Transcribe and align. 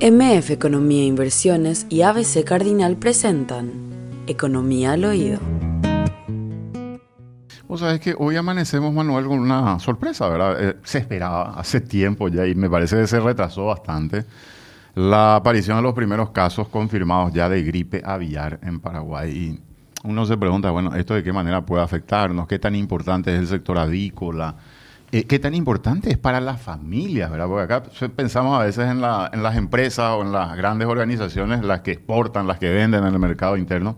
MF 0.00 0.50
Economía 0.50 1.02
e 1.02 1.06
Inversiones 1.06 1.86
y 1.88 2.02
ABC 2.02 2.42
Cardinal 2.44 2.96
presentan 2.96 3.70
Economía 4.26 4.92
al 4.92 5.04
Oído. 5.04 5.38
Vos 7.68 7.78
sabés 7.78 8.00
que 8.00 8.14
hoy 8.18 8.34
amanecemos, 8.34 8.92
Manuel, 8.92 9.26
con 9.26 9.38
una 9.38 9.78
sorpresa, 9.78 10.28
¿verdad? 10.28 10.62
Eh, 10.62 10.76
se 10.82 10.98
esperaba 10.98 11.54
hace 11.54 11.80
tiempo 11.80 12.28
ya 12.28 12.44
y 12.44 12.56
me 12.56 12.68
parece 12.68 12.96
que 12.96 13.06
se 13.06 13.20
retrasó 13.20 13.66
bastante 13.66 14.24
la 14.96 15.36
aparición 15.36 15.76
de 15.76 15.84
los 15.84 15.94
primeros 15.94 16.30
casos 16.30 16.68
confirmados 16.68 17.32
ya 17.32 17.48
de 17.48 17.62
gripe 17.62 18.02
aviar 18.04 18.58
en 18.64 18.80
Paraguay. 18.80 19.30
Y 19.30 19.60
uno 20.02 20.26
se 20.26 20.36
pregunta, 20.36 20.70
bueno, 20.70 20.94
¿esto 20.96 21.14
de 21.14 21.22
qué 21.22 21.32
manera 21.32 21.64
puede 21.64 21.84
afectarnos? 21.84 22.48
¿Qué 22.48 22.58
tan 22.58 22.74
importante 22.74 23.32
es 23.32 23.40
el 23.40 23.46
sector 23.46 23.78
avícola? 23.78 24.56
Eh, 25.14 25.26
¿Qué 25.28 25.38
tan 25.38 25.54
importante 25.54 26.10
es 26.10 26.18
para 26.18 26.40
las 26.40 26.60
familias? 26.60 27.30
¿verdad? 27.30 27.46
Porque 27.46 27.72
acá 27.72 27.84
pensamos 28.16 28.60
a 28.60 28.64
veces 28.64 28.90
en, 28.90 29.00
las 29.00 29.56
empresas 29.56 30.10
o 30.10 30.22
en 30.22 30.32
las 30.32 30.56
grandes 30.56 30.88
organizaciones, 30.88 31.62
las 31.62 31.82
que 31.82 31.92
exportan, 31.92 32.48
las 32.48 32.58
que 32.58 32.68
venden 32.68 33.04
en 33.06 33.12
el 33.12 33.20
mercado 33.20 33.56
interno, 33.56 33.96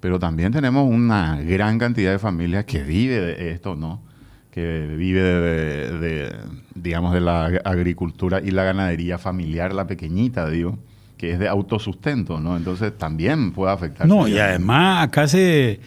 pero 0.00 0.18
también 0.18 0.50
tenemos 0.50 0.90
una 0.90 1.40
gran 1.40 1.78
cantidad 1.78 2.10
de 2.10 2.18
familias 2.18 2.64
que 2.64 2.82
vive 2.82 3.20
de 3.20 3.52
esto, 3.52 3.76
¿no? 3.76 4.02
que 4.50 4.96
vive 4.98 5.22
de, 5.22 6.36
digamos, 6.74 7.14
de 7.14 7.20
la 7.20 7.44
agricultura 7.64 8.40
y 8.42 8.50
la 8.50 8.64
ganadería 8.64 9.18
familiar, 9.18 9.72
la 9.72 9.86
pequeñita, 9.86 10.50
digo, 10.50 10.76
que 11.16 11.30
es 11.30 11.38
de 11.38 11.46
autosustento, 11.46 12.40
¿no? 12.40 12.56
Entonces 12.56 12.98
también 12.98 13.52
puede 13.52 13.72
afectar. 13.72 14.08
No, 14.08 14.26
y 14.26 14.40
además 14.40 15.06
acá 15.06 15.28
se 15.28 15.78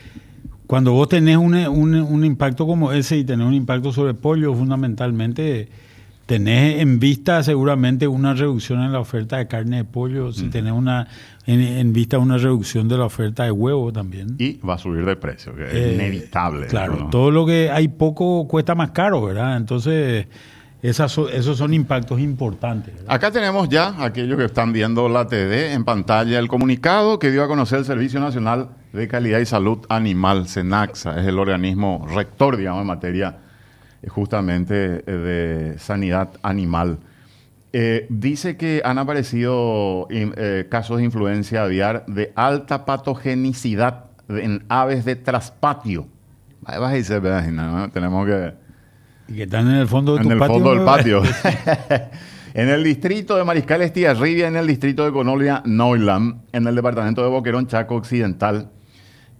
cuando 0.67 0.93
vos 0.93 1.09
tenés 1.09 1.37
un, 1.37 1.55
un, 1.55 2.25
impacto 2.25 2.65
como 2.65 2.91
ese 2.91 3.17
y 3.17 3.23
tenés 3.23 3.47
un 3.47 3.53
impacto 3.53 3.91
sobre 3.91 4.11
el 4.11 4.17
pollo, 4.17 4.53
fundamentalmente 4.53 5.69
tenés 6.25 6.81
en 6.81 6.99
vista 6.99 7.43
seguramente 7.43 8.07
una 8.07 8.33
reducción 8.33 8.81
en 8.81 8.91
la 8.91 8.99
oferta 8.99 9.37
de 9.37 9.47
carne 9.47 9.77
de 9.77 9.83
pollo, 9.83 10.31
si 10.31 10.45
mm. 10.45 10.49
tenés 10.49 10.73
una 10.73 11.07
en, 11.45 11.93
vista 11.93 12.17
una 12.17 12.37
reducción 12.37 12.87
de 12.87 12.97
la 12.97 13.05
oferta 13.05 13.43
de 13.43 13.51
huevo 13.51 13.93
también. 13.93 14.35
Y 14.39 14.57
va 14.57 14.75
a 14.75 14.77
subir 14.79 15.05
de 15.05 15.15
precio, 15.15 15.55
que 15.55 15.65
es 15.65 15.73
eh, 15.73 15.93
inevitable. 15.93 16.67
Claro, 16.67 17.09
todo 17.11 17.29
lo 17.29 17.45
que 17.45 17.69
hay 17.69 17.87
poco 17.87 18.47
cuesta 18.47 18.73
más 18.73 18.91
caro, 18.91 19.23
¿verdad? 19.23 19.57
Entonces 19.57 20.27
esos 20.81 21.57
son 21.57 21.73
impactos 21.73 22.19
importantes. 22.19 22.93
Acá 23.07 23.31
tenemos 23.31 23.69
ya, 23.69 23.95
aquellos 24.03 24.37
que 24.37 24.45
están 24.45 24.71
viendo 24.71 25.09
la 25.09 25.27
TV 25.27 25.73
en 25.73 25.83
pantalla, 25.83 26.37
el 26.37 26.47
comunicado 26.47 27.17
que 27.17 27.31
dio 27.31 27.43
a 27.43 27.47
conocer 27.47 27.79
el 27.79 27.85
Servicio 27.85 28.19
Nacional 28.19 28.69
de 28.95 29.07
Calidad 29.07 29.39
y 29.39 29.45
Salud 29.45 29.85
Animal, 29.89 30.47
SENAXA, 30.47 31.19
es 31.19 31.27
el 31.27 31.37
organismo 31.37 32.07
rector, 32.09 32.57
digamos, 32.57 32.81
en 32.81 32.87
materia 32.87 33.37
eh, 34.01 34.09
justamente 34.09 35.03
eh, 35.05 35.11
de 35.11 35.79
sanidad 35.79 36.29
animal. 36.41 36.99
Eh, 37.73 38.07
dice 38.09 38.55
que 38.55 38.81
han 38.85 38.97
aparecido 38.97 40.07
casos 40.69 40.97
de 40.97 41.03
influencia 41.03 41.63
aviar 41.63 42.05
de 42.07 42.31
alta 42.35 42.85
patogenicidad 42.85 44.05
en 44.29 44.63
aves 44.69 45.03
de 45.03 45.17
traspatio. 45.17 46.07
Vas 46.61 46.77
a 46.77 46.89
decir, 46.89 47.21
tenemos 47.91 48.25
que 48.25 48.65
y 49.27 49.33
que 49.33 49.43
están 49.43 49.67
en 49.67 49.75
el 49.75 49.87
fondo 49.87 50.15
de 50.15 50.21
en 50.21 50.31
el 50.31 50.37
fondo 50.37 50.71
del 50.71 50.85
patio. 50.85 51.23
en 52.53 52.69
el 52.69 52.83
distrito 52.83 53.35
de 53.35 53.43
Mariscal 53.43 53.81
Rivia, 54.19 54.47
en 54.47 54.55
el 54.55 54.67
distrito 54.67 55.03
de 55.03 55.11
Conolia, 55.11 55.63
Neuland, 55.65 56.41
en 56.51 56.67
el 56.67 56.75
departamento 56.75 57.23
de 57.23 57.29
Boquerón, 57.29 57.67
Chaco 57.67 57.95
Occidental, 57.95 58.69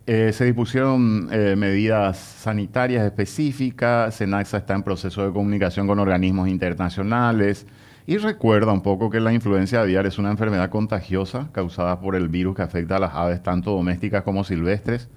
eh, 0.07 0.31
se 0.33 0.45
dispusieron 0.45 1.29
eh, 1.31 1.55
medidas 1.55 2.17
sanitarias 2.17 3.05
específicas. 3.05 4.15
Senaxa 4.15 4.57
está 4.57 4.73
en 4.75 4.83
proceso 4.83 5.25
de 5.25 5.33
comunicación 5.33 5.87
con 5.87 5.99
organismos 5.99 6.47
internacionales 6.47 7.65
y 8.07 8.17
recuerda 8.17 8.71
un 8.71 8.81
poco 8.81 9.09
que 9.09 9.19
la 9.19 9.33
influencia 9.33 9.81
aviar 9.81 10.05
es 10.05 10.17
una 10.19 10.31
enfermedad 10.31 10.69
contagiosa 10.69 11.49
causada 11.51 11.99
por 11.99 12.15
el 12.15 12.29
virus 12.29 12.55
que 12.55 12.61
afecta 12.61 12.97
a 12.97 12.99
las 12.99 13.13
aves 13.13 13.41
tanto 13.41 13.71
domésticas 13.71 14.23
como 14.23 14.43
silvestres 14.43 15.09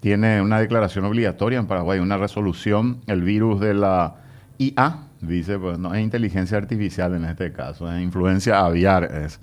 tiene 0.00 0.40
una 0.40 0.58
declaración 0.58 1.04
obligatoria 1.04 1.58
en 1.58 1.66
Paraguay, 1.66 2.00
una 2.00 2.16
resolución, 2.16 3.00
el 3.06 3.22
virus 3.22 3.60
de 3.60 3.74
la 3.74 4.16
IA, 4.58 5.09
dice, 5.20 5.58
pues 5.58 5.78
no 5.78 5.94
es 5.94 6.02
inteligencia 6.02 6.56
artificial 6.56 7.14
en 7.14 7.24
este 7.24 7.52
caso, 7.52 7.90
es 7.92 8.02
influencia 8.02 8.60
aviar. 8.60 9.04
Es. 9.04 9.40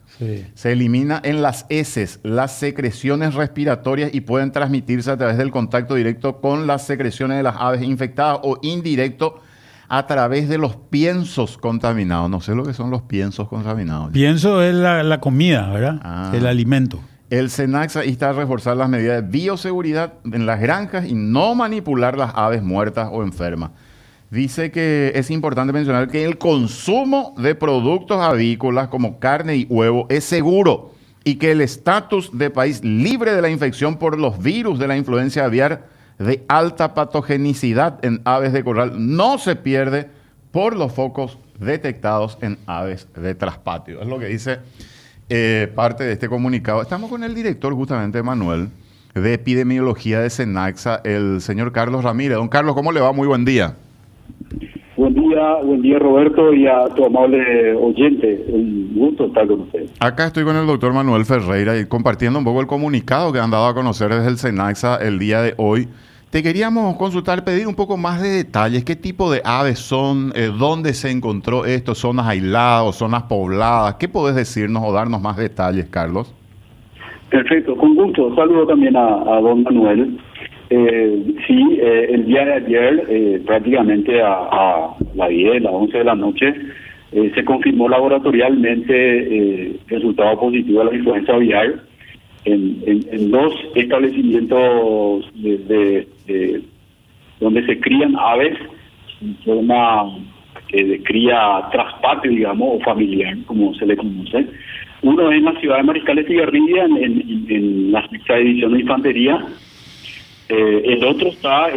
Se 0.56 0.72
elimina 0.72 1.22
en 1.24 1.42
las 1.42 1.66
heces 1.70 2.20
las 2.24 2.54
secreciones 2.54 3.36
respiratorias 3.36 4.14
y 4.14 4.22
pueden 4.22 4.52
transmitirse 4.52 5.12
a 5.12 5.18
través 5.18 5.38
del 5.38 5.52
contacto 5.52 5.96
directo 5.96 6.42
con 6.42 6.68
las 6.68 6.86
secreciones 6.86 7.38
de 7.38 7.44
las 7.44 7.56
aves 7.58 7.84
infectadas 7.84 8.40
o 8.44 8.58
indirecto 8.62 9.42
a 9.90 10.06
través 10.06 10.50
de 10.50 10.58
los 10.58 10.76
piensos 10.76 11.58
contaminados. 11.58 12.30
No 12.30 12.42
sé 12.42 12.56
lo 12.56 12.64
que 12.64 12.74
son 12.74 12.90
los 12.90 13.04
piensos 13.04 13.48
contaminados. 13.48 14.12
Pienso 14.12 14.62
es 14.62 14.76
la, 14.76 15.20
comida, 15.20 15.72
¿verdad? 15.72 16.00
Ah. 16.04 16.32
El 16.34 16.46
alimento. 16.46 17.00
El 17.30 17.50
SENAXA 17.50 18.04
está 18.04 18.30
a 18.30 18.34
reforzar 18.34 18.78
las 18.78 18.88
medidas 18.88 19.22
de 19.22 19.30
bioseguridad 19.30 20.14
en 20.24 20.46
las 20.46 20.62
granjas 20.62 21.06
y 21.06 21.14
no 21.14 21.56
manipular 21.56 22.18
las 22.18 22.32
aves 22.36 22.64
muertas 22.64 23.10
o 23.12 23.22
enfermas. 23.22 23.72
Dice 24.30 24.72
que 24.72 25.14
es 25.16 25.32
importante 25.32 25.72
mencionar 25.72 26.10
que 26.10 26.26
el 26.26 26.38
consumo 26.38 27.34
de 27.38 27.56
productos 27.56 28.22
avícolas 28.22 28.90
como 28.90 29.20
carne 29.20 29.56
y 29.56 29.66
huevo 29.70 30.06
es 30.10 30.26
seguro 30.26 30.92
y 31.24 31.36
que 31.36 31.52
el 31.52 31.62
estatus 31.62 32.38
de 32.38 32.50
país 32.50 32.84
libre 32.84 33.34
de 33.34 33.42
la 33.42 33.50
infección 33.50 33.98
por 33.98 34.20
los 34.20 34.40
virus 34.40 34.80
de 34.80 34.88
la 34.88 34.98
influencia 34.98 35.46
aviar 35.46 35.86
de 36.20 36.44
alta 36.50 36.94
patogenicidad 36.94 38.04
en 38.04 38.22
aves 38.26 38.52
de 38.52 38.64
corral 38.64 38.94
no 38.98 39.38
se 39.38 39.56
pierde 39.56 40.10
por 40.52 40.76
los 40.76 40.92
focos 40.92 41.38
detectados 41.60 42.38
en 42.42 42.58
aves 42.66 43.08
de 43.16 43.34
traspatio. 43.34 44.02
Es 44.02 44.08
lo 44.08 44.20
que 44.20 44.26
dice 44.26 44.60
eh, 45.30 45.72
parte 45.74 46.04
de 46.04 46.14
este 46.14 46.28
comunicado. 46.28 46.82
Estamos 46.82 47.10
con 47.10 47.24
el 47.24 47.34
director, 47.34 47.74
justamente, 47.74 48.22
Manuel, 48.24 48.70
de 49.14 49.34
epidemiología 49.34 50.20
de 50.20 50.30
Senaxa, 50.30 51.02
el 51.04 51.42
señor 51.42 51.72
Carlos 51.72 52.04
Ramírez. 52.04 52.38
Don 52.38 52.50
Carlos, 52.50 52.76
¿cómo 52.76 52.92
le 52.92 53.00
va? 53.00 53.12
Muy 53.12 53.28
buen 53.28 53.46
día. 53.46 53.76
Buen 54.96 55.14
día, 55.14 55.56
buen 55.64 55.82
día 55.82 56.00
Roberto 56.00 56.54
y 56.54 56.66
a 56.68 56.86
tu 56.96 57.06
amable 57.06 57.74
oyente. 57.76 58.46
Un 58.50 58.94
gusto 58.96 59.28
estar 59.28 59.48
con 59.48 59.62
usted. 59.62 59.86
Acá 60.00 60.28
estoy 60.28 60.44
con 60.44 60.56
el 60.56 60.66
doctor 60.66 60.94
Manuel 60.94 61.26
Ferreira 61.26 61.80
y 61.80 61.86
compartiendo 61.86 62.40
un 62.40 62.46
poco 62.46 62.62
el 62.62 62.68
comunicado 62.68 63.32
que 63.32 63.40
han 63.40 63.52
dado 63.52 63.68
a 63.68 63.74
conocer 63.74 64.10
desde 64.10 64.30
el 64.30 64.38
Senaxa 64.38 64.98
el 64.98 65.20
día 65.20 65.42
de 65.42 65.54
hoy 65.58 65.88
te 66.30 66.44
queríamos 66.44 66.98
consultar, 66.98 67.46
pedir 67.46 67.68
un 67.68 67.76
poco 67.76 67.96
más 67.96 68.22
de 68.22 68.28
detalles. 68.28 68.84
¿Qué 68.84 68.98
tipo 68.98 69.32
de 69.32 69.42
aves 69.46 69.80
son? 69.80 70.34
Eh, 70.36 70.52
¿Dónde 70.58 70.94
se 70.94 71.10
encontró 71.10 71.66
esto? 71.66 71.96
¿Zonas 71.96 72.28
aisladas 72.28 72.98
zonas 72.98 73.24
pobladas? 73.24 73.96
¿Qué 73.96 74.10
podés 74.10 74.36
decirnos 74.36 74.84
o 74.86 74.92
darnos 74.92 75.22
más 75.22 75.38
detalles, 75.38 75.86
Carlos? 75.86 76.36
Perfecto, 77.30 77.78
con 77.78 77.96
gusto. 77.96 78.36
Saludo 78.36 78.68
también 78.68 78.98
a, 78.98 79.40
don 79.40 79.64
Manuel. 79.64 80.20
Eh, 80.70 81.36
sí, 81.48 81.80
eh, 81.82 82.08
el 82.12 82.26
día 82.26 82.46
de 82.46 82.54
ayer, 82.54 83.42
prácticamente 83.46 84.22
a, 84.22 84.90
las 85.16 85.30
10, 85.30 85.62
las 85.62 85.74
11 85.74 85.98
de 85.98 86.04
la 86.04 86.16
noche, 86.16 86.54
se 87.12 87.46
confirmó 87.46 87.88
laboratorialmente 87.88 89.70
el 89.70 89.80
resultado 89.88 90.38
positivo 90.40 90.80
de 90.80 90.92
la 90.92 90.98
influenza 90.98 91.34
aviar 91.34 91.76
en, 92.44 93.32
dos 93.32 93.54
establecimientos 93.76 95.26
de, 95.36 96.06
donde 97.40 97.66
se 97.66 97.80
crían 97.80 98.16
aves 98.18 98.58
en 99.22 99.36
forma 99.38 100.18
de 100.72 101.02
cría 101.04 101.70
traspatio, 101.72 102.32
digamos, 102.32 102.70
o 102.74 102.84
familiar, 102.84 103.38
como 103.46 103.74
se 103.76 103.86
le 103.86 103.96
conoce. 103.96 104.48
Uno 105.02 105.32
es 105.32 105.38
en 105.38 105.46
la 105.46 105.60
ciudad 105.60 105.78
de 105.78 105.84
Mariscal 105.84 106.16
de 106.16 106.22
en, 106.24 106.98
en, 106.98 107.46
en, 107.50 107.92
la 107.92 108.08
sexta 108.10 108.36
división 108.36 108.74
de 108.74 108.80
infantería. 108.80 109.46
Eh, 110.50 110.82
el 110.86 111.04
otro 111.04 111.30
está 111.30 111.66
a, 111.66 111.72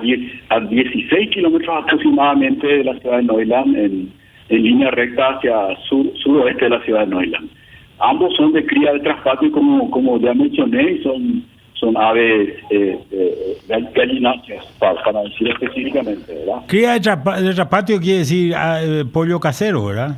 10, 0.00 0.32
a 0.48 0.60
16 0.60 1.30
kilómetros 1.30 1.84
aproximadamente 1.84 2.66
de 2.66 2.84
la 2.84 2.98
ciudad 2.98 3.18
de 3.18 3.24
Neuland, 3.24 3.76
en, 3.76 4.12
en 4.48 4.62
línea 4.62 4.90
recta 4.90 5.36
hacia 5.36 5.76
sur, 5.88 6.06
suroeste 6.22 6.64
de 6.64 6.70
la 6.70 6.84
ciudad 6.84 7.06
de 7.06 7.14
Neuland. 7.14 7.50
Ambos 8.00 8.34
son 8.34 8.52
de 8.52 8.64
cría 8.64 8.92
de 8.92 9.00
traspatio, 9.00 9.52
como, 9.52 9.90
como 9.90 10.18
ya 10.18 10.32
mencioné, 10.32 11.02
son, 11.02 11.44
son 11.74 11.96
aves 11.96 12.54
eh, 12.70 12.98
eh, 13.12 13.56
gallináceas, 13.94 14.64
para, 14.78 15.02
para, 15.02 15.22
decir 15.22 15.48
específicamente, 15.48 16.34
¿verdad? 16.34 16.62
Cría 16.66 16.92
de, 16.94 17.54
traspatio 17.54 18.00
quiere 18.00 18.18
decir 18.20 18.54
ah, 18.54 18.80
eh, 18.82 19.04
pollo 19.10 19.38
casero, 19.38 19.84
¿verdad? 19.86 20.16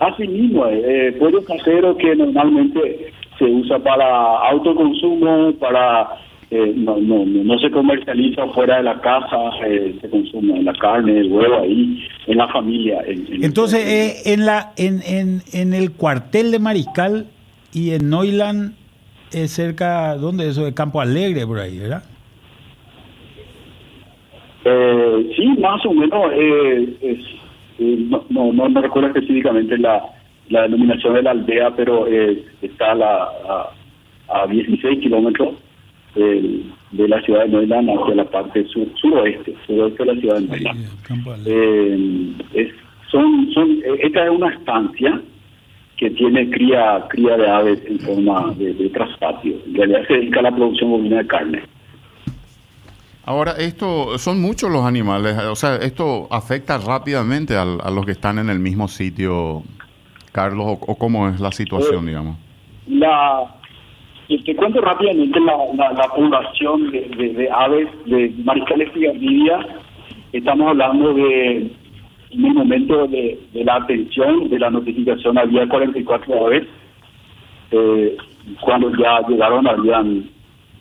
Así 0.00 0.26
mismo, 0.26 0.66
eh, 0.66 1.14
pollo 1.18 1.44
casero 1.44 1.96
que 1.96 2.16
normalmente 2.16 3.12
se 3.38 3.44
usa 3.44 3.78
para 3.78 4.38
autoconsumo, 4.48 5.52
para 5.54 6.18
eh, 6.50 6.72
no, 6.76 6.96
no, 6.98 7.24
no 7.24 7.58
se 7.58 7.70
comercializa 7.70 8.46
fuera 8.48 8.76
de 8.76 8.84
la 8.84 9.00
casa, 9.00 9.36
eh, 9.66 9.96
se 10.00 10.08
consume 10.08 10.62
la 10.62 10.72
carne, 10.74 11.18
el 11.18 11.32
huevo 11.32 11.60
ahí, 11.60 12.06
en 12.26 12.38
la 12.38 12.46
familia. 12.48 13.02
Entonces, 13.08 13.80
eh, 13.84 14.32
en, 14.32 14.46
la, 14.46 14.72
en, 14.76 15.00
en, 15.04 15.42
en 15.52 15.74
el 15.74 15.92
cuartel 15.92 16.52
de 16.52 16.58
Mariscal 16.60 17.26
y 17.72 17.90
en 17.90 18.08
Noiland, 18.08 18.74
es 19.32 19.50
cerca, 19.50 20.14
¿dónde 20.16 20.48
eso? 20.48 20.64
De 20.64 20.74
Campo 20.74 21.00
Alegre, 21.00 21.44
por 21.46 21.58
ahí, 21.58 21.78
¿verdad? 21.78 22.04
sí, 25.36 25.46
más 25.60 25.84
o 25.84 25.92
menos 25.92 26.32
es 26.32 27.18
no, 27.78 28.24
no, 28.30 28.68
no, 28.68 28.80
recuerdo 28.80 29.08
específicamente 29.08 29.76
la, 29.76 30.13
la 30.48 30.62
denominación 30.62 31.14
de 31.14 31.22
la 31.22 31.30
aldea, 31.32 31.70
pero 31.76 32.06
está 32.06 32.92
a, 32.92 32.94
la, 32.94 33.28
a, 34.28 34.46
16 34.46 35.00
kilómetros 35.00 35.54
de 36.14 37.08
la 37.08 37.20
ciudad 37.22 37.44
de 37.44 37.48
Neuland 37.48 37.90
hacia 37.90 38.14
la 38.14 38.24
parte 38.24 38.64
sur, 38.66 38.86
suroeste, 39.00 39.54
suroeste 39.66 40.04
de 40.04 40.14
la 40.14 40.20
ciudad 40.20 40.36
de 40.36 40.48
Neuland. 40.48 42.42
es, 42.54 42.72
son, 43.10 43.50
son, 43.52 43.78
esta 44.00 44.24
es 44.24 44.30
una 44.30 44.50
estancia 44.50 45.20
que 45.96 46.10
tiene 46.10 46.50
cría 46.50 47.04
cría 47.08 47.36
de 47.36 47.48
aves 47.48 47.80
en 47.86 47.98
forma 48.00 48.52
de, 48.56 48.74
de 48.74 48.88
traspatio. 48.90 49.56
En 49.66 49.74
realidad 49.74 50.06
se 50.08 50.14
dedica 50.14 50.40
a 50.40 50.44
la 50.44 50.54
producción 50.54 50.90
bovina 50.90 51.18
de 51.18 51.26
carne. 51.26 51.62
Ahora, 53.26 53.52
esto 53.52 54.18
son 54.18 54.40
muchos 54.40 54.70
los 54.70 54.84
animales, 54.84 55.38
o 55.38 55.56
sea, 55.56 55.76
esto 55.76 56.28
afecta 56.30 56.76
rápidamente 56.76 57.56
a, 57.56 57.64
los 57.64 58.04
que 58.04 58.12
están 58.12 58.38
en 58.38 58.50
el 58.50 58.58
mismo 58.58 58.86
sitio, 58.86 59.62
Carlos, 60.34 60.78
o, 60.80 60.96
cómo 60.96 61.28
es 61.28 61.38
la 61.38 61.52
situación, 61.52 62.04
eh, 62.04 62.08
digamos. 62.08 62.36
La, 62.88 63.44
te 64.44 64.56
cuento 64.56 64.80
rápidamente 64.80 65.38
la, 65.38 65.92
la, 65.92 66.08
población 66.08 66.90
de, 66.90 67.48
aves 67.54 67.86
de 68.06 68.34
mariscales 68.42 68.90
y 68.96 69.48
Estamos 70.32 70.70
hablando 70.70 71.14
de 71.14 71.70
en 72.32 72.44
el 72.44 72.52
momento 72.52 73.06
de, 73.06 73.38
la 73.52 73.76
atención, 73.76 74.48
de 74.50 74.58
la 74.58 74.70
notificación, 74.70 75.38
había 75.38 75.68
44 75.68 76.46
aves. 76.46 76.66
Eh, 77.70 78.16
cuando 78.60 78.90
ya 78.96 79.20
llegaron, 79.28 79.68
habían 79.68 80.28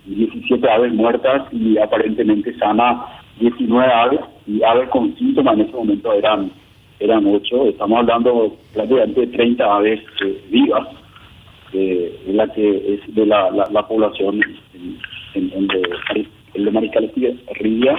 17 0.06 0.68
aves 0.68 0.94
muertas 0.96 1.44
y 1.52 1.78
aparentemente 1.78 2.58
sana 2.58 3.06
19 3.40 3.94
aves. 3.94 4.20
Y 4.48 4.64
aves 4.64 4.90
con 4.90 5.16
síntomas 5.16 5.54
en 5.54 5.62
ese 5.62 5.74
momento 5.74 6.12
eran 6.12 6.52
eran 7.00 7.26
8. 7.26 7.68
Estamos 7.68 8.00
hablando 8.00 8.56
prácticamente 8.74 9.22
de 9.22 9.28
30 9.28 9.76
aves 9.76 10.00
eh, 10.24 10.44
vivas, 10.50 10.88
eh, 11.74 12.20
la 12.28 12.48
que 12.48 12.94
es 12.94 13.16
de 13.16 13.26
la, 13.26 13.50
la, 13.52 13.88
población 13.88 14.42
en, 15.34 15.52
en, 15.54 15.68
de, 15.68 16.28
el 16.54 16.66
de 16.66 16.72
Mariscal 16.72 17.12
Ría. 17.60 17.96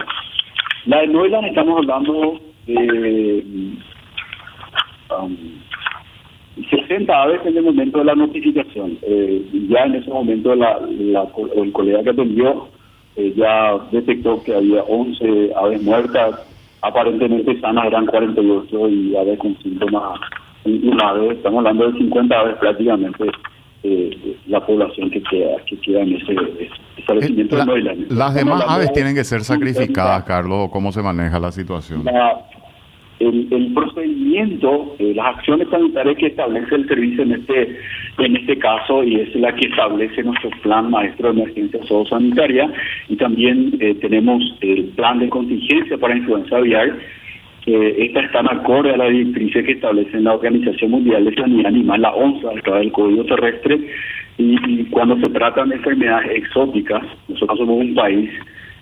La 0.87 1.01
de 1.01 1.07
Noelan 1.09 1.45
estamos 1.47 1.79
hablando 1.79 2.41
eh, 2.67 3.45
um, 5.19 5.37
60 6.71 7.23
aves 7.23 7.41
en 7.45 7.57
el 7.57 7.65
momento 7.65 7.99
de 7.99 8.05
la 8.05 8.15
notificación. 8.15 8.99
Eh, 9.03 9.45
ya 9.69 9.85
en 9.85 9.97
ese 9.97 10.11
momento 10.11 10.55
la, 10.55 10.79
el 11.57 11.73
colega 11.73 12.03
que 12.03 12.11
atendió 12.11 12.69
eh, 13.17 13.33
ya 13.37 13.79
detectó 13.93 14.43
que 14.43 14.55
había 14.55 14.83
11 14.83 15.53
aves 15.55 15.83
muertas, 15.83 16.35
aparentemente 16.85 17.61
sanas 17.61 17.87
eran 17.87 18.07
48 18.07 18.89
y 18.89 19.17
aves 19.17 19.39
con 19.39 19.57
síntomas 19.59 20.21
una 20.65 21.09
ave, 21.11 21.35
estamos 21.35 21.59
hablando 21.59 21.91
de 21.91 21.99
50 21.99 22.35
aves 22.35 22.57
prácticamente 22.57 23.25
eh, 23.83 24.37
la 24.47 24.65
población 24.65 25.11
que 25.11 25.23
queda, 25.23 25.57
que 25.67 25.77
queda 25.79 26.01
en 26.01 26.17
ese, 26.17 26.35
establecimiento. 26.97 27.59
Eh, 27.77 28.07
las 28.09 28.35
demás 28.35 28.65
aves 28.67 28.93
tienen 28.93 29.15
que 29.15 29.25
ser 29.25 29.43
sacrificadas, 29.43 30.25
Carlos, 30.25 30.71
¿cómo 30.71 30.91
se 30.91 31.03
maneja 31.03 31.39
la 31.39 31.53
situación? 31.53 32.05
El, 33.21 33.73
procedimiento, 33.75 34.97
eh, 34.99 35.13
las 35.15 35.37
acciones 35.37 35.69
sanitarias 35.69 36.17
que 36.17 36.27
establece 36.27 36.75
el 36.75 36.89
servicio 36.89 37.23
en 37.23 37.33
este 37.33 37.79
en 38.19 38.37
este 38.37 38.59
caso 38.59 39.03
y 39.03 39.17
es 39.17 39.35
la 39.37 39.55
que 39.55 39.69
establece 39.69 40.23
nuestro 40.23 40.51
plan 40.63 40.91
maestro 40.91 41.33
de 41.33 41.43
emergencia 41.43 41.81
sanitaria 42.09 42.73
y 43.09 43.17
también 43.17 43.77
eh, 43.81 43.95
tenemos 44.01 44.43
el 44.61 44.85
plan 44.97 45.19
de 45.19 45.29
contingencia 45.29 45.97
para 45.99 46.17
influenza 46.17 46.57
aviar 46.57 46.97
esta 47.67 48.21
está 48.21 48.41
en 48.41 48.51
acorde 48.51 48.93
a 48.93 48.97
la 48.99 49.07
directriz 49.07 49.55
que 49.55 49.73
establece 49.73 50.21
la 50.21 50.35
Organización 50.35 50.91
Mundial 50.91 51.25
de 51.25 51.35
Sanidad 51.35 51.69
Animal, 51.69 52.03
la 52.03 52.15
ONSA, 52.15 52.51
a 52.51 52.61
través 52.61 52.83
del 52.83 52.93
Código 52.93 53.25
Terrestre, 53.25 53.81
y, 54.37 54.85
cuando 54.91 55.17
se 55.17 55.33
tratan 55.33 55.71
de 55.71 55.77
enfermedades 55.77 56.31
exóticas, 56.37 57.03
nosotros 57.27 57.59
somos 57.59 57.81
un 57.81 57.95
país 57.95 58.31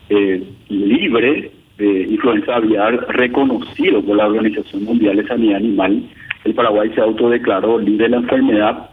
eh, 0.09 0.43
libre 0.69 1.53
influenza 1.87 2.57
aviar 2.57 3.07
reconocido 3.11 4.03
por 4.03 4.17
la 4.17 4.27
Organización 4.27 4.85
Mundial 4.85 5.17
de 5.17 5.27
Sanidad 5.27 5.57
Animal. 5.57 6.03
El 6.45 6.55
Paraguay 6.55 6.91
se 6.95 7.01
autodeclaró 7.01 7.79
libre 7.79 8.05
de 8.05 8.11
la 8.11 8.17
enfermedad, 8.19 8.91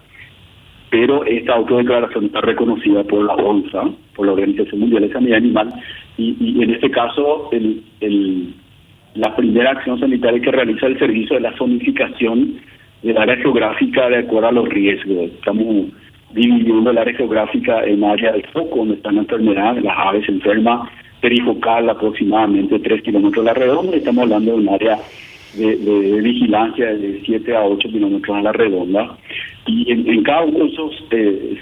pero 0.90 1.24
esta 1.26 1.54
autodeclaración 1.54 2.26
está 2.26 2.42
reconocida 2.42 3.04
por 3.04 3.26
la 3.26 3.34
ONSA, 3.36 3.90
por 4.16 4.26
la 4.26 4.34
Organización 4.34 4.82
Mundial 4.82 5.04
de 5.04 5.14
Sanidad 5.14 5.38
Animal, 5.38 5.74
y, 6.18 6.62
en 6.62 6.70
este 6.72 6.92
caso 6.92 7.50
el, 7.52 8.54
la 9.16 9.36
primera 9.36 9.72
acción 9.72 10.00
sanitaria 10.00 10.42
que 10.42 10.52
realiza 10.52 10.88
el 10.88 11.00
servicio 11.00 11.36
de 11.36 11.42
la 11.42 11.58
zonificación 11.58 12.56
del 13.04 13.18
área 13.18 13.38
geográfica 13.38 14.10
de 14.10 14.18
acuerdo 14.18 14.50
a 14.50 14.52
los 14.52 14.70
riesgos. 14.70 15.32
Estamos 15.32 15.88
dividiendo 16.34 16.92
el 16.92 16.98
área 16.98 17.16
geográfica 17.16 17.84
en 17.86 18.04
área 18.04 18.34
de 18.34 18.44
foco, 18.54 18.78
donde 18.78 18.96
están 18.96 19.18
enfermedades, 19.18 19.84
las 19.84 19.98
aves 19.98 20.28
enfermas, 20.30 20.90
perifocal 21.22 21.90
aproximadamente 21.90 22.80
3 22.80 23.02
kilómetros 23.04 23.46
a 23.46 23.50
la 23.50 23.54
redonda, 23.54 23.96
estamos 23.96 24.24
hablando 24.24 24.52
de 24.52 24.58
un 24.58 24.70
área 24.70 25.00
de, 25.54 26.22
vigilancia 26.22 26.86
de 26.94 27.22
7 27.26 27.56
a 27.56 27.66
8 27.66 27.90
kilómetros 27.90 28.38
a 28.38 28.42
la 28.42 28.52
redonda. 28.52 29.18
Y 29.66 29.92
en, 29.92 30.24
cada 30.24 30.44
uno 30.44 30.60
de 30.60 30.72
esos 30.72 31.04
eh, 31.12 31.60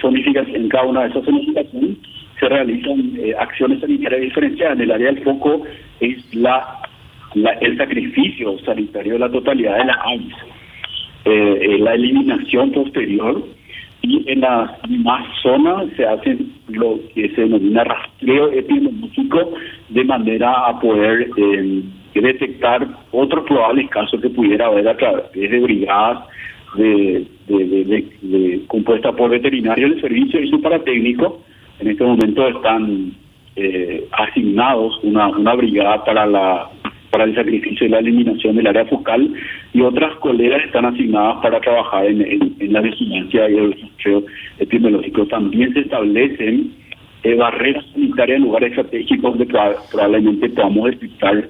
en 0.54 0.69
cada 0.69 0.86
una 0.86 1.04
de 1.04 1.09
esas 1.09 1.25
zonificaciones 1.25 1.98
se 2.39 2.50
realizan 2.50 3.13
eh, 3.18 3.33
acciones 3.38 3.80
sanitarias 3.80 4.21
diferenciadas. 4.21 4.77
En 4.77 4.83
el 4.83 4.92
área 4.92 5.07
del 5.07 5.24
foco 5.24 5.63
es 6.00 6.36
la, 6.36 6.80
el 7.62 7.77
sacrificio 7.77 8.57
sanitario 8.59 9.13
de 9.13 9.19
la 9.19 9.31
totalidad 9.31 9.77
de 9.77 9.86
las 9.86 9.98
aves, 9.98 10.36
eh, 11.25 11.77
la 11.80 11.95
eliminación 11.95 12.71
posterior 12.71 13.44
y 14.01 14.23
en 14.31 14.41
las 14.41 14.71
demás 14.88 15.25
zonas 15.41 15.88
se 15.95 16.05
hace 16.05 16.38
lo 16.69 16.99
que 17.13 17.29
se 17.29 17.41
denomina 17.41 17.83
rastreo 17.83 18.51
epidemiológico 18.51 19.53
de 19.89 20.03
manera 20.03 20.67
a 20.67 20.79
poder 20.79 21.29
eh, 21.35 21.83
detectar 22.13 22.88
otros 23.11 23.45
probables 23.45 23.89
casos 23.89 24.21
que 24.21 24.29
pudiera 24.29 24.67
haber 24.67 24.88
a 24.88 24.97
través 24.97 25.31
de 25.33 25.59
brigadas 25.59 26.23
de, 26.75 27.25
de, 27.47 28.61
compuestas 28.67 29.15
por 29.15 29.29
veterinarios 29.29 29.91
del 29.91 30.01
servicio 30.01 30.41
y 30.41 30.49
su 30.49 30.61
paratécnico. 30.61 31.41
En 31.79 31.89
este 31.89 32.03
momento 32.03 32.47
están 32.47 33.13
eh, 33.55 34.07
asignados 34.11 34.99
una, 35.03 35.27
una 35.27 35.55
brigada 35.55 36.03
para 36.03 36.25
la 36.25 36.69
para 37.09 37.23
el 37.23 37.35
sacrificio 37.35 37.88
y 37.88 37.89
la 37.89 37.99
eliminación 37.99 38.57
del 38.57 38.67
área 38.67 38.85
focal 38.85 39.33
y 39.77 39.81
otras 39.81 40.15
colegas 40.21 40.65
están 40.65 40.85
asignadas 40.85 41.38
para 41.44 41.59
trabajar 41.59 42.07
en, 42.07 42.19
en, 42.59 42.73
la 42.73 42.81
vigilancia 42.81 43.47
y 43.47 43.57
el 43.57 43.80
rastreo 43.80 44.23
epidemiológico. 44.57 45.28
También 45.28 45.71
se 45.75 45.81
establecen 45.81 46.73
eh, 47.21 47.35
barreras 47.35 47.85
sanitarias 47.94 48.37
en 48.37 48.44
lugares 48.45 48.71
estratégicos 48.71 49.37
donde 49.37 49.45
probablemente 49.92 50.49
podamos 50.49 50.90
detectar 50.90 51.47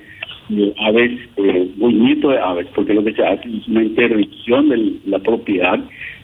eh, 0.49 0.73
aves, 0.77 1.11
eh, 1.37 1.71
movimiento 1.77 2.31
de 2.31 2.39
aves, 2.39 2.67
porque 2.75 2.93
lo 2.95 3.05
que 3.05 3.13
se 3.13 3.25
hace 3.25 3.47
es 3.47 3.65
una 3.69 3.83
interdicción 3.83 4.67
de 4.67 4.95
la 5.05 5.19
propiedad, 5.19 5.79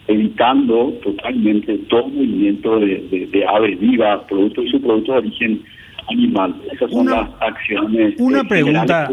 evitando 0.09 0.91
totalmente 1.05 1.77
todo 1.87 2.09
movimiento 2.09 2.81
de, 2.81 3.29
de, 3.31 3.45
aves 3.47 3.79
vivas, 3.79 4.23
productos 4.27 4.65
y 4.65 4.71
subproductos 4.71 5.15
de 5.15 5.19
origen 5.19 5.61
animal. 6.09 6.53
Esas 6.69 6.91
son 6.91 7.05
las 7.05 7.29
acciones. 7.39 8.15
Una 8.19 8.43
pregunta, 8.43 9.09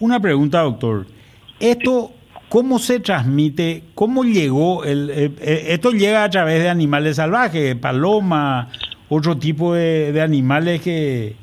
una 0.00 0.18
pregunta, 0.18 0.62
doctor. 0.62 1.06
Esto, 1.62 2.10
¿cómo 2.48 2.80
se 2.80 2.98
transmite? 2.98 3.84
¿Cómo 3.94 4.24
llegó? 4.24 4.84
El, 4.84 5.10
eh, 5.10 5.30
eh, 5.40 5.64
esto 5.68 5.92
llega 5.92 6.24
a 6.24 6.28
través 6.28 6.60
de 6.60 6.68
animales 6.68 7.16
salvajes, 7.16 7.76
paloma, 7.76 8.68
otro 9.08 9.38
tipo 9.38 9.72
de, 9.72 10.20
animales 10.20 10.82
que, 10.82 11.36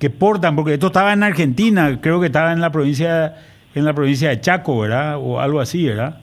que 0.00 0.10
portan, 0.10 0.56
porque 0.56 0.74
esto 0.74 0.88
estaba 0.88 1.12
en 1.12 1.22
Argentina, 1.22 2.00
creo 2.00 2.18
que 2.18 2.26
estaba 2.26 2.52
en 2.52 2.60
la 2.60 2.72
provincia 2.72 3.36
en 3.76 3.84
la 3.84 3.94
provincia 3.94 4.30
de 4.30 4.40
Chaco, 4.40 4.80
¿verdad? 4.80 5.18
O 5.18 5.38
algo 5.38 5.60
así, 5.60 5.86
¿verdad? 5.86 6.18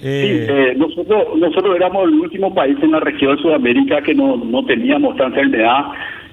Eh, 0.00 0.46
sí, 0.46 0.78
nosotros, 0.78 1.36
nosotros 1.36 1.74
éramos 1.74 2.08
el 2.08 2.20
último 2.20 2.54
país 2.54 2.76
en 2.80 2.92
la 2.92 3.00
región 3.00 3.34
de 3.34 3.42
Sudamérica 3.42 4.02
que 4.02 4.14
no, 4.14 4.36
no 4.36 4.64
teníamos 4.66 5.12
esta 5.12 5.26
enfermedad. 5.26 5.86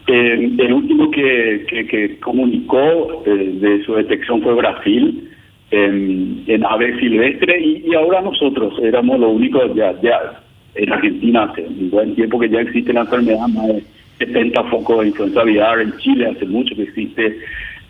Eh, 0.06 0.52
el 0.60 0.74
último 0.74 1.10
que, 1.10 1.66
que, 1.90 2.20
comunicó 2.20 3.24
eh, 3.26 3.58
de 3.62 3.84
su 3.86 3.96
detección 3.96 4.44
fue 4.44 4.54
Brasil 4.54 5.33
en, 5.74 6.44
en 6.46 6.66
ave 6.66 7.00
silvestre 7.00 7.60
y, 7.60 7.96
ahora 7.96 8.22
nosotros 8.22 8.74
éramos 8.84 9.20
los 9.20 9.32
únicos 9.32 9.74
ya, 9.74 9.92
ya 10.02 10.40
en 10.76 10.94
Argentina 10.94 11.44
hace 11.44 11.66
un 11.66 11.90
buen 11.90 12.14
tiempo 12.14 12.40
que 12.40 12.50
ya 12.50 12.62
existe 12.62 12.94
la 12.94 13.02
enfermedad, 13.02 13.48
más 13.48 13.68
de 13.68 13.84
70 14.20 14.64
focos 14.66 15.02
de 15.02 15.08
influenza 15.08 15.42
aviar, 15.42 15.80
en 15.80 15.98
Chile 15.98 16.28
hace 16.28 16.46
mucho 16.46 16.76
que 16.76 16.84
existe, 16.84 17.40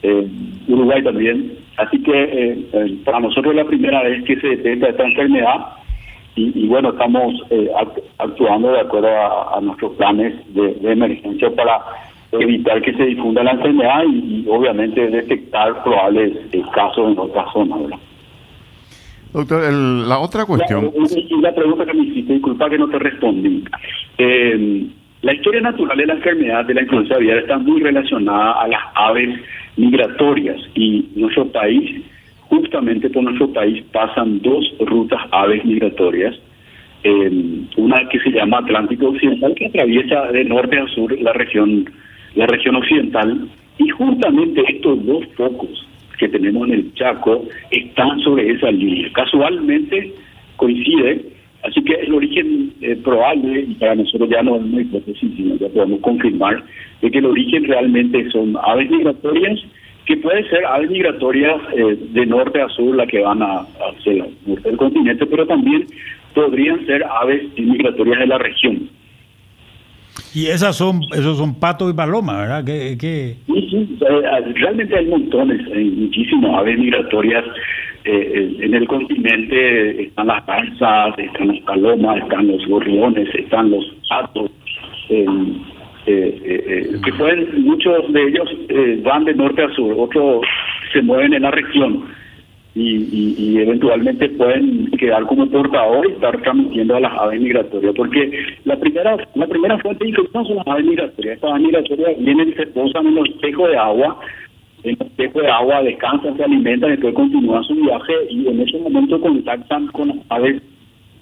en 0.02 0.32
Uruguay 0.68 1.04
también. 1.04 1.52
Así 1.78 2.02
que 2.04 2.12
eh, 2.14 2.98
para 3.04 3.20
nosotros 3.20 3.54
es 3.54 3.58
la 3.58 3.68
primera 3.68 4.02
vez 4.04 4.24
que 4.24 4.40
se 4.40 4.48
detecta 4.48 4.90
esta 4.90 5.04
enfermedad 5.04 5.68
y, 6.36 6.66
bueno, 6.66 6.90
estamos 6.90 7.34
actuando 8.18 8.72
de 8.72 8.80
acuerdo 8.80 9.08
a, 9.08 9.60
nuestros 9.62 9.92
planes 9.98 10.34
de 10.56 10.92
emergencia 10.92 11.52
para 11.52 11.80
evitar 12.40 12.82
que 12.82 12.94
se 12.94 13.06
difunda 13.06 13.44
la 13.44 13.52
enfermedad 13.52 14.04
y, 14.08 14.46
obviamente 14.50 15.08
detectar 15.10 15.84
probables 15.84 16.34
eh, 16.52 16.62
casos 16.74 17.12
en 17.12 17.20
otras 17.20 17.52
zonas. 17.54 18.00
Doctor, 19.32 19.72
la 19.74 20.20
otra 20.20 20.46
cuestión... 20.46 20.92
La, 21.42 21.50
la 21.50 21.56
pregunta 21.56 21.86
que 21.86 21.94
me 21.94 22.04
hiciste, 22.04 22.34
disculpa 22.34 22.70
que 22.70 22.78
no 22.78 22.88
te 22.88 23.00
respondí. 23.00 23.64
Eh, 24.18 24.88
la 25.24 25.34
historia 25.34 25.62
natural 25.62 25.98
de 25.98 26.06
la 26.06 26.14
enfermedad 26.16 26.66
de 26.66 26.74
la 26.74 26.82
influenza 26.82 27.16
aviar 27.16 27.38
está 27.38 27.58
muy 27.58 27.82
relacionada 27.82 28.62
a 28.62 28.68
las 28.68 28.82
aves 28.94 29.40
migratorias 29.78 30.58
y 30.76 31.06
nuestro 31.16 31.48
país, 31.48 32.04
justamente 32.50 33.10
por 33.10 33.24
nuestro 33.24 33.52
país, 33.54 33.84
pasan 33.94 34.42
dos 34.42 34.66
rutas 34.82 35.22
aves 35.32 35.64
migratorias. 35.64 36.36
Eh, 37.06 37.32
una 37.78 38.08
que 38.10 38.20
se 38.20 38.32
llama 38.32 38.60
Atlántico 38.60 39.08
Occidental, 39.08 39.56
que 39.56 39.68
atraviesa 39.68 40.24
de 40.32 40.44
norte 40.44 40.78
a 40.78 40.88
sur 40.88 41.18
la 41.22 41.32
región, 41.32 41.90
la 42.36 42.48
región 42.48 42.76
occidental, 42.76 43.48
y 43.78 43.90
justamente 43.90 44.64
estos 44.70 45.06
dos 45.06 45.26
focos 45.36 45.88
que 46.18 46.30
tenemos 46.30 46.68
en 46.68 46.74
el 46.76 46.94
Chaco 46.94 47.46
están 47.72 48.20
sobre 48.20 48.52
esa 48.52 48.72
línea. 48.72 49.12
Casualmente 49.14 50.14
coincide, 50.58 51.26
así 51.64 51.84
que 51.84 51.94
el 51.94 52.14
origen 52.14 52.74
eh, 52.82 52.96
probable, 53.04 53.66
y 53.68 53.74
para 53.76 53.96
nosotros 53.96 54.30
ya 54.30 54.44
no 54.44 54.56
es 54.56 54.64
una 54.64 54.82
hipótesis, 54.82 55.32
sino 55.36 55.56
ya 55.56 55.70
podemos 55.70 56.00
confirmar, 56.02 56.64
de 57.02 57.12
que 57.12 57.18
el 57.18 57.26
origen 57.26 57.66
realmente 57.66 58.30
son 58.32 58.56
aves 58.64 58.90
migratorias, 58.90 59.60
que 60.06 60.18
pueden 60.18 60.48
ser 60.50 60.66
aves 60.66 60.90
migratorias 60.90 61.62
eh, 61.76 61.98
de 62.12 62.26
norte 62.26 62.62
a 62.62 62.70
sur, 62.70 62.96
las 62.96 63.08
que 63.08 63.20
van 63.20 63.42
a, 63.42 63.66
hacia 63.90 64.26
el 64.66 64.78
continente, 64.78 65.26
pero 65.26 65.48
también 65.48 65.86
podrían 66.34 66.86
ser 66.86 67.04
aves 67.04 67.44
migratorias 67.58 68.20
de 68.20 68.28
la 68.28 68.38
región. 68.38 68.90
Y 70.36 70.48
esas 70.48 70.76
son, 70.76 71.02
esos 71.12 71.38
son 71.38 71.60
patos 71.60 71.92
y 71.92 71.96
palomas, 71.96 72.38
¿verdad? 72.38 72.66
¿Qué, 72.66 73.36
Sí, 73.46 73.68
sí, 73.70 73.98
realmente 74.56 74.98
hay 74.98 75.06
montones, 75.06 75.62
hay 75.74 75.86
muchísimas 75.86 76.60
aves 76.60 76.78
migratorias. 76.78 77.44
Eh, 78.06 78.58
en 78.60 78.74
el 78.74 78.88
continente 78.88 80.04
están 80.04 80.28
las 80.28 80.46
garzas, 80.46 81.18
están 81.18 81.48
las 81.48 81.60
palomas, 81.62 82.18
están 82.18 82.48
los 82.48 82.66
gorriones, 82.68 83.30
están 83.36 83.72
los 83.72 83.86
patos. 84.10 84.52
Eh, 85.10 85.26
eh, 86.06 86.92
que 87.04 87.14
pueden, 87.14 87.64
muchos 87.64 88.12
de 88.12 88.24
ellos 88.24 88.50
van 89.04 89.26
de 89.26 89.34
norte 89.36 89.64
a 89.64 89.70
sur, 89.70 89.96
otros 89.98 90.46
se 90.92 91.02
mueven 91.02 91.34
en 91.34 91.44
la 91.44 91.52
región 91.52 92.04
y, 92.76 93.36
y, 93.38 93.58
eventualmente 93.60 94.30
pueden 94.30 94.90
quedar 94.92 95.24
como 95.28 95.48
portadores 95.48 96.12
y 96.12 96.14
estar 96.16 96.42
transmitiendo 96.42 96.96
a 96.96 97.02
las 97.02 97.14
aves 97.20 97.40
migratorias, 97.40 97.94
porque 97.96 98.32
la 98.66 98.76
primera 98.80 99.16
la 99.36 99.46
primera 99.46 99.78
fuente 99.78 100.04
de 100.04 100.10
infección 100.10 100.46
son 100.46 100.56
las 100.58 100.68
aves 100.68 100.86
migratorias. 100.86 101.36
Estas 101.36 101.52
aves 101.52 101.62
migratorias 101.62 102.12
vienen 102.18 102.50
y 102.50 102.54
se 102.54 102.66
posan 102.68 103.06
en 103.08 103.16
los 103.16 103.30
espejos 103.30 103.70
de 103.70 103.78
agua, 103.78 104.20
en 104.84 104.98
los 105.00 105.08
espejos 105.08 105.44
de 105.44 105.50
agua 105.50 105.84
descansan, 105.84 106.36
se 106.36 106.44
alimentan, 106.44 106.90
y 106.90 106.94
después 106.94 107.14
continúan 107.14 107.64
su 107.64 107.76
viaje 107.76 108.14
y 108.30 108.48
en 108.48 108.62
ese 108.62 108.80
momento 108.80 109.22
contactan 109.22 109.88
con 109.88 110.08
las 110.08 110.18
aves 110.30 110.62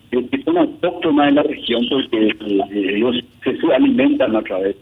que 0.10 0.44
son 0.44 0.58
autóctonas 0.58 1.30
en 1.30 1.36
la 1.36 1.44
región 1.44 1.86
porque 1.90 2.28
eh, 2.28 2.96
ellos 2.96 3.16
se 3.44 3.74
alimentan 3.74 4.36
a 4.36 4.42
través 4.42 4.76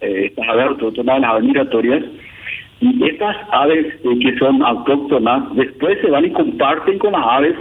de 0.00 0.06
eh, 0.08 0.26
estas 0.26 0.48
aves 0.48 0.66
autóctonas, 0.66 1.20
las 1.20 1.30
aves 1.30 1.44
migratorias 1.44 2.04
y 2.80 3.04
estas 3.04 3.36
aves 3.52 3.86
eh, 4.04 4.18
que 4.20 4.38
son 4.38 4.62
autóctonas 4.62 5.54
después 5.54 5.98
se 6.00 6.10
van 6.10 6.24
y 6.24 6.30
comparten 6.30 6.98
con 6.98 7.12
las 7.12 7.24
aves 7.24 7.54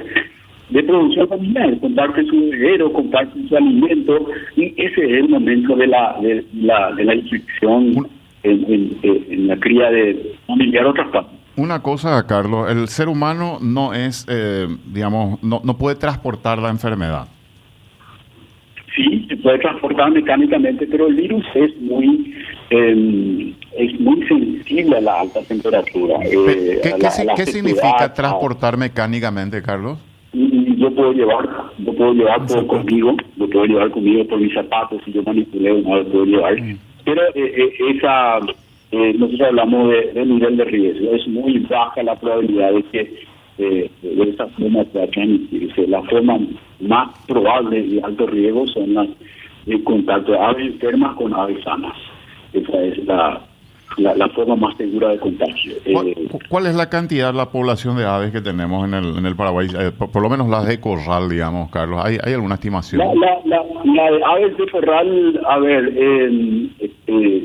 de 0.69 0.83
producción 0.83 1.27
familiar, 1.27 1.79
comparten 1.79 2.27
su 2.27 2.35
bebedero, 2.35 2.93
comparten 2.93 3.49
su 3.49 3.57
alimento 3.57 4.27
y 4.55 4.65
ese 4.77 5.03
es 5.03 5.23
el 5.23 5.29
momento 5.29 5.75
de 5.75 5.88
la 5.88 6.15
de 6.21 6.45
la, 6.53 6.91
de 6.93 7.03
la 7.03 7.15
infección 7.15 8.07
en, 8.43 8.97
en, 9.03 9.47
la 9.47 9.57
cría 9.57 9.89
de 9.89 10.35
familiar 10.47 10.85
otras 10.85 11.09
partes. 11.09 11.38
Una 11.57 11.81
cosa, 11.81 12.25
Carlos, 12.25 12.71
el 12.71 12.88
ser 12.88 13.09
humano 13.09 13.57
no 13.61 13.93
es, 13.93 14.25
eh, 14.29 14.67
digamos, 14.93 15.43
no, 15.43 15.59
no 15.63 15.77
puede 15.77 15.97
transportar 15.97 16.59
la 16.59 16.69
enfermedad. 16.69 17.27
Sí, 18.95 19.25
se 19.27 19.35
puede 19.38 19.59
transportar 19.59 20.11
mecánicamente, 20.11 20.88
pero 20.88 21.07
el 21.07 21.15
virus 21.15 21.45
es 21.55 21.81
muy 21.81 22.33
eh, 22.69 23.53
es 23.79 24.00
muy 24.00 24.27
sensible 24.27 24.98
a 24.98 25.01
la 25.01 25.21
alta 25.21 25.41
temperatura. 25.43 26.19
Eh, 26.24 26.81
¿Qué, 27.36 27.45
significa 27.45 28.13
transportar 28.13 28.77
mecánicamente, 28.77 29.62
Carlos? 29.62 29.98
yo 30.31 30.93
puedo 30.93 31.12
llevar, 31.12 31.50
yo 31.79 31.93
puedo 31.93 32.13
llevar 32.13 32.45
todo 32.45 32.65
conmigo, 32.67 33.15
lo 33.38 33.50
puedo 33.50 33.65
llevar 33.65 33.89
conmigo 33.91 34.25
por 34.27 34.39
mis 34.39 34.53
zapatos, 34.53 35.01
si 35.03 35.12
yo 35.12 35.24
manipulé 35.24 35.81
no 35.81 35.98
lo 35.98 36.05
puedo 36.05 36.25
llevar. 36.25 36.62
Mm. 36.62 36.77
Pero 37.03 37.21
eh, 37.24 37.31
eh, 37.36 37.74
esa, 37.95 38.39
nosotros 38.91 39.41
hablamos 39.41 39.91
de, 40.13 40.25
nivel 40.25 40.57
de 40.57 40.65
riesgo, 40.65 41.13
es 41.13 41.27
muy 41.27 41.59
baja 41.59 42.03
la 42.03 42.15
probabilidad 42.15 42.74
de 42.74 42.83
que 42.83 43.29
de 43.57 44.29
esa 44.29 44.48
forma 44.48 44.86
transmitirse. 44.86 45.88
La 45.88 46.01
forma 46.03 46.39
más 46.79 47.09
probable 47.27 47.81
de 47.81 48.01
alto 48.01 48.27
riesgo 48.27 48.67
son 48.67 48.93
las 48.93 49.07
de 49.65 49.83
contacto 49.83 50.31
de 50.31 50.38
aves 50.38 50.67
enfermas 50.67 51.15
con 51.15 51.33
aves 51.33 51.62
sanas. 51.63 51.98
Esa 52.53 52.83
es 52.83 53.05
la, 53.05 53.41
la, 53.98 54.29
forma 54.29 54.55
más 54.55 54.77
segura 54.77 55.10
de 55.10 55.19
contagio. 55.19 55.74
Eh, 55.86 56.27
¿Cuál, 56.48 56.67
es 56.67 56.75
la 56.75 56.89
cantidad, 56.89 57.34
la 57.34 57.50
población 57.50 57.98
de 57.98 58.05
aves 58.05 58.31
que 58.31 58.41
tenemos 58.41 58.88
en 58.88 58.93
el, 58.93 59.17
en 59.17 59.25
el 59.25 59.36
Paraguay? 59.36 59.67
Eh, 59.77 59.91
por, 59.91 60.22
lo 60.22 60.29
menos 60.29 60.48
las 60.48 60.67
de 60.67 60.79
corral, 60.79 61.29
digamos, 61.29 61.69
Carlos. 61.72 62.01
¿Hay, 62.03 62.17
hay 62.24 62.34
alguna 62.34 62.55
estimación? 62.55 63.01
La, 63.19 63.36
la, 63.46 64.12
de 64.12 64.24
aves 64.24 64.58
de 64.58 64.67
corral, 64.69 65.41
a 65.48 65.60
ver, 65.60 65.93
eh, 65.96 66.69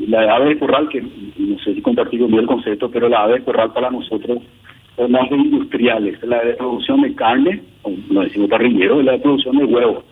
la 0.07 0.21
de 0.21 0.29
aves 0.29 0.49
de 0.49 0.59
corral, 0.59 0.89
que 0.89 1.01
no 1.01 1.59
sé 1.59 1.73
si 1.73 1.81
compartí 1.81 2.17
bien 2.17 2.33
el 2.33 2.47
concepto, 2.47 2.89
pero 2.89 3.09
la 3.09 3.23
ave 3.23 3.39
de 3.39 3.43
corral 3.43 3.71
para 3.73 3.89
nosotros 3.89 4.39
son 4.95 5.11
más 5.11 5.29
de 5.29 5.35
industriales. 5.35 6.21
La 6.23 6.43
de 6.43 6.53
producción 6.53 7.01
de 7.01 7.13
carne, 7.15 7.61
no 8.09 8.21
decimos 8.21 8.49
parrillero, 8.49 9.01
la 9.01 9.13
de 9.13 9.19
producción 9.19 9.57
de 9.57 9.65
huevos 9.65 10.03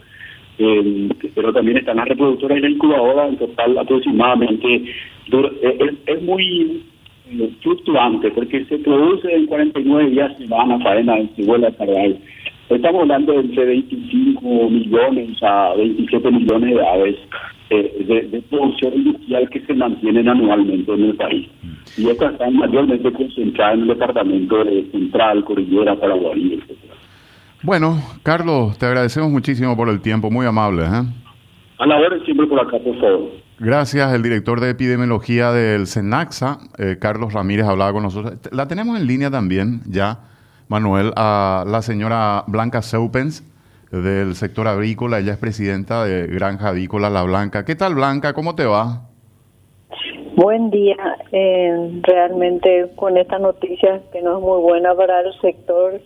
pero 0.57 1.53
también 1.53 1.77
están 1.77 1.98
las 1.98 2.07
reproductoras 2.07 2.57
y 2.57 2.62
la 2.62 2.69
incubadora, 2.69 3.27
en 3.27 3.38
total 3.38 3.77
aproximadamente 3.77 4.75
eh, 5.31 5.95
es, 6.05 6.22
muy 6.22 6.83
eh, 7.31 7.50
fluctuante 7.62 8.29
porque 8.31 8.65
se 8.65 8.77
produce 8.79 9.33
en 9.33 9.48
49 9.48 10.10
días 10.10 10.38
se 10.38 10.45
van 10.48 10.72
a 10.72 10.79
faena 10.79 11.17
en 11.17 11.29
vuelve 11.45 11.67
a 11.67 11.74
Estamos 12.69 13.01
hablando 13.01 13.33
de 13.33 13.39
entre 13.39 13.65
25 13.65 14.69
millones 14.69 15.43
a 15.43 15.74
27 15.75 16.31
millones 16.31 16.75
de 16.75 16.88
aves 16.88 17.15
eh, 17.69 18.27
de, 18.31 18.41
producción 18.50 18.93
industrial 18.93 19.50
que 19.50 19.60
se 19.62 19.74
mantienen 19.74 20.27
anualmente 20.27 20.93
en 20.93 21.03
el 21.03 21.15
país. 21.15 21.48
Y 21.98 22.07
estas 22.07 22.33
están 22.33 22.55
mayormente 22.55 23.12
concentradas 23.12 23.75
en 23.75 23.81
el 23.81 23.88
departamento 23.88 24.63
de 24.63 24.83
Central, 24.91 25.43
Cordillera, 25.43 25.95
Paraguay, 25.95 26.53
etcétera. 26.53 26.93
Bueno, 27.63 27.96
Carlos, 28.24 28.77
te 28.77 28.86
agradecemos 28.86 29.29
muchísimo 29.29 29.77
por 29.77 29.88
el 29.88 30.01
tiempo, 30.01 30.29
muy 30.29 30.46
amable. 30.46 30.84
¿eh? 30.84 31.03
A 31.79 31.86
la 31.86 31.98
hora 31.98 32.20
siempre 32.25 32.46
por 32.46 32.60
acá, 32.60 32.77
por 32.77 33.00
favor. 33.00 33.29
Gracias, 33.58 34.13
el 34.13 34.22
director 34.22 34.60
de 34.60 34.72
epidemiología 34.72 35.53
del 35.53 35.88
SENAXA, 35.88 36.58
eh, 36.77 36.98
Carlos 37.00 37.32
Ramírez, 37.32 37.65
hablaba 37.65 37.93
con 37.93 38.03
nosotros. 38.03 38.34
La 38.51 38.67
tenemos 38.67 39.00
en 39.00 39.08
línea 39.08 39.32
también 39.32 39.79
ya, 39.89 40.20
Manuel, 40.67 41.13
a 41.15 41.63
la 41.65 41.82
señora 41.82 42.43
Blanca 42.48 42.82
Seupens 42.82 43.50
del 43.91 44.36
sector 44.36 44.67
agrícola. 44.67 45.20
Ella 45.20 45.32
es 45.32 45.38
presidenta 45.38 46.03
de 46.03 46.27
Granja 46.27 46.67
Avícola 46.67 47.10
La 47.10 47.24
Blanca. 47.24 47.63
¿Qué 47.63 47.75
tal, 47.75 47.96
Blanca? 47.96 48.34
¿Cómo 48.34 48.55
te 48.55 48.65
va? 48.65 49.03
Buen 50.36 50.70
día. 50.70 50.98
Eh, 51.32 52.01
realmente 52.01 52.91
con 52.98 53.15
esta 53.15 53.39
noticia 53.39 54.01
que 54.12 54.22
no 54.22 54.38
es 54.38 54.43
muy 54.43 54.62
buena 54.62 54.93
para 54.96 55.22
el 55.22 55.34
sector 55.39 56.01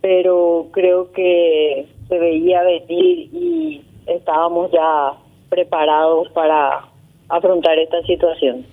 pero 0.00 0.68
creo 0.72 1.12
que 1.12 1.88
se 2.08 2.18
veía 2.18 2.62
venir 2.62 3.28
y 3.32 3.84
estábamos 4.06 4.70
ya 4.72 5.12
preparados 5.48 6.28
para 6.30 6.84
afrontar 7.28 7.78
esta 7.78 8.02
situación. 8.02 8.64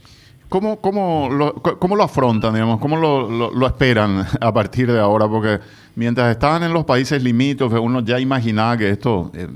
¿Cómo, 0.49 0.79
cómo, 0.79 1.27
lo, 1.31 1.53
cómo 1.55 1.95
lo 1.95 2.03
afrontan, 2.03 2.53
digamos? 2.53 2.79
¿Cómo 2.79 2.97
lo, 2.97 3.51
lo, 3.51 3.67
esperan 3.67 4.25
a 4.39 4.53
partir 4.53 4.91
de 4.91 4.99
ahora? 4.99 5.27
Porque 5.27 5.59
mientras 5.95 6.31
estaban 6.31 6.61
en 6.63 6.71
los 6.71 6.85
países 6.85 7.21
limítrofes, 7.21 7.79
uno 7.79 8.01
ya 8.01 8.19
imaginaba 8.19 8.77
que 8.77 8.89
esto 8.91 9.31
eh, 9.33 9.47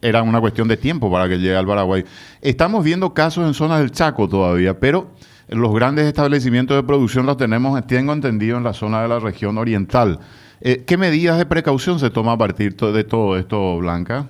era 0.00 0.22
una 0.22 0.40
cuestión 0.40 0.68
de 0.68 0.78
tiempo 0.78 1.10
para 1.12 1.28
que 1.28 1.36
llegue 1.36 1.54
al 1.54 1.66
Paraguay. 1.66 2.02
Estamos 2.40 2.82
viendo 2.82 3.12
casos 3.12 3.46
en 3.46 3.52
zonas 3.52 3.80
del 3.80 3.90
Chaco 3.90 4.26
todavía, 4.26 4.80
pero 4.80 5.08
los 5.48 5.74
grandes 5.74 6.06
establecimientos 6.06 6.76
de 6.76 6.82
producción 6.82 7.26
los 7.26 7.36
tenemos, 7.36 7.86
tengo 7.86 8.12
entendido, 8.14 8.56
en 8.56 8.64
la 8.64 8.72
zona 8.72 9.02
de 9.02 9.08
la 9.08 9.18
región 9.18 9.58
oriental. 9.58 10.18
Eh, 10.64 10.84
¿Qué 10.86 10.96
medidas 10.96 11.38
de 11.38 11.46
precaución 11.46 11.98
se 11.98 12.10
toma 12.10 12.32
a 12.32 12.38
partir 12.38 12.76
de 12.76 13.02
todo 13.02 13.36
esto, 13.36 13.78
Blanca? 13.78 14.26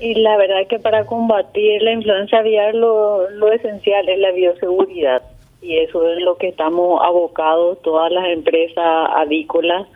Y 0.00 0.14
la 0.14 0.38
verdad 0.38 0.66
que 0.68 0.78
para 0.78 1.04
combatir 1.04 1.82
la 1.82 1.92
influenza 1.92 2.38
aviar 2.38 2.74
lo, 2.74 3.28
lo 3.30 3.52
esencial 3.52 4.08
es 4.08 4.18
la 4.18 4.32
bioseguridad. 4.32 5.22
Y 5.60 5.76
eso 5.76 6.08
es 6.08 6.22
lo 6.22 6.36
que 6.36 6.48
estamos 6.48 7.02
abocados 7.04 7.82
todas 7.82 8.10
las 8.10 8.26
empresas 8.28 9.10
avícolas 9.16 9.86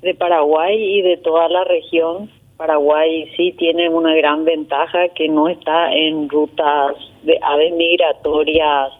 de 0.00 0.14
Paraguay 0.14 0.98
y 0.98 1.02
de 1.02 1.16
toda 1.18 1.48
la 1.48 1.62
región. 1.62 2.28
Paraguay 2.56 3.30
sí 3.36 3.54
tiene 3.58 3.88
una 3.88 4.14
gran 4.16 4.44
ventaja 4.44 5.10
que 5.10 5.28
no 5.28 5.48
está 5.48 5.92
en 5.92 6.28
rutas 6.28 6.96
de 7.22 7.38
aves 7.40 7.72
migratorias 7.74 8.92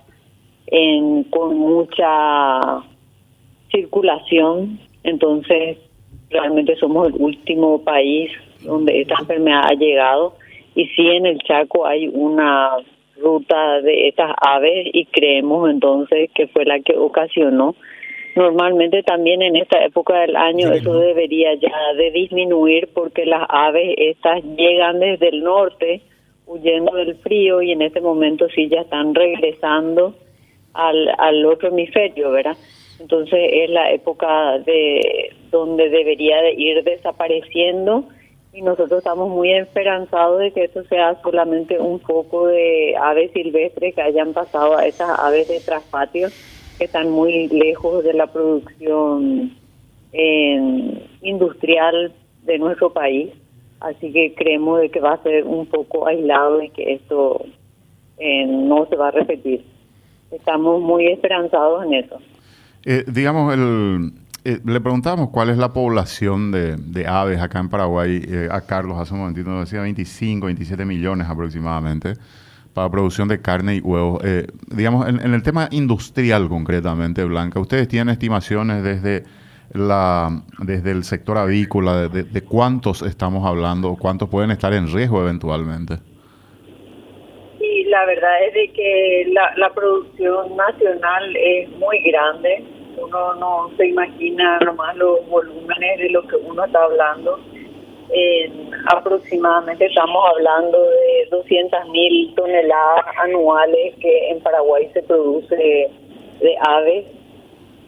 en, 0.66 1.24
con 1.24 1.58
mucha 1.58 2.84
circulación, 3.72 4.78
entonces 5.04 5.78
realmente 6.30 6.76
somos 6.76 7.08
el 7.08 7.14
último 7.20 7.82
país 7.82 8.30
donde 8.62 9.00
esta 9.00 9.16
enfermedad 9.20 9.64
ha 9.70 9.74
llegado 9.74 10.34
y 10.74 10.86
sí 10.88 11.06
en 11.08 11.26
el 11.26 11.38
Chaco 11.40 11.86
hay 11.86 12.08
una 12.08 12.76
ruta 13.20 13.80
de 13.82 14.08
estas 14.08 14.32
aves 14.40 14.88
y 14.92 15.04
creemos 15.06 15.70
entonces 15.70 16.30
que 16.34 16.48
fue 16.48 16.64
la 16.64 16.80
que 16.80 16.96
ocasionó. 16.96 17.74
Normalmente 18.34 19.02
también 19.02 19.42
en 19.42 19.56
esta 19.56 19.84
época 19.84 20.20
del 20.20 20.36
año 20.36 20.72
eso 20.72 20.98
debería 20.98 21.54
ya 21.54 21.92
de 21.96 22.10
disminuir 22.12 22.88
porque 22.94 23.26
las 23.26 23.46
aves 23.48 23.94
estas 23.98 24.42
llegan 24.56 25.00
desde 25.00 25.28
el 25.28 25.42
norte 25.42 26.00
huyendo 26.46 26.94
del 26.96 27.16
frío 27.16 27.60
y 27.60 27.72
en 27.72 27.82
este 27.82 28.00
momento 28.00 28.48
sí 28.54 28.68
ya 28.68 28.80
están 28.80 29.14
regresando 29.14 30.14
al, 30.72 31.10
al 31.18 31.44
otro 31.44 31.68
hemisferio, 31.68 32.30
¿verdad? 32.30 32.56
Entonces 33.02 33.40
es 33.52 33.68
la 33.70 33.90
época 33.90 34.60
de 34.60 35.34
donde 35.50 35.88
debería 35.88 36.40
de 36.40 36.52
ir 36.52 36.84
desapareciendo 36.84 38.04
y 38.52 38.62
nosotros 38.62 38.98
estamos 38.98 39.28
muy 39.28 39.52
esperanzados 39.52 40.38
de 40.38 40.52
que 40.52 40.64
eso 40.64 40.84
sea 40.84 41.20
solamente 41.20 41.80
un 41.80 41.98
poco 41.98 42.46
de 42.46 42.94
aves 42.96 43.32
silvestres 43.32 43.96
que 43.96 44.02
hayan 44.02 44.32
pasado 44.32 44.76
a 44.76 44.86
esas 44.86 45.18
aves 45.18 45.48
de 45.48 45.58
traspatio 45.58 46.28
que 46.78 46.84
están 46.84 47.10
muy 47.10 47.48
lejos 47.48 48.04
de 48.04 48.14
la 48.14 48.28
producción 48.28 49.56
industrial 51.22 52.12
de 52.44 52.58
nuestro 52.58 52.92
país. 52.92 53.30
Así 53.80 54.12
que 54.12 54.32
creemos 54.34 54.80
de 54.80 54.90
que 54.90 55.00
va 55.00 55.14
a 55.14 55.22
ser 55.24 55.42
un 55.42 55.66
poco 55.66 56.06
aislado 56.06 56.62
y 56.62 56.68
que 56.68 56.92
esto 56.92 57.44
eh, 58.18 58.46
no 58.46 58.86
se 58.86 58.94
va 58.94 59.08
a 59.08 59.10
repetir. 59.10 59.64
Estamos 60.30 60.80
muy 60.80 61.08
esperanzados 61.08 61.84
en 61.84 61.94
eso. 61.94 62.20
Eh, 62.84 63.04
digamos, 63.06 63.54
el, 63.54 64.12
eh, 64.44 64.60
le 64.64 64.80
preguntamos 64.80 65.30
cuál 65.30 65.50
es 65.50 65.58
la 65.58 65.72
población 65.72 66.50
de, 66.50 67.06
aves 67.06 67.40
acá 67.40 67.60
en 67.60 67.68
Paraguay. 67.68 68.22
Eh, 68.26 68.48
a 68.50 68.62
Carlos 68.62 68.98
hace 68.98 69.14
un 69.14 69.20
momentito 69.20 69.50
nos 69.50 69.68
decía 69.68 69.82
25, 69.82 70.46
27 70.46 70.84
millones 70.84 71.28
aproximadamente 71.28 72.14
para 72.74 72.90
producción 72.90 73.28
de 73.28 73.40
carne 73.40 73.76
y 73.76 73.80
huevos. 73.80 74.22
digamos, 74.68 75.06
en, 75.06 75.20
el 75.20 75.42
tema 75.42 75.68
industrial 75.70 76.48
concretamente, 76.48 77.22
Blanca, 77.24 77.60
¿ustedes 77.60 77.86
tienen 77.86 78.10
estimaciones 78.10 78.82
desde, 78.82 79.24
la, 79.74 80.42
desde 80.58 80.90
el 80.92 81.04
sector 81.04 81.36
avícola 81.36 82.08
de, 82.08 82.22
de 82.24 82.42
cuántos 82.42 83.02
estamos 83.02 83.46
hablando, 83.46 83.94
cuántos 83.96 84.30
pueden 84.30 84.50
estar 84.50 84.72
en 84.72 84.90
riesgo 84.90 85.20
eventualmente? 85.20 85.98
La 87.92 88.06
verdad 88.06 88.44
es 88.44 88.54
de 88.54 88.68
que 88.72 89.26
la, 89.32 89.52
la 89.56 89.68
producción 89.70 90.56
nacional 90.56 91.36
es 91.36 91.68
muy 91.72 91.98
grande. 92.10 92.64
Uno 92.96 93.34
no 93.34 93.70
se 93.76 93.88
imagina 93.88 94.58
nomás 94.60 94.96
los 94.96 95.26
volúmenes 95.28 95.98
de 95.98 96.08
lo 96.08 96.26
que 96.26 96.36
uno 96.36 96.64
está 96.64 96.82
hablando. 96.84 97.38
aproximadamente 98.96 99.84
estamos 99.86 100.24
hablando 100.30 100.78
de 100.82 101.28
200 101.30 101.88
mil 101.90 102.34
toneladas 102.34 103.04
anuales 103.18 103.94
que 104.00 104.30
en 104.30 104.40
Paraguay 104.40 104.88
se 104.94 105.02
produce 105.02 105.56
de 106.40 106.56
aves 106.66 107.04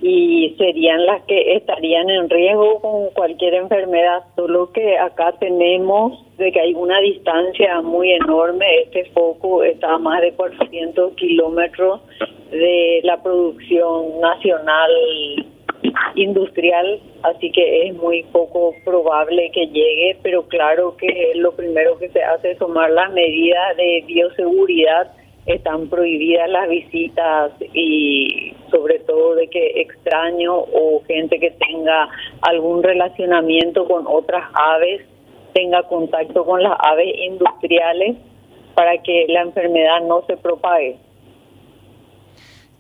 y 0.07 0.55
serían 0.59 1.07
las 1.07 1.23
que 1.23 1.55
estarían 1.55 2.11
en 2.11 2.29
riesgo 2.29 2.79
con 2.83 3.09
cualquier 3.15 3.55
enfermedad, 3.55 4.23
solo 4.37 4.71
que 4.71 4.99
acá 4.99 5.33
tenemos 5.41 6.23
de 6.37 6.53
que 6.53 6.61
hay 6.61 6.75
una 6.75 7.01
distancia 7.01 7.81
muy 7.81 8.13
enorme, 8.13 8.67
este 8.83 9.07
foco 9.13 9.65
está 9.65 9.95
a 9.95 9.99
más 9.99 10.21
de 10.21 10.35
400 10.35 11.15
kilómetros 11.15 12.03
de 12.51 13.01
la 13.03 13.23
producción 13.23 14.21
nacional 14.21 14.91
industrial, 16.17 17.01
así 17.23 17.51
que 17.51 17.89
es 17.89 17.95
muy 17.95 18.25
poco 18.25 18.75
probable 18.85 19.51
que 19.55 19.69
llegue, 19.69 20.19
pero 20.23 20.47
claro 20.49 20.99
que 20.99 21.33
lo 21.37 21.53
primero 21.53 21.97
que 21.99 22.11
se 22.11 22.23
hace 22.23 22.51
es 22.51 22.59
tomar 22.59 22.91
las 22.91 23.11
medidas 23.15 23.75
de 23.79 24.05
bioseguridad 24.07 25.13
están 25.47 25.89
prohibidas 25.89 26.49
las 26.49 26.69
visitas 26.69 27.53
y 27.73 28.55
sobre 28.71 29.01
todo 29.01 29.35
de 29.35 29.49
que 29.49 29.81
extraño 29.81 30.55
o 30.57 31.03
gente 31.07 31.39
que 31.39 31.51
tenga 31.51 32.09
algún 32.43 32.83
relacionamiento 32.83 33.87
con 33.87 34.07
otras 34.07 34.45
aves 34.55 35.03
tenga 35.53 35.83
contacto 35.85 36.45
con 36.45 36.63
las 36.63 36.73
aves 36.81 37.15
industriales 37.31 38.17
para 38.75 38.99
que 39.03 39.27
la 39.29 39.43
enfermedad 39.43 40.01
no 40.07 40.25
se 40.27 40.37
propague. 40.37 40.97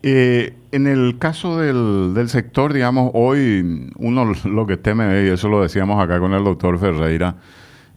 Eh, 0.03 0.53
en 0.73 0.87
el 0.87 1.19
caso 1.19 1.59
del, 1.59 2.13
del, 2.15 2.29
sector, 2.29 2.73
digamos, 2.73 3.11
hoy 3.15 3.91
uno 3.99 4.33
lo 4.45 4.67
que 4.67 4.77
teme, 4.77 5.25
y 5.25 5.29
eso 5.29 5.49
lo 5.49 5.63
decíamos 5.63 6.03
acá 6.03 6.19
con 6.19 6.35
el 6.35 6.45
doctor 6.45 6.79
Ferreira, 6.79 7.37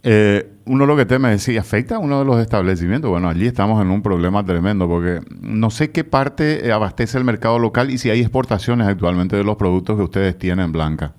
eh, 0.04 0.46
uno 0.66 0.86
lo 0.86 0.96
que 0.96 1.06
teme 1.06 1.34
es 1.34 1.44
si 1.44 1.58
afecta 1.58 1.96
a 1.96 2.00
uno 2.00 2.20
de 2.20 2.26
los 2.26 2.40
establecimientos. 2.40 3.10
Bueno, 3.10 3.30
allí 3.30 3.46
estamos 3.46 3.82
en 3.82 3.90
un 3.90 4.02
problema 4.02 4.46
tremendo 4.46 4.88
porque 4.88 5.20
no 5.42 5.70
sé 5.70 5.92
qué 5.92 6.04
parte 6.04 6.72
abastece 6.72 7.18
el 7.18 7.24
mercado 7.24 7.60
local 7.60 7.90
y 7.90 7.98
si 7.98 8.10
hay 8.10 8.22
exportaciones 8.22 8.88
actualmente 8.88 9.36
de 9.36 9.44
los 9.44 9.56
productos 9.56 9.98
que 9.98 10.04
ustedes 10.04 10.38
tienen, 10.38 10.72
Blanca. 10.72 11.14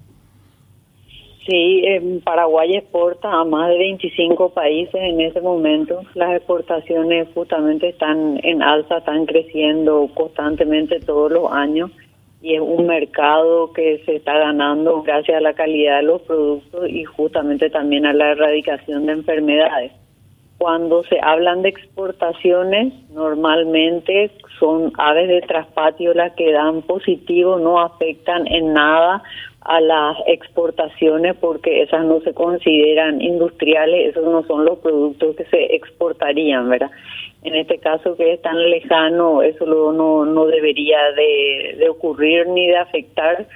Sí, 1.47 1.83
en 1.87 2.21
Paraguay 2.21 2.77
exporta 2.77 3.31
a 3.33 3.43
más 3.45 3.71
de 3.71 3.79
25 3.79 4.51
países 4.51 4.95
en 4.95 5.23
ese 5.23 5.41
momento. 5.41 6.03
Las 6.15 6.37
exportaciones 6.37 7.27
justamente 7.35 7.89
están 7.89 8.39
en 8.43 8.63
alza, 8.63 8.99
están 8.99 9.25
creciendo 9.25 10.11
constantemente 10.15 11.01
todos 11.01 11.33
los 11.33 11.51
años 11.51 11.91
y 12.41 12.55
es 12.55 12.61
un 12.61 12.87
mercado 12.87 13.73
que 13.73 14.03
se 14.05 14.17
está 14.17 14.39
ganando 14.39 15.03
gracias 15.03 15.39
a 15.39 15.41
la 15.41 15.55
calidad 15.55 15.99
de 15.99 16.05
los 16.05 16.23
productos 16.23 16.89
y 16.89 17.05
justamente 17.05 17.69
también 17.71 18.07
a 18.07 18.13
la 18.13 18.33
erradicación 18.33 19.07
de 19.07 19.13
enfermedades. 19.13 19.93
Cuando 20.59 21.05
se 21.05 21.21
hablan 21.21 21.63
de 21.63 21.69
exportaciones, 21.69 22.93
normalmente 23.11 24.33
son 24.59 24.93
aves 24.99 25.29
de 25.29 25.41
traspatio 25.43 26.15
las 26.15 26.33
que 26.33 26.53
dan 26.53 26.83
positivo, 26.83 27.59
no 27.59 27.81
afectan 27.81 28.47
en 28.49 28.73
nada 28.73 29.23
a 29.61 29.81
las 29.81 30.17
exportaciones 30.27 31.37
porque 31.37 31.83
esas 31.83 32.05
no 32.07 32.21
se 32.21 32.35
consideran 32.35 33.21
industriales, 33.21 34.11
esos 34.11 34.25
no 34.25 34.43
son 34.45 34.65
los 34.65 34.79
productos 34.79 35.37
que 35.37 35.45
se 35.45 35.77
exportarían, 35.77 36.69
¿verdad? 36.69 36.91
En 37.43 37.55
este 37.55 37.79
caso 37.79 38.17
que 38.17 38.33
es 38.33 38.43
tan 38.43 38.59
lejano, 38.69 39.43
eso 39.43 39.65
no, 39.65 40.25
no 40.25 40.47
debería 40.47 40.99
de, 41.13 41.77
de 41.79 41.89
ocurrir 41.89 42.49
ni 42.49 42.67
de 42.67 42.77
afectar, 42.77 43.47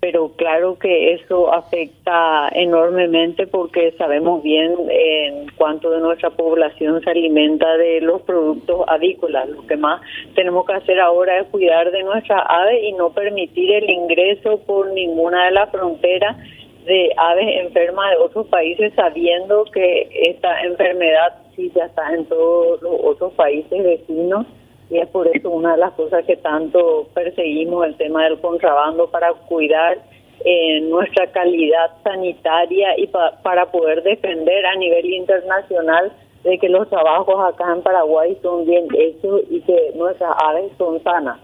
pero 0.00 0.32
claro 0.36 0.78
que 0.78 1.14
eso 1.14 1.52
afecta 1.52 2.48
enormemente 2.52 3.46
porque 3.46 3.92
sabemos 3.98 4.42
bien 4.42 4.74
en 4.88 5.46
cuánto 5.56 5.90
de 5.90 6.00
nuestra 6.00 6.30
población 6.30 7.00
se 7.02 7.10
alimenta 7.10 7.76
de 7.76 8.02
los 8.02 8.22
productos 8.22 8.84
avícolas. 8.86 9.48
Lo 9.48 9.66
que 9.66 9.78
más 9.78 10.00
tenemos 10.34 10.66
que 10.66 10.74
hacer 10.74 11.00
ahora 11.00 11.40
es 11.40 11.48
cuidar 11.48 11.90
de 11.90 12.02
nuestra 12.02 12.38
ave 12.38 12.86
y 12.86 12.92
no 12.92 13.14
permitir 13.14 13.72
el 13.72 13.90
ingreso 13.90 14.60
por 14.66 14.92
ninguna 14.92 15.46
de 15.46 15.50
las 15.52 15.70
fronteras 15.70 16.36
de 16.84 17.10
aves 17.16 17.66
enfermas 17.66 18.10
de 18.10 18.16
otros 18.18 18.46
países 18.48 18.92
sabiendo 18.94 19.64
que 19.72 20.08
esta 20.28 20.60
enfermedad 20.64 21.43
sí 21.56 21.72
ya 21.74 21.86
está 21.86 22.12
en 22.14 22.24
todos 22.26 22.80
los 22.82 22.94
otros 23.02 23.32
países 23.34 23.82
vecinos 23.82 24.46
y 24.90 24.98
es 24.98 25.08
por 25.08 25.26
eso 25.28 25.50
una 25.50 25.72
de 25.72 25.78
las 25.78 25.92
cosas 25.92 26.24
que 26.26 26.36
tanto 26.36 27.08
perseguimos 27.14 27.86
el 27.86 27.96
tema 27.96 28.24
del 28.24 28.38
contrabando 28.40 29.10
para 29.10 29.32
cuidar 29.32 29.98
eh, 30.44 30.80
nuestra 30.82 31.30
calidad 31.32 31.90
sanitaria 32.02 32.98
y 32.98 33.06
para 33.06 33.70
poder 33.70 34.02
defender 34.02 34.66
a 34.66 34.76
nivel 34.76 35.06
internacional 35.06 36.12
de 36.42 36.58
que 36.58 36.68
los 36.68 36.88
trabajos 36.90 37.34
acá 37.54 37.72
en 37.72 37.82
Paraguay 37.82 38.36
son 38.42 38.66
bien 38.66 38.86
hechos 38.96 39.40
y 39.48 39.60
que 39.62 39.92
nuestras 39.96 40.34
aves 40.36 40.70
son 40.76 41.02
sanas. 41.02 41.38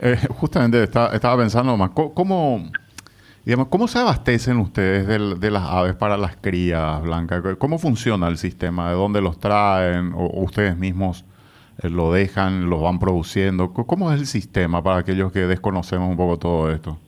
Eh, 0.00 0.16
justamente 0.40 0.82
estaba 0.82 1.36
pensando 1.36 1.76
más, 1.76 1.90
¿cómo, 1.90 2.60
¿cómo 3.70 3.88
se 3.88 3.98
abastecen 3.98 4.58
ustedes 4.58 5.06
de, 5.06 5.50
las 5.50 5.64
aves 5.64 5.94
para 5.94 6.16
las 6.16 6.36
crías, 6.36 7.02
Blanca? 7.02 7.42
¿Cómo 7.58 7.78
funciona 7.78 8.28
el 8.28 8.36
sistema? 8.36 8.90
¿De 8.90 8.96
dónde 8.96 9.20
los 9.20 9.38
traen? 9.38 10.12
¿O, 10.14 10.42
ustedes 10.42 10.76
mismos 10.76 11.24
eh, 11.82 11.88
lo 11.88 12.12
dejan, 12.12 12.68
los 12.68 12.82
van 12.82 12.98
produciendo? 12.98 13.72
¿Cómo 13.72 14.12
es 14.12 14.20
el 14.20 14.26
sistema 14.26 14.82
para 14.82 14.98
aquellos 14.98 15.32
que 15.32 15.40
desconocemos 15.40 16.10
un 16.10 16.16
poco 16.16 16.38
todo 16.38 16.70
esto? 16.70 16.98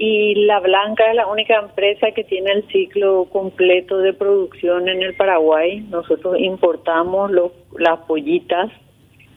Y 0.00 0.46
La 0.46 0.60
Blanca 0.60 1.10
es 1.10 1.16
la 1.16 1.26
única 1.26 1.58
empresa 1.58 2.12
que 2.12 2.22
tiene 2.22 2.52
el 2.52 2.68
ciclo 2.68 3.26
completo 3.32 3.98
de 3.98 4.12
producción 4.12 4.88
en 4.88 5.02
el 5.02 5.14
Paraguay. 5.14 5.80
Nosotros 5.90 6.38
importamos 6.38 7.32
las 7.76 7.98
pollitas 8.06 8.70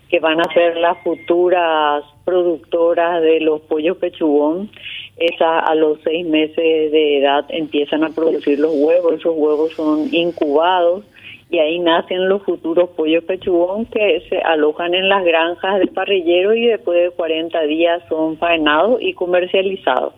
que 0.07 0.19
van 0.19 0.39
a 0.39 0.53
ser 0.53 0.77
las 0.77 0.99
futuras 0.99 2.03
productoras 2.31 3.21
de 3.21 3.41
los 3.41 3.59
pollos 3.63 3.97
pechugón, 3.97 4.69
esas 5.17 5.69
a 5.69 5.75
los 5.75 5.99
seis 6.01 6.25
meses 6.25 6.55
de 6.55 7.19
edad 7.19 7.43
empiezan 7.49 8.05
a 8.05 8.09
producir 8.11 8.57
los 8.57 8.71
huevos, 8.73 9.15
esos 9.15 9.35
huevos 9.35 9.73
son 9.73 10.07
incubados 10.13 11.03
y 11.49 11.59
ahí 11.59 11.79
nacen 11.79 12.29
los 12.29 12.41
futuros 12.43 12.91
pollos 12.91 13.25
pechugón 13.25 13.85
que 13.87 14.23
se 14.29 14.37
alojan 14.37 14.93
en 14.93 15.09
las 15.09 15.25
granjas 15.25 15.79
del 15.79 15.89
parrillero 15.89 16.55
y 16.55 16.67
después 16.67 17.03
de 17.03 17.09
40 17.09 17.63
días 17.63 18.01
son 18.07 18.37
faenados 18.37 19.01
y 19.01 19.11
comercializados. 19.11 20.13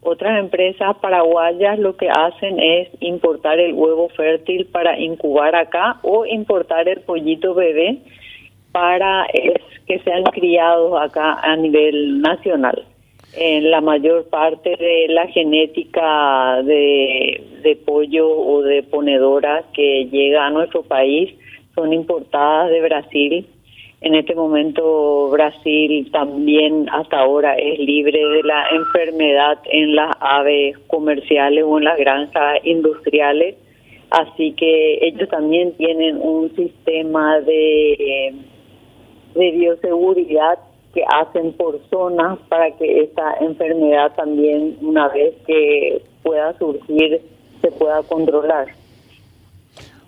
Otras 0.00 0.40
empresas 0.40 0.96
paraguayas 0.96 1.78
lo 1.78 1.96
que 1.96 2.08
hacen 2.10 2.58
es 2.58 2.88
importar 2.98 3.60
el 3.60 3.74
huevo 3.74 4.08
fértil 4.08 4.66
para 4.66 4.98
incubar 4.98 5.54
acá 5.54 6.00
o 6.02 6.26
importar 6.26 6.88
el 6.88 7.00
pollito 7.02 7.54
bebé 7.54 8.00
para 8.74 9.26
que 9.86 9.98
sean 10.00 10.24
criados 10.24 11.00
acá 11.00 11.38
a 11.40 11.54
nivel 11.54 12.20
nacional. 12.20 12.84
En 13.36 13.70
la 13.70 13.80
mayor 13.80 14.28
parte 14.28 14.76
de 14.76 15.06
la 15.08 15.28
genética 15.28 16.60
de, 16.62 17.40
de 17.62 17.76
pollo 17.76 18.28
o 18.28 18.62
de 18.62 18.82
ponedora 18.82 19.62
que 19.72 20.08
llega 20.10 20.46
a 20.46 20.50
nuestro 20.50 20.82
país 20.82 21.32
son 21.74 21.92
importadas 21.92 22.70
de 22.70 22.80
Brasil 22.80 23.46
en 24.04 24.14
este 24.14 24.34
momento 24.34 25.30
Brasil 25.30 26.10
también 26.12 26.86
hasta 26.92 27.20
ahora 27.20 27.54
es 27.54 27.78
libre 27.78 28.18
de 28.18 28.42
la 28.42 28.68
enfermedad 28.68 29.58
en 29.64 29.96
las 29.96 30.14
aves 30.20 30.76
comerciales 30.88 31.64
o 31.66 31.78
en 31.78 31.84
las 31.84 31.96
granjas 31.96 32.60
industriales, 32.64 33.54
así 34.10 34.52
que 34.52 34.98
ellos 35.00 35.26
también 35.30 35.72
tienen 35.78 36.18
un 36.20 36.54
sistema 36.54 37.40
de, 37.40 38.34
de 39.34 39.50
bioseguridad 39.50 40.58
que 40.92 41.02
hacen 41.12 41.52
por 41.54 41.80
zonas 41.90 42.38
para 42.48 42.70
que 42.76 43.02
esta 43.02 43.34
enfermedad 43.40 44.12
también 44.14 44.76
una 44.80 45.08
vez 45.08 45.34
que 45.46 46.02
pueda 46.22 46.56
surgir 46.58 47.20
se 47.60 47.70
pueda 47.72 48.02
controlar. 48.04 48.68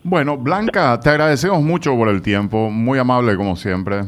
Bueno, 0.02 0.36
Blanca, 0.36 1.00
te 1.00 1.10
agradecemos 1.10 1.60
mucho 1.62 1.96
por 1.96 2.08
el 2.08 2.22
tiempo, 2.22 2.70
muy 2.70 2.98
amable 2.98 3.36
como 3.36 3.56
siempre. 3.56 4.02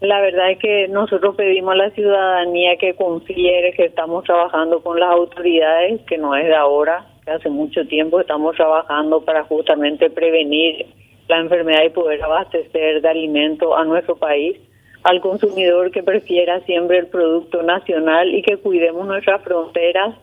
La 0.00 0.20
verdad 0.20 0.52
es 0.52 0.58
que 0.58 0.86
nosotros 0.88 1.34
pedimos 1.34 1.72
a 1.72 1.76
la 1.76 1.90
ciudadanía 1.90 2.76
que 2.76 2.94
confíe 2.94 3.72
que 3.74 3.86
estamos 3.86 4.22
trabajando 4.24 4.80
con 4.82 5.00
las 5.00 5.10
autoridades, 5.10 6.02
que 6.02 6.18
no 6.18 6.36
es 6.36 6.44
de 6.44 6.54
ahora, 6.54 7.06
que 7.24 7.30
hace 7.32 7.48
mucho 7.48 7.86
tiempo 7.86 8.20
estamos 8.20 8.54
trabajando 8.54 9.24
para 9.24 9.44
justamente 9.44 10.10
prevenir 10.10 10.86
la 11.28 11.38
enfermedad 11.38 11.84
y 11.84 11.90
poder 11.90 12.22
abastecer 12.22 13.00
de 13.00 13.08
alimento 13.08 13.76
a 13.76 13.84
nuestro 13.84 14.16
país, 14.16 14.56
al 15.02 15.20
consumidor 15.20 15.90
que 15.90 16.02
prefiera 16.02 16.60
siempre 16.60 16.98
el 16.98 17.06
producto 17.06 17.62
nacional 17.62 18.34
y 18.34 18.42
que 18.42 18.56
cuidemos 18.56 19.06
nuestras 19.06 19.42
fronteras 19.42 20.14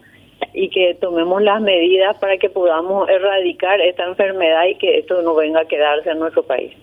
y 0.53 0.69
que 0.69 0.97
tomemos 0.99 1.41
las 1.41 1.61
medidas 1.61 2.17
para 2.17 2.37
que 2.37 2.49
podamos 2.49 3.07
erradicar 3.09 3.79
esta 3.81 4.05
enfermedad 4.05 4.65
y 4.65 4.77
que 4.77 4.99
esto 4.99 5.21
no 5.21 5.35
venga 5.35 5.61
a 5.61 5.65
quedarse 5.65 6.09
en 6.09 6.19
nuestro 6.19 6.43
país. 6.43 6.73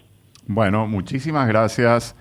Bueno, 0.46 0.86
muchísimas 0.86 1.48
gracias. 1.48 2.16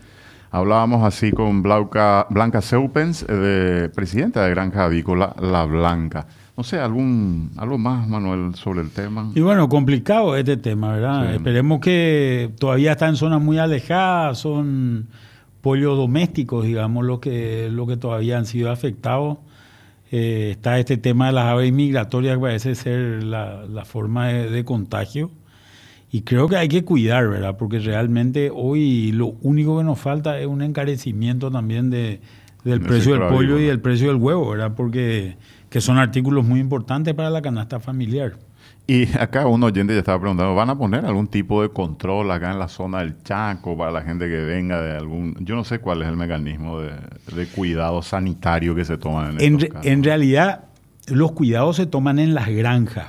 Hablábamos 0.49 1.03
así 1.03 1.31
con 1.31 1.61
Blanca, 1.61 2.25
Blanca 2.29 2.61
Seupens, 2.61 3.23
eh, 3.23 3.33
de, 3.33 3.89
presidenta 3.89 4.43
de 4.43 4.49
Granja 4.51 4.85
Avícola 4.85 5.35
La 5.39 5.65
Blanca. 5.65 6.25
No 6.57 6.63
sé, 6.63 6.79
algún 6.79 7.51
algo 7.55 7.77
más, 7.77 8.07
Manuel, 8.07 8.55
sobre 8.55 8.81
el 8.81 8.89
tema. 8.89 9.31
Y 9.35 9.41
bueno, 9.41 9.69
complicado 9.69 10.35
este 10.35 10.57
tema, 10.57 10.93
¿verdad? 10.93 11.35
Esperemos 11.35 11.79
que 11.79 12.49
todavía 12.59 12.93
está 12.93 13.07
en 13.07 13.15
zonas 13.15 13.39
muy 13.39 13.59
alejadas, 13.59 14.39
son 14.39 15.07
pollos 15.61 15.95
domésticos, 15.95 16.65
digamos, 16.65 17.05
lo 17.05 17.21
que, 17.21 17.69
lo 17.71 17.85
que 17.85 17.95
todavía 17.95 18.39
han 18.39 18.47
sido 18.47 18.71
afectados. 18.71 19.37
Eh, 20.11 20.49
está 20.51 20.79
este 20.79 20.97
tema 20.97 21.27
de 21.27 21.33
las 21.33 21.45
aves 21.45 21.71
migratorias 21.71 22.35
que 22.35 22.41
parece 22.41 22.73
ser 22.73 23.23
la, 23.23 23.83
forma 23.85 24.29
de, 24.29 24.65
contagio. 24.65 25.29
Y 26.11 26.21
creo 26.21 26.47
que 26.47 26.55
hay 26.55 26.69
que 26.69 26.83
cuidar, 26.83 27.27
¿verdad? 27.27 27.55
Porque 27.55 27.77
realmente 27.77 28.49
hoy 28.51 29.11
lo 29.11 29.35
único 29.43 29.77
que 29.77 29.83
nos 29.83 29.99
falta 29.99 30.39
es 30.39 30.47
un 30.47 30.63
encarecimiento 30.63 31.51
también 31.51 31.91
de, 31.91 32.19
del 32.63 32.81
precio 32.81 33.13
del 33.13 33.27
pollo 33.27 33.59
y 33.59 33.65
del 33.65 33.79
precio 33.79 34.07
del 34.07 34.17
huevo, 34.17 34.49
¿verdad? 34.49 34.73
Porque 34.75 35.37
que 35.69 35.81
son 35.81 35.97
artículos 35.97 36.45
muy 36.45 36.59
importantes 36.59 37.13
para 37.13 37.29
la 37.29 37.41
canasta 37.41 37.79
familiar. 37.79 38.33
Y 38.89 39.17
acá 39.17 39.45
un 39.47 39.61
oyente 39.63 39.93
ya 39.93 39.99
estaba 39.99 40.19
preguntando, 40.19 40.55
¿van 40.55 40.69
a 40.69 40.77
poner 40.77 41.05
algún 41.05 41.27
tipo 41.27 41.61
de 41.61 41.69
control 41.69 42.31
acá 42.31 42.51
en 42.51 42.59
la 42.59 42.69
zona 42.69 42.99
del 42.99 43.21
Chaco 43.21 43.77
para 43.77 43.91
la 43.91 44.01
gente 44.01 44.29
que 44.29 44.37
venga 44.37 44.81
de 44.81 44.95
algún... 44.97 45.35
Yo 45.41 45.55
no 45.55 45.65
sé 45.65 45.79
cuál 45.79 46.01
es 46.03 46.07
el 46.07 46.15
mecanismo 46.15 46.79
de, 46.79 47.47
cuidado 47.53 48.01
sanitario 48.01 48.73
que 48.75 48.85
se 48.85 48.97
toma 48.97 49.29
en, 49.29 49.41
en, 49.41 49.69
en 49.83 50.03
realidad, 50.03 50.65
los 51.07 51.33
cuidados 51.33 51.75
se 51.75 51.85
toman 51.85 52.17
en 52.17 52.33
las 52.33 52.47
granjas. 52.47 53.07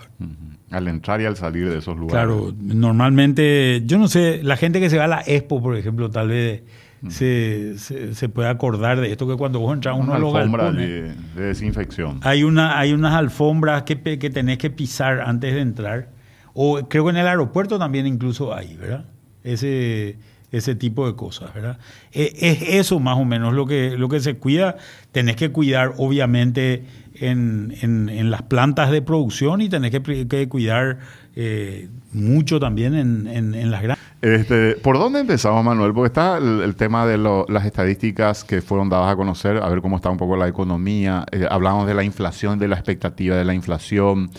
Al 0.71 0.88
entrar 0.88 1.21
y 1.21 1.27
al 1.27 1.37
salir 1.37 1.71
de 1.71 1.79
esos 1.79 1.97
lugares. 1.97 2.11
Claro, 2.11 2.53
normalmente, 2.61 3.83
yo 3.87 3.99
no 3.99 4.09
sé, 4.09 4.42
la 4.42 4.57
gente 4.57 4.81
que 4.81 4.90
se 4.90 4.99
va 4.99 5.05
a 5.05 5.09
la 5.09 5.23
Expo, 5.25 5.62
por 5.62 5.77
ejemplo, 5.77 6.11
tal 6.11 6.29
vez 6.29 6.64
se, 7.09 7.79
se, 7.79 8.29
puede 8.29 8.49
acordar 8.49 9.01
de 9.01 9.11
esto 9.11 9.27
que 9.29 9.37
cuando 9.37 9.61
vos 9.61 9.73
entras 9.73 9.97
uno 9.99 10.15
a 10.15 10.19
los 10.19 10.33
de, 10.77 11.15
de, 11.35 11.43
desinfección. 11.43 12.21
Hay, 12.23 12.43
una, 12.43 12.79
hay 12.79 12.93
unas 12.93 13.15
alfombras 13.15 13.85
que, 13.85 14.19
que 14.19 14.31
tenés 14.31 14.59
que 14.59 14.71
pisar 14.71 15.21
antes 15.21 15.55
de 15.55 15.61
entrar. 15.61 16.09
O 16.55 16.89
creo 16.89 17.05
que 17.05 17.11
en 17.11 17.17
el 17.19 17.27
aeropuerto 17.29 17.79
también 17.79 18.07
incluso 18.07 18.55
hay, 18.55 18.77
¿verdad? 18.77 19.05
Ese, 19.45 20.19
ese 20.51 20.75
tipo 20.75 21.07
de 21.07 21.15
cosas, 21.15 21.53
¿verdad? 21.55 21.79
E, 22.13 22.33
es, 22.41 22.63
eso 22.63 22.99
más 23.01 23.17
o 23.17 23.25
menos 23.25 23.55
lo 23.55 23.67
que, 23.67 23.97
lo 23.97 24.09
que 24.09 24.21
se 24.21 24.37
cuida. 24.37 24.77
Tenés 25.13 25.37
que 25.37 25.51
cuidar, 25.51 25.95
obviamente, 25.99 26.85
en, 27.15 27.75
en, 27.81 28.31
las 28.31 28.43
plantas 28.43 28.91
de 28.91 29.03
producción 29.03 29.61
y 29.61 29.69
tenés 29.69 29.91
que, 29.91 30.49
cuidar 30.49 30.99
eh, 31.40 31.88
mucho 32.12 32.59
también 32.59 32.94
en, 32.94 33.27
en 33.29 33.70
las 33.70 33.83
grandes. 33.83 34.09
Este, 34.20 34.72
¿Por 34.74 34.98
dónde 34.98 35.20
empezamos, 35.20 35.64
Manuel? 35.64 35.94
Porque 35.94 36.09
está 36.09 36.38
el, 36.38 36.74
tema 36.74 37.07
de 37.07 37.18
las 37.18 37.64
estadísticas 37.64 38.42
que 38.42 38.61
fueron 38.61 38.88
dadas 38.88 39.12
a 39.12 39.16
conocer, 39.16 39.59
a 39.59 39.68
ver 39.68 39.81
cómo 39.81 39.96
está 39.96 40.11
un 40.11 40.16
poco 40.16 40.37
la 40.37 40.48
economía. 40.48 41.24
Eh, 41.31 41.46
hablamos 41.48 41.87
de 41.87 41.94
la 41.94 42.03
inflación, 42.03 42.59
de 42.59 42.66
la 42.66 42.74
expectativa 42.74 43.37
de 43.37 43.44
la 43.44 43.55
inflación. 43.55 44.31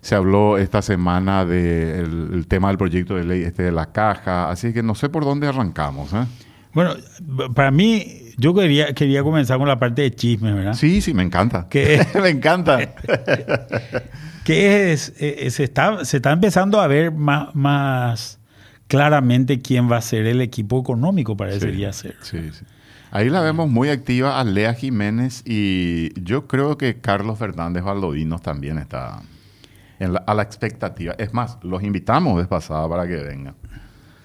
Se 0.00 0.14
habló 0.14 0.56
esta 0.56 0.80
semana 0.80 1.44
del 1.44 2.46
tema 2.48 2.68
del 2.68 2.78
proyecto 2.78 3.14
de 3.14 3.24
ley 3.24 3.42
este 3.42 3.64
de 3.64 3.72
la 3.72 3.92
caja. 3.92 4.50
Así 4.50 4.72
que 4.72 4.82
no 4.82 4.94
sé 4.94 5.10
por 5.10 5.24
dónde 5.24 5.46
arrancamos. 5.46 6.12
¿eh? 6.14 6.24
Bueno, 6.72 6.94
para 7.54 7.70
mí, 7.70 8.32
yo 8.38 8.54
quería, 8.54 8.94
quería 8.94 9.22
comenzar 9.22 9.58
con 9.58 9.68
la 9.68 9.78
parte 9.78 10.00
de 10.00 10.14
chisme, 10.14 10.54
¿verdad? 10.54 10.72
Sí, 10.72 11.02
sí, 11.02 11.12
me 11.12 11.22
encanta. 11.22 11.68
me 12.20 12.30
encanta. 12.30 12.78
que 14.44 14.92
es, 14.92 15.12
eh, 15.18 15.50
se, 15.50 15.64
está, 15.64 16.04
se 16.04 16.18
está 16.18 16.32
empezando 16.32 16.80
a 16.80 16.86
ver 16.86 17.12
más, 17.12 17.54
más 17.54 18.38
claramente 18.88 19.60
quién 19.60 19.90
va 19.90 19.98
a 19.98 20.02
ser 20.02 20.26
el 20.26 20.40
equipo 20.40 20.80
económico, 20.80 21.36
parecería 21.36 21.92
ser. 21.92 22.16
Sí, 22.22 22.50
sí. 22.52 22.64
Ahí 23.10 23.28
la 23.28 23.42
vemos 23.42 23.68
muy 23.68 23.90
activa 23.90 24.40
a 24.40 24.44
Lea 24.44 24.72
Jiménez 24.72 25.42
y 25.44 26.18
yo 26.22 26.46
creo 26.46 26.78
que 26.78 27.00
Carlos 27.00 27.38
Fernández 27.38 27.84
Valdovinos 27.84 28.40
también 28.40 28.78
está 28.78 29.20
a 30.26 30.34
la 30.34 30.42
expectativa. 30.42 31.14
Es 31.18 31.34
más, 31.34 31.58
los 31.62 31.82
invitamos 31.82 32.38
de 32.38 32.46
pasada 32.46 32.88
para 32.88 33.06
que 33.06 33.16
vengan. 33.16 33.54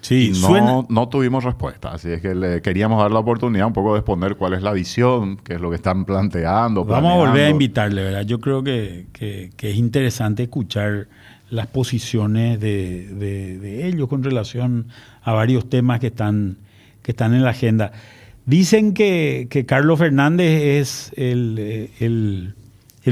Sí, 0.00 0.32
no, 0.40 0.86
no 0.88 1.08
tuvimos 1.08 1.44
respuesta, 1.44 1.90
así 1.92 2.10
es 2.10 2.22
que 2.22 2.34
le 2.34 2.62
queríamos 2.62 3.02
dar 3.02 3.10
la 3.10 3.18
oportunidad 3.18 3.66
un 3.66 3.72
poco 3.72 3.94
de 3.94 3.98
exponer 3.98 4.36
cuál 4.36 4.54
es 4.54 4.62
la 4.62 4.72
visión, 4.72 5.36
qué 5.36 5.54
es 5.54 5.60
lo 5.60 5.70
que 5.70 5.76
están 5.76 6.04
planteando. 6.04 6.84
Vamos 6.84 7.12
a 7.12 7.16
volver 7.16 7.46
a 7.46 7.50
invitarle, 7.50 8.02
¿verdad? 8.02 8.22
Yo 8.22 8.40
creo 8.40 8.62
que, 8.62 9.06
que 9.12 9.70
es 9.70 9.76
interesante 9.76 10.44
escuchar 10.44 11.08
las 11.50 11.66
posiciones 11.66 12.60
de, 12.60 13.86
ellos 13.86 14.08
con 14.08 14.22
relación 14.22 14.88
a 15.22 15.32
varios 15.32 15.68
temas 15.68 16.00
que 16.00 16.08
están, 16.08 16.58
que 17.02 17.12
están 17.12 17.34
en 17.34 17.42
la 17.42 17.50
agenda. 17.50 17.92
Dicen 18.46 18.94
que, 18.94 19.48
Carlos 19.66 19.98
Fernández 19.98 20.62
es 20.62 21.12
el, 21.16 22.54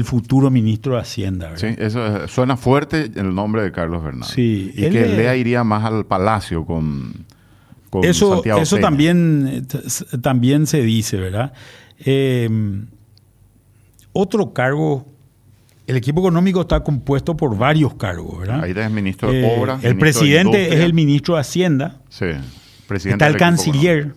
futuro 0.05 0.49
ministro 0.51 0.95
de 0.95 1.01
Hacienda. 1.01 1.57
Sí, 1.57 1.67
eso 1.77 2.27
suena 2.27 2.57
fuerte 2.57 3.11
el 3.15 3.33
nombre 3.33 3.63
de 3.63 3.71
Carlos 3.71 4.03
Fernández. 4.03 4.29
Sí, 4.29 4.71
y 4.75 4.89
que 4.89 5.07
Lea 5.07 5.35
iría 5.35 5.63
más 5.63 5.85
al 5.85 6.05
palacio 6.05 6.65
con, 6.65 7.25
con 7.89 8.03
eso, 8.03 8.43
Eso 8.43 8.77
también, 8.77 9.67
también 10.21 10.67
se 10.67 10.81
dice, 10.81 11.17
¿verdad? 11.17 11.53
Eh, 11.99 12.49
otro 14.13 14.53
cargo 14.53 15.05
el 15.87 15.95
equipo 15.95 16.19
económico 16.19 16.61
está 16.61 16.81
compuesto 16.83 17.37
por 17.37 17.57
varios 17.57 17.95
cargos, 17.95 18.39
¿verdad? 18.39 18.61
Ahí 18.61 18.73
el 18.75 18.89
ministro 18.89 19.31
de 19.31 19.41
eh, 19.41 19.57
Obras. 19.57 19.83
El 19.85 19.97
presidente 19.97 20.73
es 20.73 20.81
el 20.81 20.93
ministro 20.93 21.35
de 21.35 21.41
Hacienda. 21.41 22.01
Sí. 22.09 22.25
Presidente 22.87 23.23
está 23.23 23.27
el 23.27 23.37
canciller. 23.37 24.13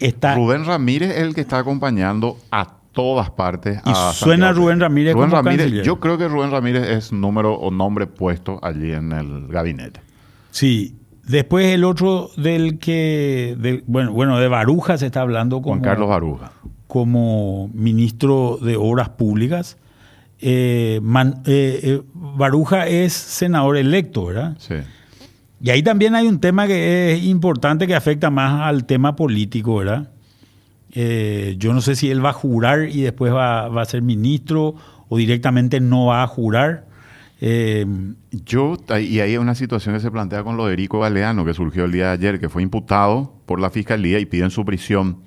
Está, 0.00 0.34
Rubén 0.34 0.64
Ramírez 0.64 1.12
es 1.12 1.18
el 1.18 1.36
que 1.36 1.40
está 1.40 1.58
acompañando 1.58 2.36
a 2.50 2.78
todas 2.94 3.28
partes. 3.30 3.80
Y 3.84 3.90
suena 4.14 4.52
Rubén 4.52 4.80
Ramírez 4.80 5.12
Rubén 5.14 5.30
Ramírez, 5.30 5.84
Yo 5.84 6.00
creo 6.00 6.16
que 6.16 6.28
Rubén 6.28 6.50
Ramírez 6.50 6.88
es 6.88 7.12
número 7.12 7.52
o 7.54 7.70
nombre 7.70 8.06
puesto 8.06 8.58
allí 8.62 8.92
en 8.92 9.12
el 9.12 9.48
gabinete. 9.48 10.00
Sí. 10.50 10.96
después 11.24 11.66
el 11.74 11.84
otro 11.84 12.30
del 12.36 12.78
que, 12.78 13.82
bueno, 13.86 14.12
bueno, 14.12 14.38
de 14.38 14.46
Baruja 14.48 14.96
se 14.98 15.06
está 15.06 15.20
hablando 15.22 15.56
como, 15.62 15.74
Juan 15.74 15.80
Carlos 15.82 16.08
Baruja. 16.08 16.52
como 16.86 17.68
ministro 17.74 18.58
de 18.62 18.76
Obras 18.76 19.08
Públicas. 19.10 19.76
Eh, 20.40 21.00
Man- 21.02 21.42
eh, 21.46 21.80
eh, 21.82 22.02
Baruja 22.14 22.86
es 22.86 23.12
senador 23.14 23.76
electo, 23.76 24.26
¿verdad? 24.26 24.56
Sí. 24.58 24.74
Y 25.60 25.70
ahí 25.70 25.82
también 25.82 26.14
hay 26.14 26.26
un 26.26 26.40
tema 26.40 26.66
que 26.66 27.14
es 27.14 27.24
importante 27.24 27.86
que 27.86 27.94
afecta 27.94 28.28
más 28.30 28.60
al 28.60 28.84
tema 28.84 29.16
político, 29.16 29.76
¿verdad? 29.76 30.10
Eh, 30.94 31.56
yo 31.58 31.72
no 31.72 31.80
sé 31.80 31.96
si 31.96 32.10
él 32.10 32.24
va 32.24 32.30
a 32.30 32.34
jurar 32.34 32.88
y 32.88 33.02
después 33.02 33.32
va, 33.32 33.66
a 33.66 33.84
ser 33.84 34.02
ministro 34.02 34.76
o 35.08 35.16
directamente 35.16 35.80
no 35.80 36.06
va 36.06 36.22
a 36.22 36.26
jurar. 36.26 36.86
Eh, 37.40 37.84
Yo, 38.30 38.76
y 39.00 39.18
hay 39.18 39.36
una 39.36 39.56
situación 39.56 39.94
que 39.94 40.00
se 40.00 40.10
plantea 40.10 40.44
con 40.44 40.56
lo 40.56 40.66
de 40.66 40.74
Erico 40.74 41.00
Galeano, 41.00 41.44
que 41.44 41.52
surgió 41.52 41.84
el 41.84 41.92
día 41.92 42.06
de 42.06 42.12
ayer, 42.12 42.40
que 42.40 42.48
fue 42.48 42.62
imputado 42.62 43.34
por 43.44 43.60
la 43.60 43.70
fiscalía 43.70 44.20
y 44.20 44.26
piden 44.26 44.50
su 44.50 44.64
prisión. 44.64 45.18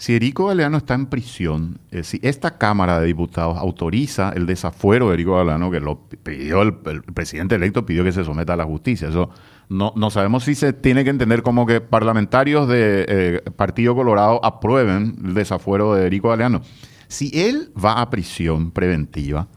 Si 0.00 0.14
Erico 0.14 0.46
Galeano 0.46 0.76
está 0.76 0.94
en 0.94 1.06
prisión, 1.06 1.80
eh, 1.90 2.04
si 2.04 2.20
esta 2.22 2.56
Cámara 2.56 3.00
de 3.00 3.06
Diputados 3.06 3.58
autoriza 3.58 4.30
el 4.30 4.46
desafuero 4.46 5.08
de 5.08 5.14
Erico 5.14 5.34
Galeano, 5.36 5.72
que 5.72 5.80
lo 5.80 5.98
pidió 6.22 6.62
el, 6.62 6.74
el 6.86 7.02
presidente 7.02 7.56
electo, 7.56 7.84
pidió 7.84 8.04
que 8.04 8.12
se 8.12 8.24
someta 8.24 8.52
a 8.52 8.56
la 8.56 8.64
justicia. 8.64 9.08
Eso 9.08 9.30
no, 9.68 9.92
no 9.96 10.10
sabemos 10.10 10.44
si 10.44 10.54
se 10.54 10.72
tiene 10.72 11.02
que 11.02 11.10
entender 11.10 11.42
como 11.42 11.66
que 11.66 11.80
parlamentarios 11.80 12.68
de 12.68 13.06
eh, 13.08 13.50
Partido 13.56 13.96
Colorado 13.96 14.40
aprueben 14.44 15.16
el 15.24 15.34
desafuero 15.34 15.94
de 15.94 16.06
Erico 16.06 16.28
Galeano. 16.28 16.62
Si 17.08 17.32
él 17.34 17.72
va 17.76 18.00
a 18.00 18.08
prisión 18.08 18.70
preventiva, 18.70 19.48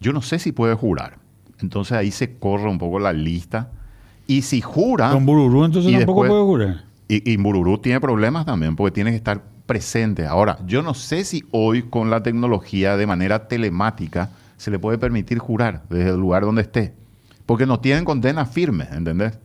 yo 0.00 0.12
no 0.12 0.22
sé 0.22 0.38
si 0.38 0.52
puede 0.52 0.74
jurar. 0.74 1.18
Entonces 1.60 1.98
ahí 1.98 2.12
se 2.12 2.38
corre 2.38 2.68
un 2.68 2.78
poco 2.78 3.00
la 3.00 3.12
lista. 3.12 3.72
Y 4.28 4.42
si 4.42 4.60
jura... 4.60 5.10
con 5.10 5.26
Bururú 5.26 5.64
entonces 5.64 5.90
tampoco 5.92 6.22
después- 6.22 6.28
puede 6.30 6.42
jurar. 6.44 6.84
Y, 7.08 7.32
y 7.32 7.36
Bururú 7.36 7.78
tiene 7.78 8.00
problemas 8.00 8.46
también 8.46 8.76
porque 8.76 8.92
tiene 8.92 9.10
que 9.10 9.16
estar 9.16 9.42
presente. 9.72 10.26
Ahora, 10.26 10.58
yo 10.66 10.82
no 10.82 10.92
sé 10.92 11.24
si 11.24 11.44
hoy 11.50 11.84
con 11.84 12.10
la 12.10 12.22
tecnología 12.22 12.96
de 12.98 13.06
manera 13.06 13.48
telemática 13.48 14.28
se 14.58 14.70
le 14.70 14.78
puede 14.78 14.98
permitir 14.98 15.38
jurar 15.38 15.82
desde 15.88 16.10
el 16.10 16.16
lugar 16.16 16.42
donde 16.42 16.60
esté. 16.62 16.92
Porque 17.46 17.64
no 17.64 17.80
tienen 17.80 18.04
condena 18.04 18.44
firme, 18.44 18.86
¿entendés? 18.92 19.38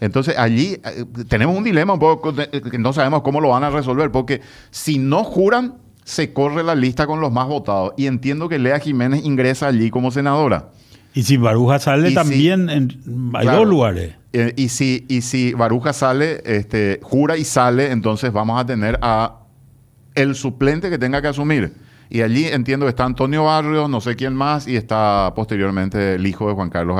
Entonces 0.00 0.36
allí 0.38 0.78
eh, 0.84 1.04
tenemos 1.28 1.56
un 1.56 1.64
dilema 1.64 1.94
un 1.94 1.98
poco 1.98 2.32
eh, 2.40 2.60
que 2.70 2.78
no 2.78 2.92
sabemos 2.92 3.22
cómo 3.22 3.40
lo 3.40 3.48
van 3.48 3.64
a 3.64 3.70
resolver. 3.70 4.10
Porque 4.12 4.40
si 4.70 4.98
no 4.98 5.24
juran, 5.24 5.74
se 6.04 6.32
corre 6.32 6.62
la 6.62 6.74
lista 6.76 7.06
con 7.08 7.20
los 7.20 7.32
más 7.32 7.48
votados. 7.48 7.94
Y 7.96 8.06
entiendo 8.06 8.48
que 8.48 8.58
Lea 8.60 8.78
Jiménez 8.78 9.24
ingresa 9.24 9.66
allí 9.66 9.90
como 9.90 10.10
senadora. 10.12 10.68
Y 11.14 11.24
si 11.24 11.36
Baruja 11.36 11.78
sale 11.80 12.06
Y 12.08 12.10
si- 12.10 12.14
también, 12.14 12.70
en- 12.70 13.30
hay 13.34 13.42
Claro. 13.42 13.58
dos 13.60 13.68
lugares. 13.68 14.14
Eh, 14.32 14.52
y 14.56 14.68
si, 14.68 15.04
y 15.08 15.20
si 15.22 15.52
Baruja 15.52 15.92
sale, 15.92 16.42
este, 16.44 16.98
jura 17.02 17.36
y 17.36 17.44
sale, 17.44 17.90
entonces 17.92 18.32
vamos 18.32 18.60
a 18.60 18.64
tener 18.66 18.98
a 19.02 19.40
el 20.14 20.34
suplente 20.34 20.90
que 20.90 20.98
tenga 20.98 21.20
que 21.22 21.28
asumir. 21.28 21.72
Y 22.10 22.20
allí 22.20 22.44
entiendo 22.46 22.86
que 22.86 22.90
está 22.90 23.04
Antonio 23.04 23.44
Barrios, 23.44 23.88
no 23.88 24.00
sé 24.00 24.14
quién 24.14 24.34
más, 24.34 24.68
y 24.68 24.76
está 24.76 25.32
posteriormente 25.34 26.14
el 26.14 26.26
hijo 26.26 26.48
de 26.48 26.54
Juan 26.54 26.70
Carlos 26.70 26.96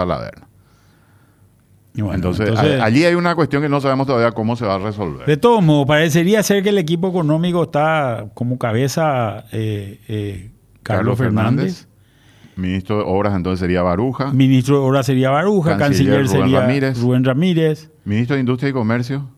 bueno, 2.03 2.15
entonces, 2.17 2.49
entonces, 2.49 2.81
a- 2.81 2.85
allí 2.85 3.05
hay 3.05 3.15
una 3.15 3.37
cuestión 3.37 3.63
que 3.63 3.69
no 3.69 3.81
sabemos 3.81 4.09
todavía 4.09 4.33
cómo 4.33 4.57
se 4.57 4.67
va 4.67 4.75
a 4.75 4.79
resolver. 4.79 5.27
de 5.27 5.37
todos 5.37 5.63
modos, 5.63 5.87
parecería 5.87 6.43
ser 6.43 6.63
que 6.65 6.71
el 6.71 6.79
equipo 6.79 7.09
económico 7.09 7.63
está 7.65 8.27
como 8.35 8.59
cabeza 8.59 9.45
eh, 9.53 10.01
eh, 10.09 10.51
Carlos, 10.83 11.17
Fernández. 11.17 11.87
Ministro 12.57 12.99
de 12.99 13.05
Obras 13.07 13.35
entonces 13.37 13.61
sería 13.61 13.83
Baruja. 13.83 14.33
Ministro 14.33 14.79
de 14.81 14.87
Obras 14.87 15.07
sería 15.07 15.31
Baruja, 15.31 15.77
Canciller 15.77 16.15
canciller, 16.15 16.27
Rubén 16.27 16.43
sería 16.49 16.61
Ramírez. 16.61 17.01
Rubén 17.01 17.25
Ramírez. 17.25 17.91
Ministro 18.05 18.35
de 18.37 18.41
Industria 18.41 18.71
y 18.71 18.73
Comercio. 18.73 19.29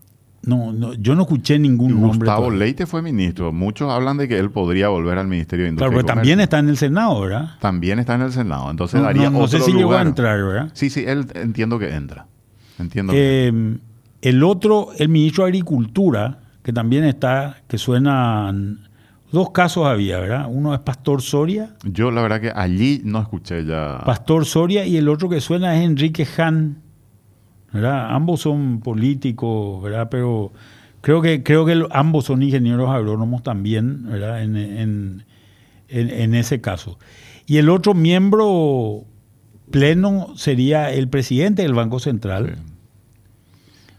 No, 0.47 0.71
no, 0.71 0.93
yo 0.93 1.13
no 1.13 1.23
escuché 1.23 1.59
ningún 1.59 1.91
nombre. 2.01 2.19
Gustavo. 2.19 2.49
Leite 2.49 2.85
fue 2.85 3.01
ministro. 3.01 3.51
Muchos 3.51 3.91
hablan 3.91 4.17
de 4.17 4.27
que 4.27 4.39
él 4.39 4.49
podría 4.49 4.87
volver 4.87 5.17
al 5.17 5.27
Ministerio 5.27 5.65
de 5.65 5.69
Industria 5.71 5.89
Claro, 5.91 6.05
pero 6.05 6.15
también 6.15 6.39
está 6.39 6.59
en 6.59 6.69
el 6.69 6.77
Senado, 6.77 7.19
¿verdad? 7.21 7.49
También 7.59 7.99
está 7.99 8.15
en 8.15 8.21
el 8.21 8.31
Senado. 8.31 8.71
Entonces 8.71 8.99
No, 8.99 9.05
daría 9.05 9.29
no- 9.29 9.39
no 9.41 9.47
sé 9.47 9.57
otro 9.57 9.65
si 9.67 9.73
llegó 9.73 9.93
a 9.93 10.01
entrar, 10.01 10.41
¿verdad? 10.43 10.69
Sí, 10.73 10.89
sí, 10.89 11.03
él 11.05 11.27
entiendo 11.35 11.77
que 11.77 11.93
entra. 11.93 12.25
Entiendo. 12.79 13.11
que- 13.13 13.47
Eh, 13.49 13.77
el 14.21 14.43
otro, 14.43 14.89
el 14.97 15.09
ministro 15.09 15.43
de 15.43 15.49
Agricultura, 15.49 16.39
que 16.63 16.71
también 16.73 17.03
está, 17.03 17.57
que 17.67 17.77
suenan. 17.77 18.87
Dos 19.31 19.49
casos 19.51 19.85
había, 19.85 20.19
¿verdad? 20.19 20.45
Uno 20.49 20.73
es 20.73 20.79
Pastor 20.79 21.21
Soria, 21.21 21.71
Yo 21.83 22.09
la 22.11 22.21
verdad 22.21 22.39
que 22.39 22.51
allí 22.55 23.01
no 23.03 23.19
escuché 23.19 23.65
ya. 23.65 24.01
Pastor 24.05 24.45
Soria, 24.45 24.85
y 24.85 24.95
el 24.95 25.09
otro 25.09 25.27
que 25.27 25.41
suena 25.41 25.75
es 25.77 25.83
Enrique 25.83 26.25
Han, 26.37 26.77
¿verdad? 27.81 28.13
Ambos 28.13 28.41
son 28.41 28.79
políticos, 28.81 29.81
¿verdad? 29.81 30.09
Pero 30.11 30.51
creo 31.01 31.21
que, 31.21 31.41
creo 31.43 31.65
que 31.65 31.85
ambos 31.91 32.25
son 32.25 32.43
ingenieros 32.43 32.89
agrónomos 32.89 33.43
también, 33.43 34.03
¿verdad? 34.09 34.43
En, 34.43 34.55
en- 34.55 35.23
en- 35.89 36.09
en 36.09 36.35
ese 36.35 36.59
caso. 36.61 36.99
Y 37.45 37.57
el 37.57 37.69
otro 37.69 37.93
miembro 37.93 39.05
pleno 39.71 40.33
sería 40.35 40.91
el 40.91 41.07
presidente 41.07 41.61
del 41.61 41.73
Banco 41.73 41.99
Central. 41.99 42.55
Sí. 42.57 42.61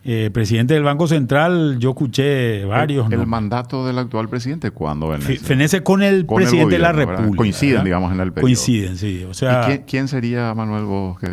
Eh, 0.05 0.31
presidente 0.33 0.73
del 0.75 0.85
Banco 0.85 1.07
Central, 1.07 1.77
yo 1.81 1.91
escuché 1.91 2.65
varios. 2.65 3.07
el, 3.09 3.13
el 3.15 3.19
¿no? 3.21 3.27
mandato 3.27 3.85
del 3.87 3.99
actual 3.99 4.29
presidente, 4.29 4.71
¿cuándo 4.71 5.07
Fe- 5.09 5.13
vence? 5.33 5.37
Fenece 5.45 5.83
con 5.83 6.03
el 6.03 6.25
Con 6.25 6.41
el 6.41 6.45
presidente 6.49 6.77
de 6.77 6.79
la. 6.79 6.93
República. 6.93 7.37
Coinciden, 7.37 7.73
¿verdad? 7.75 7.85
digamos, 7.85 8.13
en 8.13 8.21
el 8.21 8.33
periodo. 8.33 8.43
Coinciden, 8.47 8.97
sí. 8.97 9.25
O 9.29 9.35
sea, 9.35 9.63
¿Y 9.63 9.67
quién, 9.67 9.83
quién 9.87 10.09
sería 10.09 10.55
Manuel 10.55 10.85
Vos? 10.85 11.19
Que, 11.19 11.27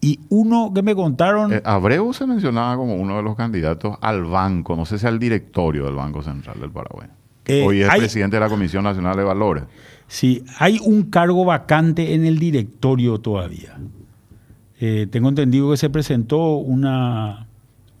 y 0.00 0.18
uno 0.30 0.72
que 0.74 0.82
me 0.82 0.94
contaron, 0.94 1.52
eh, 1.52 1.62
Abreu 1.64 2.12
se 2.12 2.26
mencionaba 2.26 2.76
como 2.76 2.94
uno 2.96 3.16
de 3.16 3.22
los 3.22 3.36
candidatos 3.36 3.96
al 4.00 4.24
banco, 4.24 4.74
no 4.76 4.86
sé 4.86 4.98
si 4.98 5.06
al 5.06 5.18
directorio 5.18 5.84
del 5.84 5.94
Banco 5.96 6.22
Central 6.22 6.58
del 6.60 6.70
Paraguay. 6.70 7.08
Eh, 7.46 7.64
Hoy 7.66 7.82
es 7.82 7.88
hay- 7.90 8.00
presidente 8.00 8.36
de 8.36 8.40
la 8.40 8.48
Comisión 8.48 8.84
Nacional 8.84 9.16
de 9.16 9.24
Valores. 9.24 9.64
sí, 10.06 10.42
hay 10.58 10.78
un 10.84 11.04
cargo 11.04 11.44
vacante 11.44 12.14
en 12.14 12.24
el 12.24 12.38
directorio 12.38 13.18
todavía. 13.18 13.76
Eh, 14.80 15.06
tengo 15.10 15.28
entendido 15.28 15.70
que 15.70 15.76
se 15.76 15.90
presentó 15.90 16.54
una, 16.56 17.46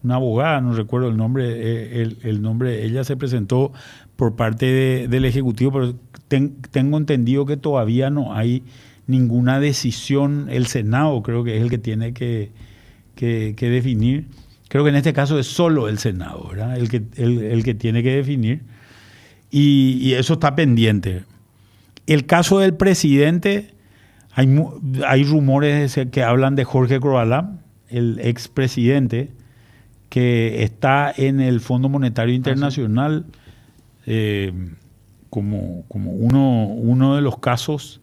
una 0.02 0.14
abogada, 0.14 0.60
no 0.62 0.72
recuerdo 0.74 1.08
el 1.08 1.16
nombre, 1.16 1.44
eh, 1.50 2.02
el, 2.02 2.18
el 2.22 2.40
nombre, 2.42 2.84
ella 2.86 3.04
se 3.04 3.16
presentó 3.16 3.72
por 4.16 4.34
parte 4.34 4.66
de- 4.66 5.08
del 5.08 5.24
Ejecutivo, 5.26 5.72
pero 5.72 5.94
ten- 6.28 6.56
tengo 6.70 6.96
entendido 6.96 7.44
que 7.44 7.56
todavía 7.58 8.08
no 8.08 8.32
hay 8.34 8.62
ninguna 9.10 9.60
decisión, 9.60 10.46
el 10.50 10.66
Senado 10.66 11.22
creo 11.22 11.44
que 11.44 11.56
es 11.56 11.62
el 11.62 11.70
que 11.70 11.78
tiene 11.78 12.12
que, 12.14 12.50
que- 13.14 13.54
que 13.56 13.68
definir. 13.68 14.26
Creo 14.68 14.84
que 14.84 14.90
en 14.90 14.96
este 14.96 15.12
caso 15.12 15.38
es 15.38 15.46
solo 15.46 15.88
el 15.88 15.98
Senado, 15.98 16.48
¿verdad? 16.50 16.76
El 16.76 16.88
que, 16.88 17.02
el, 17.16 17.38
el 17.42 17.64
que 17.64 17.74
tiene 17.74 18.02
que 18.02 18.14
definir. 18.16 18.62
Y, 19.50 19.98
y 20.00 20.14
eso 20.14 20.34
está 20.34 20.54
pendiente. 20.54 21.24
El 22.06 22.24
caso 22.26 22.60
del 22.60 22.74
presidente, 22.74 23.74
hay, 24.32 24.48
hay 25.06 25.24
rumores 25.24 25.98
que 26.12 26.22
hablan 26.22 26.54
de 26.54 26.64
Jorge 26.64 27.00
Corbalán, 27.00 27.60
el 27.88 28.20
expresidente, 28.22 29.30
que 30.08 30.62
está 30.62 31.12
en 31.16 31.40
el 31.40 31.60
Fondo 31.60 31.88
Monetario 31.88 32.34
Internacional 32.34 33.26
eh, 34.06 34.52
como, 35.30 35.84
como 35.88 36.12
uno, 36.12 36.66
uno 36.66 37.14
de 37.16 37.22
los 37.22 37.38
casos 37.38 37.99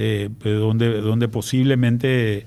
eh, 0.00 0.28
donde, 0.44 1.00
donde 1.00 1.28
posiblemente 1.28 2.46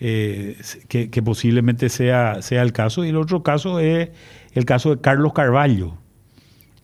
eh, 0.00 0.56
que, 0.88 1.10
que 1.10 1.22
posiblemente 1.22 1.88
sea, 1.88 2.42
sea 2.42 2.62
el 2.62 2.72
caso. 2.72 3.04
Y 3.04 3.08
el 3.10 3.16
otro 3.16 3.42
caso 3.42 3.78
es 3.80 4.10
el 4.52 4.64
caso 4.64 4.94
de 4.96 5.00
Carlos 5.00 5.32
Carballo. 5.32 5.94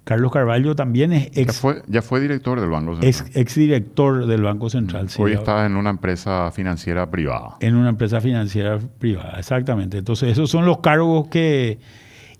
Carlos 0.04 0.30
Carballo 0.32 0.76
también 0.76 1.12
es 1.14 1.30
Ya 1.30 1.42
ex, 1.42 1.58
fue, 1.60 1.82
ya 1.88 2.02
fue 2.02 2.20
director 2.20 2.60
del 2.60 2.68
Banco 2.68 2.92
Central. 3.00 3.08
ex, 3.08 3.36
exdirector 3.36 4.26
del 4.26 4.42
Banco 4.42 4.68
Central. 4.68 5.08
sí, 5.08 5.20
Hoy 5.22 5.32
está 5.32 5.64
en 5.64 5.76
una 5.76 5.88
empresa 5.90 6.50
financiera 6.52 7.10
privada. 7.10 7.56
en 7.60 7.74
una 7.74 7.88
empresa 7.88 8.20
financiera 8.20 8.78
privada, 8.98 9.36
exactamente. 9.38 9.96
Entonces, 9.98 10.30
esos 10.32 10.50
son 10.50 10.66
los 10.66 10.78
cargos 10.80 11.28
que... 11.28 11.78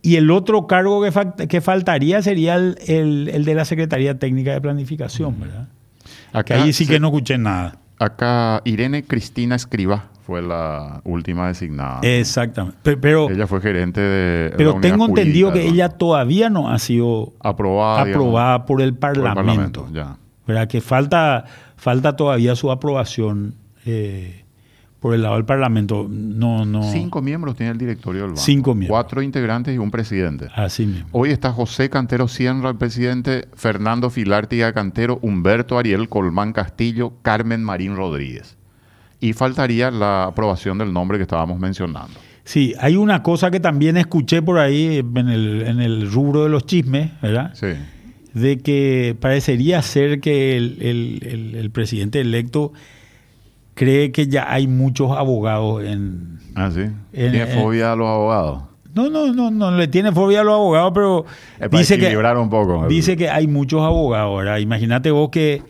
Y 0.03 0.17
el 0.17 0.31
otro 0.31 0.67
cargo 0.67 1.03
que, 1.03 1.11
fa- 1.13 1.35
que 1.35 1.63
faltaría 1.63 2.21
sería 2.21 2.57
el, 2.57 2.77
el- 2.87 3.31
el 3.33 3.45
de 3.47 3.55
la 3.55 3.65
Secretaría 3.65 4.19
Técnica 4.19 4.53
de 4.53 4.61
Planificación, 4.61 5.41
¿verdad? 5.41 5.69
Acá 6.33 6.63
ahí 6.63 6.73
sí 6.73 6.87
que 6.87 6.99
no 7.01 7.09
escuché 7.09 7.39
nada. 7.39 7.77
Acá 7.99 8.61
Irene 8.65 9.05
Cristina 9.05 9.55
Escriba 9.55 10.07
fue 10.27 10.43
la 10.43 11.01
última 11.05 11.49
designada. 11.49 12.01
Exactamente. 12.03 12.79
Pe- 12.83 12.97
Pero, 12.97 13.31
ella 13.31 13.47
fue 13.47 13.61
gerente 13.61 14.01
de. 14.01 14.55
pero 14.57 14.81
tengo 14.81 15.07
entendido 15.07 15.53
que 15.53 15.67
ella 15.67 15.91
todavía 15.91 16.51
no 16.51 16.71
ha 16.71 16.79
sido 16.79 17.33
aprobada, 17.41 18.05
digamos, 18.05 18.27
aprobada 18.29 18.67
por 18.67 18.81
el 18.83 18.95
por 18.95 19.17
el 19.17 19.23
Parlamento. 19.23 19.89
ya. 19.93 20.17
¿verdad? 20.47 20.67
Que 20.69 20.81
falta, 20.81 21.45
falta 21.77 22.17
todavía 22.17 22.55
su 22.57 22.71
aprobación 22.71 23.55
eh, 23.87 24.44
por 25.05 25.15
el 25.15 25.21
lado 25.21 25.35
del 25.35 25.45
Parlamento. 25.45 26.07
No, 26.09 26.65
no. 26.65 26.83
Cinco 26.91 27.21
miembros 27.21 27.57
tiene 27.57 27.73
el 27.73 27.77
directorio 27.77 28.23
del 28.23 28.31
banco. 28.31 28.41
Cinco 28.41 28.75
miembros. 28.75 28.89
Cuatro 28.89 29.21
integrantes 29.21 29.75
y 29.75 29.77
un 29.77 29.91
presidente. 29.91 30.49
Así 30.55 30.87
mismo. 30.87 31.07
Hoy 31.13 31.29
está 31.29 31.53
José 31.53 31.91
Cantero 31.91 32.27
Sierra, 32.27 32.71
el 32.71 32.77
presidente, 32.77 33.47
Fernando 33.55 34.09
Filártiga 34.09 34.73
Cantero, 34.73 35.19
Humberto 35.21 35.77
Ariel 35.77 36.09
Colmán 36.09 36.55
Castillo, 36.55 37.13
Carmen 37.21 37.63
Marín 37.63 37.97
Rodríguez. 37.97 38.57
Y 39.21 39.35
faltaría 39.35 39.91
la 39.91 40.25
aprobación 40.25 40.79
del 40.79 40.91
nombre 40.91 41.19
que 41.19 41.23
estábamos 41.25 41.59
mencionando. 41.61 42.15
Sí, 42.45 42.73
hay 42.81 42.97
una 42.97 43.23
cosa 43.23 43.51
que 43.51 43.61
también 43.61 43.99
escuché 43.99 44.41
por 44.41 44.59
ahí 44.59 44.97
en 45.15 45.29
el, 45.29 45.65
en 45.67 45.83
el 45.83 46.11
rubro 46.11 46.45
de 46.45 46.49
los 46.49 46.65
chismes, 46.65 47.11
¿verdad? 47.21 47.51
Sí. 47.53 47.75
De 48.33 48.57
que 48.57 49.15
parecería 49.21 49.83
ser 49.83 50.21
que 50.21 50.57
el, 50.57 50.79
el- 50.81 51.21
el- 51.31 51.55
el 51.57 51.71
presidente 51.71 52.23
electo 52.23 52.73
cree 53.75 54.13
que 54.13 54.27
ya 54.29 54.51
hay 54.53 54.67
muchos 54.69 55.11
abogados 55.13 55.85
en... 55.85 56.39
Ah, 56.55 56.71
sí. 56.73 56.81
En- 56.81 57.33
Tiene 57.33 57.41
en- 57.53 57.61
fobia 57.61 57.93
a 57.93 57.97
los 57.97 58.09
abogados. 58.09 58.63
No, 58.95 59.11
no, 59.11 59.33
no, 59.35 59.51
no 59.51 59.73
le 59.73 59.89
tiene 59.89 60.13
fobia 60.13 60.43
a 60.43 60.45
los 60.45 60.55
abogados, 60.55 60.93
pero 60.95 61.25
Es 61.59 61.69
dice 61.71 61.99
que, 61.99 62.17
un 62.17 62.49
poco. 62.49 62.87
dice 62.87 63.17
que 63.17 63.29
hay 63.29 63.49
muchos 63.49 63.83
abogados, 63.83 64.39
¿verdad? 64.39 64.59
Imagínate 64.59 65.11
vos 65.11 65.31
que 65.31 65.63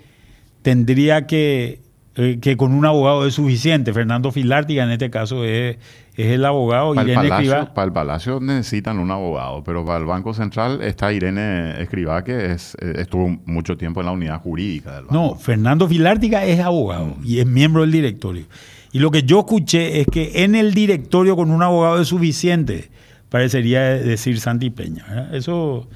tendría 0.62 1.26
que, 1.26 1.80
eh, 2.16 2.38
que 2.40 2.56
con 2.58 2.72
un 2.74 2.84
abogado 2.84 3.26
es 3.26 3.34
suficiente. 3.34 3.92
Fernando 3.94 4.30
Filártiga 4.30 4.84
en 4.84 4.90
este 4.90 5.08
caso 5.10 5.44
es, 5.44 5.78
es 6.16 6.26
el 6.32 6.44
abogado. 6.44 6.94
Para 6.94 7.02
el, 7.02 7.08
Irene 7.10 7.28
palacio, 7.28 7.52
Escrivá- 7.52 7.74
para 7.74 7.86
el 7.86 7.92
Palacio 7.92 8.40
necesitan 8.40 8.98
un 8.98 9.10
abogado, 9.10 9.64
pero 9.64 9.84
para 9.84 9.98
el 9.98 10.04
Banco 10.06 10.32
Central 10.34 10.80
está 10.82 11.12
Irene 11.12 11.80
Escribá, 11.82 12.22
que 12.24 12.52
es, 12.52 12.76
eh, 12.80 12.94
estuvo 12.98 13.28
mucho 13.46 13.76
tiempo 13.76 14.00
en 14.00 14.06
la 14.06 14.12
unidad 14.12 14.40
jurídica 14.40 14.94
del 14.96 15.04
banco. 15.06 15.14
No, 15.14 15.34
Fernando 15.36 15.88
Filártiga 15.88 16.44
es 16.44 16.60
abogado 16.60 17.16
y 17.24 17.40
es 17.40 17.46
miembro 17.46 17.82
del 17.82 17.90
directorio. 17.92 18.44
Y 18.92 19.00
lo 19.00 19.10
que 19.10 19.24
yo 19.24 19.40
escuché 19.40 20.00
es 20.00 20.06
que 20.06 20.44
en 20.44 20.54
el 20.54 20.72
directorio 20.72 21.34
con 21.34 21.50
un 21.50 21.62
abogado 21.64 22.00
es 22.00 22.06
suficiente, 22.06 22.90
parecería 23.28 23.80
decir 23.82 24.38
Santi 24.38 24.70
Peña. 24.70 25.04
¿verdad? 25.08 25.34
Eso, 25.34 25.88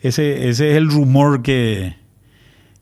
ese, 0.00 0.50
ese 0.50 0.72
es 0.72 0.76
el 0.76 0.90
rumor 0.90 1.40
que, 1.40 1.96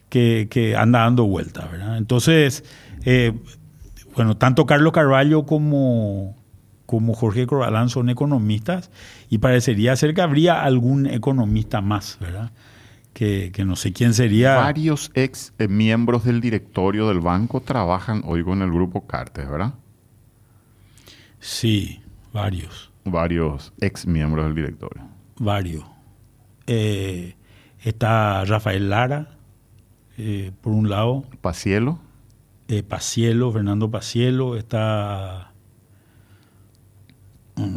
que, 0.09 0.49
que 0.51 0.75
anda 0.77 1.01
dando 1.01 1.27
vueltas. 1.27 1.71
¿verdad? 1.71 1.97
Entonces, 1.97 2.65
eh, 3.05 3.35
bueno, 4.17 4.37
tanto 4.37 4.67
Carlos 4.67 4.93
Carballo 4.93 5.47
como, 5.47 6.37
como 6.93 7.15
Jorge 7.15 7.47
Corbalán 7.47 7.89
son 7.89 8.11
economistas 8.11 8.91
y 9.31 9.39
parecería 9.39 9.97
ser 9.97 10.13
que 10.13 10.21
habría 10.21 10.63
algún 10.63 11.07
economista 11.07 11.81
más, 11.81 12.19
¿verdad? 12.21 12.51
Que, 13.15 13.51
que 13.51 13.65
no 13.65 13.77
sé 13.77 13.95
quién 13.95 14.13
sería. 14.13 14.57
Varios 14.57 15.11
ex 15.15 15.55
eh, 15.59 15.69
miembros 15.69 16.25
del 16.27 16.43
directorio 16.43 17.09
del 17.09 17.21
banco 17.21 17.63
trabajan 17.63 18.21
hoy 18.27 18.45
con 18.45 18.61
el 18.61 18.71
grupo 18.71 19.07
Cartes, 19.07 19.49
¿verdad? 19.49 19.73
Sí, 21.41 22.03
varios, 22.31 22.91
Varios 23.07 23.73
ex 23.81 24.07
miembros 24.07 24.45
del 24.45 24.55
directorio. 24.55 25.03
varios. 25.39 25.85
Eh, 26.67 27.37
está 27.81 28.45
Rafael 28.45 28.91
Lara, 28.91 29.39
eh, 30.19 30.53
por 30.61 30.75
un 30.75 30.91
lado, 30.91 31.25
Pacielo, 31.41 32.01
eh, 32.69 32.83
Pacielo, 32.83 33.51
Fernando 33.51 33.91
Pacielo, 33.91 34.57
está... 34.57 35.52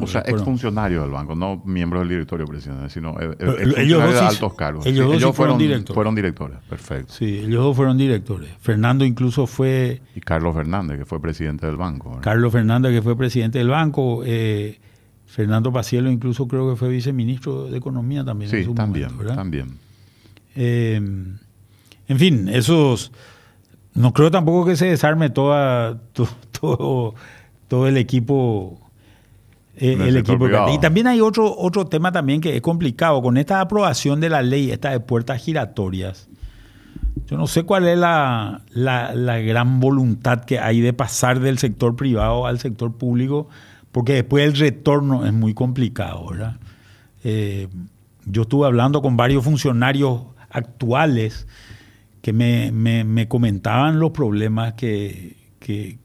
o 0.01 0.07
sea, 0.07 0.21
exfuncionarios 0.21 1.03
del 1.03 1.11
banco, 1.11 1.35
no 1.35 1.61
miembros 1.65 2.01
del 2.03 2.09
directorio 2.09 2.45
presidente, 2.45 2.89
sino 2.89 3.15
ellos 3.19 4.01
dos 4.03 4.13
de 4.13 4.19
altos 4.19 4.53
cargos. 4.53 4.85
ellos 4.85 5.05
dos 5.11 5.21
sí 5.21 5.31
fueron 5.33 5.57
directores. 5.57 5.93
fueron 5.95 6.15
directores, 6.15 6.57
perfecto. 6.69 7.13
Sí, 7.13 7.39
ellos 7.39 7.63
dos 7.63 7.75
fueron 7.75 7.97
directores. 7.97 8.49
Fernando 8.61 9.03
incluso 9.03 9.45
fue 9.47 10.01
Y 10.15 10.21
Carlos 10.21 10.55
Fernández, 10.55 10.97
que 10.99 11.05
fue 11.05 11.21
presidente 11.21 11.65
del 11.65 11.75
banco. 11.75 12.09
¿verdad? 12.09 12.23
Carlos 12.23 12.51
Fernández, 12.53 12.93
que 12.93 13.01
fue 13.01 13.17
presidente 13.17 13.57
del 13.59 13.67
banco. 13.69 14.21
eh, 14.25 14.79
Fernando 15.27 15.73
Pacielo 15.73 16.09
incluso 16.09 16.47
creo 16.47 16.69
que 16.69 16.77
fue 16.77 16.87
viceministro 16.87 17.65
de 17.65 17.77
Economía 17.77 18.23
también. 18.23 18.49
en 18.51 18.57
sí, 18.59 18.63
su 18.63 18.73
también, 18.75 19.09
también. 19.35 19.77
Eh, 20.55 20.95
en 22.07 22.19
fin, 22.19 22.47
esos. 22.47 23.11
No 23.93 24.13
creo 24.13 24.29
tampoco 24.31 24.65
que 24.65 24.75
se 24.75 24.85
desarme 24.85 25.29
toda, 25.29 25.97
to- 26.13 26.29
todo, 26.59 27.15
todo 27.67 27.87
el 27.87 27.97
equipo. 27.97 28.79
Eh, 29.77 29.93
el 30.07 30.13
equipo 30.19 30.45
y 30.73 30.79
también 30.79 31.07
hay 31.07 31.21
otro, 31.21 31.53
otro 31.57 31.85
tema 31.85 32.11
también 32.11 32.41
que 32.41 32.55
es 32.55 32.61
complicado. 32.61 33.21
Con 33.21 33.37
esta 33.37 33.59
aprobación 33.61 34.19
de 34.21 34.29
la 34.29 34.41
ley, 34.41 34.71
esta 34.71 34.91
de 34.91 34.99
puertas 34.99 35.41
giratorias, 35.43 36.27
yo 37.27 37.37
no 37.37 37.47
sé 37.47 37.63
cuál 37.63 37.87
es 37.87 37.97
la, 37.97 38.61
la- 38.69 39.13
la 39.15 39.39
gran 39.39 39.79
voluntad 39.79 40.45
que 40.45 40.59
hay 40.59 40.79
de 40.81 40.93
pasar 40.93 41.39
del 41.39 41.57
sector 41.57 41.95
privado 41.95 42.45
al 42.45 42.59
sector 42.59 42.93
público, 42.93 43.47
porque 43.91 44.13
después 44.13 44.45
el 44.45 44.55
retorno 44.55 45.25
es 45.25 45.33
muy 45.33 45.53
complicado, 45.53 46.27
¿verdad? 46.29 46.57
Eh, 47.23 47.67
yo 48.25 48.43
estuve 48.43 48.65
hablando 48.67 49.01
con 49.01 49.17
varios 49.17 49.43
funcionarios 49.43 50.21
actuales 50.49 51.47
que 52.21 52.33
me, 52.33 52.71
me- 52.71 53.03
me 53.03 53.27
comentaban 53.27 53.99
los 53.99 54.11
problemas 54.11 54.73
que- 54.73 55.35
que- 55.59 55.97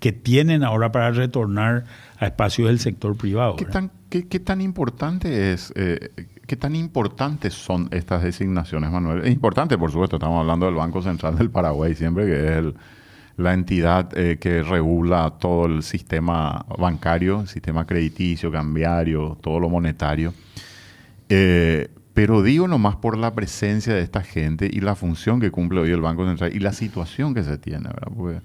que 0.00 0.10
tienen 0.12 0.64
ahora 0.64 0.90
para 0.90 1.12
retornar 1.12 1.84
a 2.22 2.26
espacios 2.26 2.68
del 2.68 2.78
sector 2.78 3.16
privado. 3.16 3.56
¿Qué 3.56 3.64
tan, 3.64 3.90
qué, 4.08 4.28
qué 4.28 4.38
tan 4.40 4.60
importante 4.60 5.52
es, 5.52 5.72
eh, 5.76 6.10
qué 6.46 6.56
tan 6.56 6.74
importantes 6.76 7.54
son 7.54 7.88
estas 7.90 8.22
designaciones, 8.22 8.90
Manuel? 8.90 9.22
Es 9.24 9.32
importante, 9.32 9.76
por 9.76 9.90
supuesto, 9.90 10.16
estamos 10.16 10.40
hablando 10.40 10.66
del 10.66 10.74
Banco 10.76 11.02
Central 11.02 11.36
del 11.36 11.50
Paraguay 11.50 11.94
siempre, 11.94 12.26
que 12.26 12.44
es 12.44 12.50
el- 12.52 12.74
la 13.38 13.54
entidad 13.54 14.10
eh, 14.16 14.36
que 14.38 14.62
regula 14.62 15.34
todo 15.40 15.64
el 15.64 15.82
sistema 15.82 16.66
bancario, 16.78 17.40
el 17.40 17.48
sistema 17.48 17.86
crediticio, 17.86 18.52
cambiario, 18.52 19.38
todo 19.40 19.58
lo 19.58 19.70
monetario. 19.70 20.34
Eh, 21.28 21.88
pero 22.14 22.42
digo 22.42 22.68
nomás 22.68 22.96
por 22.96 23.16
la 23.16 23.34
presencia 23.34 23.94
de 23.94 24.02
esta 24.02 24.22
gente 24.22 24.68
y 24.70 24.80
la 24.80 24.94
función 24.94 25.40
que 25.40 25.50
cumple 25.50 25.80
hoy 25.80 25.90
el 25.90 26.02
Banco 26.02 26.26
Central 26.26 26.54
y 26.54 26.58
la 26.58 26.72
situación 26.74 27.32
que 27.34 27.42
se 27.42 27.56
tiene, 27.56 27.88
¿verdad? 27.88 28.12
Porque 28.14 28.40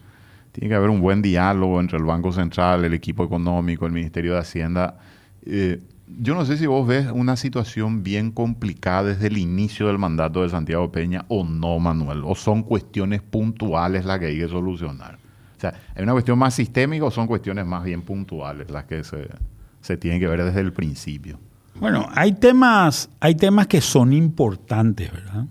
tiene 0.57 0.69
que 0.69 0.75
haber 0.75 0.89
un 0.89 1.01
buen 1.01 1.21
diálogo 1.21 1.79
entre 1.79 1.99
el 1.99 2.03
Banco 2.03 2.31
Central, 2.31 2.83
el 2.83 2.95
equipo 2.95 3.23
económico, 3.23 3.85
el 3.85 3.91
Ministerio 3.91 4.33
de 4.33 4.39
Hacienda. 4.39 4.97
Eh, 5.45 5.79
yo 6.19 6.33
no 6.33 6.45
sé 6.45 6.57
si 6.57 6.65
vos 6.65 6.87
ves 6.87 7.11
una 7.13 7.35
situación 7.35 8.01
bien 8.01 8.31
complicada 8.31 9.03
desde 9.03 9.27
el 9.27 9.37
inicio 9.37 9.85
del 9.85 9.99
mandato 9.99 10.41
de 10.41 10.49
Santiago 10.49 10.91
Peña 10.91 11.25
o 11.27 11.43
no, 11.43 11.77
Manuel, 11.77 12.23
o 12.25 12.33
son 12.33 12.63
cuestiones 12.63 13.21
puntuales 13.21 14.03
las 14.03 14.17
que 14.17 14.25
hay 14.25 14.39
que 14.39 14.47
solucionar. 14.47 15.19
O 15.57 15.59
sea, 15.59 15.75
¿hay 15.95 16.01
una 16.01 16.13
cuestión 16.13 16.39
más 16.39 16.55
sistémica 16.55 17.05
o 17.05 17.11
son 17.11 17.27
cuestiones 17.27 17.63
más 17.67 17.83
bien 17.83 18.01
puntuales 18.01 18.71
las 18.71 18.85
que 18.85 19.03
se, 19.03 19.97
tienen 19.97 20.19
que 20.19 20.27
ver 20.27 20.43
desde 20.43 20.61
el 20.61 20.73
principio? 20.73 21.39
Bueno, 21.79 22.09
hay 22.15 22.31
temas, 22.31 23.11
hay 23.19 23.35
temas 23.35 23.67
que 23.67 23.79
son 23.79 24.11
importantes, 24.11 25.11
¿verdad? 25.11 25.45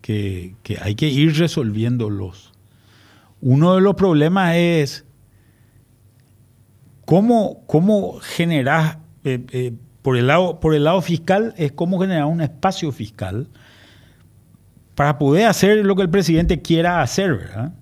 Que, 0.00 0.54
que 0.62 0.78
hay 0.80 0.94
que 0.94 1.08
ir 1.08 1.36
resolviéndolos. 1.36 2.52
Uno 3.40 3.74
de 3.74 3.80
los 3.80 3.94
problemas 3.94 4.54
es 4.56 5.04
cómo, 7.04 7.64
cómo 7.66 8.18
generar, 8.20 8.98
eh, 9.24 9.44
eh, 9.52 9.72
por, 10.02 10.16
el 10.16 10.26
lado, 10.26 10.60
por 10.60 10.74
el 10.74 10.84
lado 10.84 11.00
fiscal, 11.02 11.54
es 11.56 11.72
cómo 11.72 11.98
generar 12.00 12.26
un 12.26 12.40
espacio 12.40 12.92
fiscal 12.92 13.48
para 14.94 15.18
poder 15.18 15.46
hacer 15.46 15.84
lo 15.84 15.96
que 15.96 16.02
el 16.02 16.10
presidente 16.10 16.60
quiera 16.60 17.00
hacer, 17.00 17.34
¿verdad? 17.36 17.72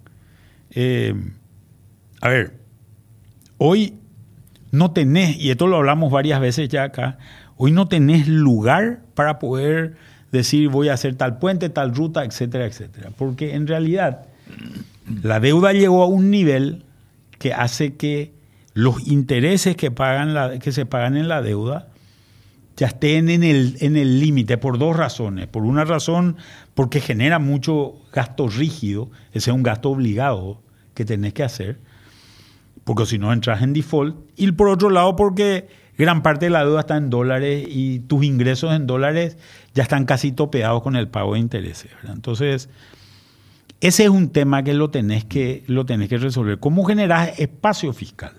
Eh, 0.70 1.14
a 2.20 2.28
ver, 2.28 2.54
hoy 3.58 3.98
no 4.70 4.92
tenés, 4.92 5.36
y 5.36 5.50
esto 5.50 5.66
lo 5.66 5.76
hablamos 5.76 6.12
varias 6.12 6.40
veces 6.40 6.68
ya 6.68 6.84
acá, 6.84 7.18
hoy 7.56 7.72
no 7.72 7.88
tenés 7.88 8.28
lugar 8.28 9.00
para 9.14 9.38
poder 9.38 9.96
decir 10.30 10.68
voy 10.68 10.88
a 10.88 10.94
hacer 10.94 11.16
tal 11.16 11.38
puente, 11.38 11.68
tal 11.68 11.94
ruta, 11.94 12.24
etcétera, 12.24 12.66
etcétera. 12.66 13.10
Porque 13.16 13.54
en 13.54 13.66
realidad 13.66 14.26
la 15.22 15.40
deuda 15.40 15.72
llegó 15.72 16.02
a 16.02 16.06
un 16.06 16.30
nivel 16.30 16.84
que 17.38 17.52
hace 17.52 17.94
que 17.94 18.32
los 18.74 19.06
intereses 19.08 19.76
que, 19.76 19.90
pagan 19.90 20.58
que 20.58 20.72
se 20.72 20.86
pagan 20.86 21.16
en 21.16 21.28
la 21.28 21.42
deuda 21.42 21.88
ya 22.76 22.88
estén 22.88 23.28
en 23.28 23.42
el 23.42 23.76
en 23.80 24.20
límite 24.20 24.56
por 24.56 24.78
dos 24.78 24.96
razones. 24.96 25.48
Por 25.48 25.64
una 25.64 25.84
razón, 25.84 26.36
porque 26.74 27.00
genera 27.00 27.38
mucho 27.38 27.94
gasto 28.12 28.48
rígido, 28.48 29.10
ese 29.32 29.50
es 29.50 29.54
un 29.54 29.64
gasto 29.64 29.90
obligado 29.90 30.60
que 30.94 31.04
tenés 31.04 31.32
que 31.32 31.42
hacer 31.42 31.78
porque 32.88 33.04
si 33.04 33.18
no 33.18 33.34
entras 33.34 33.60
en 33.60 33.74
default. 33.74 34.16
Y 34.34 34.50
por 34.52 34.70
otro 34.70 34.88
lado, 34.88 35.14
porque 35.14 35.68
gran 35.98 36.22
parte 36.22 36.46
de 36.46 36.50
la 36.50 36.64
deuda 36.64 36.80
está 36.80 36.96
en 36.96 37.10
dólares 37.10 37.66
y 37.68 37.98
tus 37.98 38.24
ingresos 38.24 38.74
en 38.74 38.86
dólares 38.86 39.36
ya 39.74 39.82
están 39.82 40.06
casi 40.06 40.32
topeados 40.32 40.82
con 40.82 40.96
el 40.96 41.06
pago 41.06 41.34
de 41.34 41.40
intereses. 41.40 41.90
Entonces, 42.08 42.70
ese 43.80 44.04
es 44.04 44.10
un 44.10 44.30
tema 44.30 44.62
que 44.62 44.74
lo 44.74 44.90
tenés 44.90 45.24
que, 45.24 45.64
lo 45.66 45.86
tenés 45.86 46.08
que 46.08 46.18
resolver. 46.18 46.58
¿Cómo 46.58 46.84
generás 46.84 47.38
espacio 47.38 47.92
fiscal? 47.92 48.32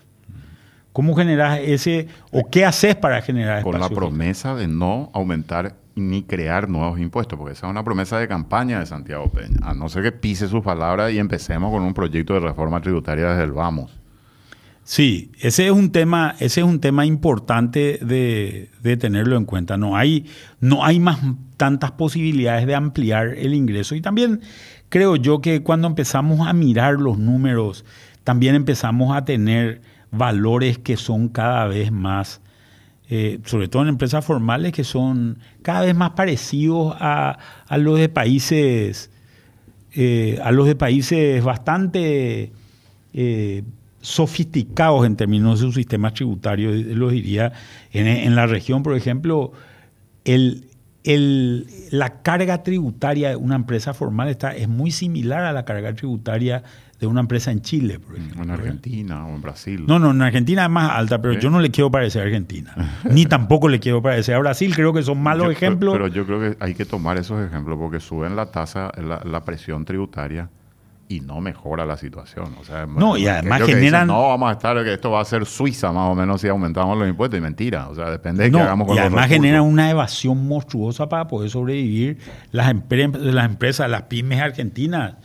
¿Cómo 0.91 1.15
generás 1.15 1.60
ese, 1.60 2.08
o 2.32 2.49
qué 2.49 2.65
haces 2.65 2.95
para 2.95 3.21
generar 3.21 3.63
Con 3.63 3.73
la 3.73 3.78
espacio 3.80 3.95
fiscal? 3.95 4.10
promesa 4.10 4.56
de 4.56 4.67
no 4.67 5.10
aumentar 5.13 5.75
ni 5.95 6.23
crear 6.23 6.69
nuevos 6.69 7.00
impuestos, 7.00 7.37
porque 7.37 7.54
esa 7.54 7.67
es 7.67 7.71
una 7.71 7.83
promesa 7.83 8.17
de 8.19 8.27
campaña 8.27 8.79
de 8.79 8.85
Santiago 8.85 9.29
Peña. 9.29 9.58
A 9.62 9.73
no 9.73 9.90
ser 9.90 10.04
que 10.04 10.12
pise 10.12 10.48
sus 10.48 10.63
palabras 10.63 11.12
y 11.12 11.19
empecemos 11.19 11.71
con 11.71 11.83
un 11.83 11.94
proyecto 11.94 12.33
de 12.33 12.40
reforma 12.42 12.81
tributaria 12.81 13.29
desde 13.29 13.44
el 13.44 13.52
vamos. 13.52 13.92
Sí, 14.83 15.31
ese 15.40 15.67
es 15.67 15.71
un 15.71 15.92
tema, 15.92 16.35
ese 16.40 16.62
es 16.62 16.65
un 16.65 16.79
tema 16.79 17.06
importante 17.06 18.00
de, 18.02 18.71
de 18.81 18.98
tenerlo 18.98 19.37
en 19.37 19.46
cuenta. 19.46 19.77
No 19.77 19.96
hay, 19.96 20.25
no 20.62 20.83
hay 20.83 21.00
más 21.00 21.19
tantas 21.58 21.92
posibilidades 21.92 22.65
de 22.65 22.73
ampliar 22.73 23.35
el 23.37 23.54
ingreso. 23.54 23.94
Y 23.94 24.02
también 24.02 24.42
creo 24.90 25.15
yo 25.15 25.42
que 25.42 25.62
cuando 25.62 25.87
empezamos 25.87 26.48
a 26.48 26.54
mirar 26.54 26.96
los 26.96 27.17
números, 27.17 27.85
también 28.23 28.56
empezamos 28.56 29.15
a 29.15 29.25
tener 29.25 29.81
valores 30.12 30.77
que 30.77 30.98
son 30.98 31.29
cada 31.29 31.67
vez 31.67 31.92
más, 31.92 32.42
eh, 33.10 33.40
sobre 33.46 33.67
todo 33.67 33.83
en 33.83 33.90
empresas 33.90 34.25
formales, 34.25 34.73
que 34.73 34.83
son 34.83 35.40
cada 35.62 35.81
vez 35.81 35.96
más 35.96 36.12
parecidos 36.12 36.96
a, 37.00 37.37
los 37.77 38.00
de 38.00 38.10
países, 38.10 39.12
eh, 39.94 40.40
a 40.44 40.52
los 40.52 40.67
de 40.67 40.75
países 40.75 41.44
bastante 41.44 42.52
eh, 43.13 43.63
sofisticados 44.02 45.06
en 45.06 45.15
términos 45.15 45.60
de 45.60 45.65
sus 45.65 45.75
sistemas 45.75 46.13
tributarios, 46.13 46.75
los 46.75 47.12
diría. 47.12 47.52
En 47.92 48.35
la 48.35 48.48
región, 48.48 48.81
por 48.83 48.96
ejemplo, 48.96 49.52
el, 50.23 50.68
el, 51.10 51.65
la 51.89 52.21
carga 52.21 52.62
tributaria 52.62 53.29
de 53.29 53.35
una 53.35 53.55
empresa 53.55 53.95
formal 53.95 54.29
está, 54.29 54.55
es 54.55 54.67
muy 54.67 54.91
similar 54.91 55.43
a 55.43 55.51
la 55.51 55.65
carga 55.65 55.93
tributaria 55.93 56.62
de 56.99 57.07
una 57.07 57.21
empresa 57.21 57.49
en 57.51 57.62
Chile, 57.62 57.97
por 57.99 58.15
ejemplo. 58.15 58.43
En 58.43 58.51
Argentina 58.51 59.25
o 59.25 59.33
en 59.33 59.41
Brasil. 59.41 59.85
No, 59.87 59.97
no, 59.97 60.12
en 60.12 60.21
Argentina 60.21 60.65
es 60.65 60.69
más 60.69 60.91
alta, 60.91 61.19
pero 61.19 61.39
yo 61.39 61.49
no 61.49 61.62
le 61.62 61.71
quiero 61.71 61.89
parecer 61.89 62.21
a 62.21 62.25
Argentina. 62.25 62.99
ni 63.10 63.25
tampoco 63.25 63.69
le 63.69 63.79
quiero 63.79 64.03
parecer 64.03 64.35
a 64.35 64.39
Brasil. 64.39 64.75
Creo 64.75 64.93
que 64.93 65.01
son 65.01 65.19
malos 65.23 65.49
ejemplos. 65.51 65.93
Pero, 65.93 66.07
yo 66.10 66.27
creo 66.27 66.39
que 66.39 66.57
hay 66.60 66.75
que 66.75 66.85
tomar 66.85 67.17
esos 67.17 67.43
ejemplos 67.43 67.79
porque 67.79 67.99
suben 67.99 68.35
la 68.35 68.51
tasa, 68.51 68.91
la 68.97 69.43
presión 69.45 69.85
tributaria 69.85 70.49
y 71.10 71.21
no 71.21 71.41
mejora 71.41 71.87
la 71.87 71.97
situación. 71.97 72.53
O 72.62 72.63
sea, 72.63 72.85
no, 72.85 73.17
y 73.17 73.27
además 73.27 73.63
generan... 73.63 74.07
no, 74.07 74.27
vamos 74.27 74.47
a 74.47 74.51
estar, 74.53 74.81
que 74.83 74.93
esto 74.93 75.10
va 75.10 75.21
a 75.21 75.25
ser 75.25 75.43
Suiza 75.47 75.91
más 75.91 76.07
o 76.07 76.13
menos 76.13 76.39
si 76.39 76.47
aumentamos 76.47 76.95
los 76.99 77.10
impuestos. 77.10 77.39
Y 77.39 77.41
mentira, 77.41 77.89
o 77.89 77.95
sea, 77.95 78.12
depende 78.12 78.43
de 78.43 78.51
qué 78.51 78.60
hagamos 78.60 78.87
con 78.87 78.95
Y 78.95 78.99
además 78.99 79.27
generan 79.27 79.63
una 79.63 79.89
evasión 79.89 80.47
monstruosa 80.47 81.10
para 81.10 81.27
poder 81.27 81.49
sobrevivir 81.49 82.19
las, 82.51 82.75
las 82.91 83.45
empresas, 83.45 83.89
las 83.89 84.03
pymes 84.03 84.39
argentinas. 84.39 85.15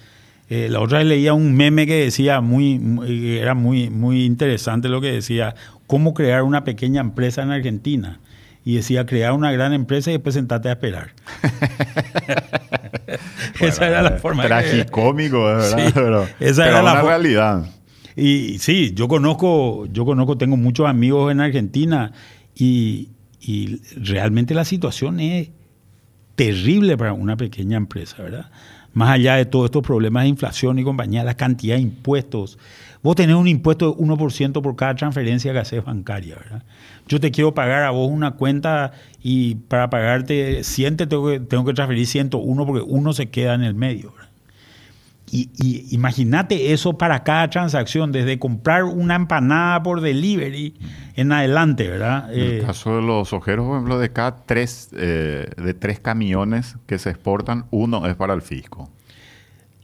Eh, 0.48 0.68
la 0.70 0.80
otra 0.80 0.98
vez 0.98 1.06
leía 1.06 1.34
un 1.34 1.54
meme 1.54 1.86
que 1.86 1.96
decía, 1.96 2.40
muy, 2.40 2.80
era 3.38 3.52
muy, 3.52 3.90
muy 3.90 4.24
interesante 4.24 4.88
lo 4.88 5.02
que 5.02 5.12
decía, 5.12 5.54
cómo 5.86 6.14
crear 6.14 6.44
una 6.44 6.64
pequeña 6.64 7.02
empresa 7.02 7.42
en 7.42 7.50
Argentina 7.50 8.20
y 8.64 8.76
decía 8.76 9.04
crear 9.04 9.32
una 9.32 9.52
gran 9.52 9.72
empresa 9.72 10.10
y 10.10 10.14
después 10.14 10.34
sentarte 10.34 10.68
a 10.68 10.72
esperar. 10.72 11.12
esa 13.60 13.86
era 13.86 14.02
la 14.02 14.12
forma. 14.12 14.44
Tragicómico, 14.44 15.44
¿verdad? 15.44 15.78
Sí, 15.78 15.92
pero, 15.94 16.28
esa 16.40 16.68
era 16.68 16.82
la 16.82 17.02
realidad. 17.02 17.66
Y 18.16 18.58
sí, 18.60 18.92
yo 18.94 19.08
conozco, 19.08 19.86
yo 19.86 20.04
conozco, 20.04 20.38
tengo 20.38 20.56
muchos 20.56 20.88
amigos 20.88 21.32
en 21.32 21.40
Argentina 21.40 22.12
y, 22.54 23.10
y 23.40 23.80
realmente 23.96 24.54
la 24.54 24.64
situación 24.64 25.20
es 25.20 25.50
terrible 26.36 26.96
para 26.96 27.12
una 27.12 27.36
pequeña 27.36 27.76
empresa, 27.76 28.22
¿verdad? 28.22 28.50
Más 28.94 29.10
allá 29.10 29.36
de 29.36 29.44
todos 29.44 29.66
estos 29.66 29.82
problemas 29.82 30.22
de 30.22 30.30
inflación 30.30 30.78
y 30.78 30.84
compañía, 30.84 31.24
la 31.24 31.36
cantidad 31.36 31.76
de 31.76 31.82
impuestos. 31.82 32.58
Vos 33.02 33.16
tenés 33.16 33.36
un 33.36 33.48
impuesto 33.48 33.92
de 33.92 34.02
1% 34.02 34.62
por 34.62 34.76
cada 34.76 34.94
transferencia 34.94 35.52
que 35.52 35.58
haces 35.58 35.84
bancaria, 35.84 36.36
¿verdad? 36.36 36.62
yo 37.06 37.20
te 37.20 37.30
quiero 37.30 37.54
pagar 37.54 37.82
a 37.82 37.90
vos 37.90 38.10
una 38.10 38.32
cuenta 38.32 38.92
y 39.22 39.56
para 39.56 39.90
pagarte 39.90 40.64
100 40.64 40.96
tengo 40.96 41.28
que, 41.28 41.40
tengo 41.40 41.64
que 41.64 41.74
transferir 41.74 42.06
101 42.06 42.66
porque 42.66 42.82
uno 42.86 43.12
se 43.12 43.26
queda 43.26 43.54
en 43.54 43.62
el 43.62 43.74
medio. 43.74 44.14
Y, 45.30 45.86
imagínate 45.90 46.72
eso 46.72 46.96
para 46.96 47.24
cada 47.24 47.48
transacción, 47.50 48.12
desde 48.12 48.38
comprar 48.38 48.84
una 48.84 49.16
empanada 49.16 49.82
por 49.82 50.00
delivery 50.00 50.74
en 51.16 51.32
adelante, 51.32 51.88
¿verdad? 51.88 52.32
En 52.32 52.40
el 52.40 52.52
eh, 52.58 52.62
caso 52.64 52.96
de 52.96 53.02
los 53.02 53.32
ojeros, 53.32 53.66
por 53.66 53.76
ejemplo, 53.76 53.98
de 53.98 54.12
cada 54.12 54.36
tres, 54.44 54.90
eh, 54.92 55.48
de 55.56 55.74
tres 55.74 55.98
camiones 55.98 56.76
que 56.86 56.98
se 56.98 57.10
exportan, 57.10 57.64
uno 57.70 58.06
es 58.06 58.14
para 58.14 58.34
el 58.34 58.42
fisco. 58.42 58.90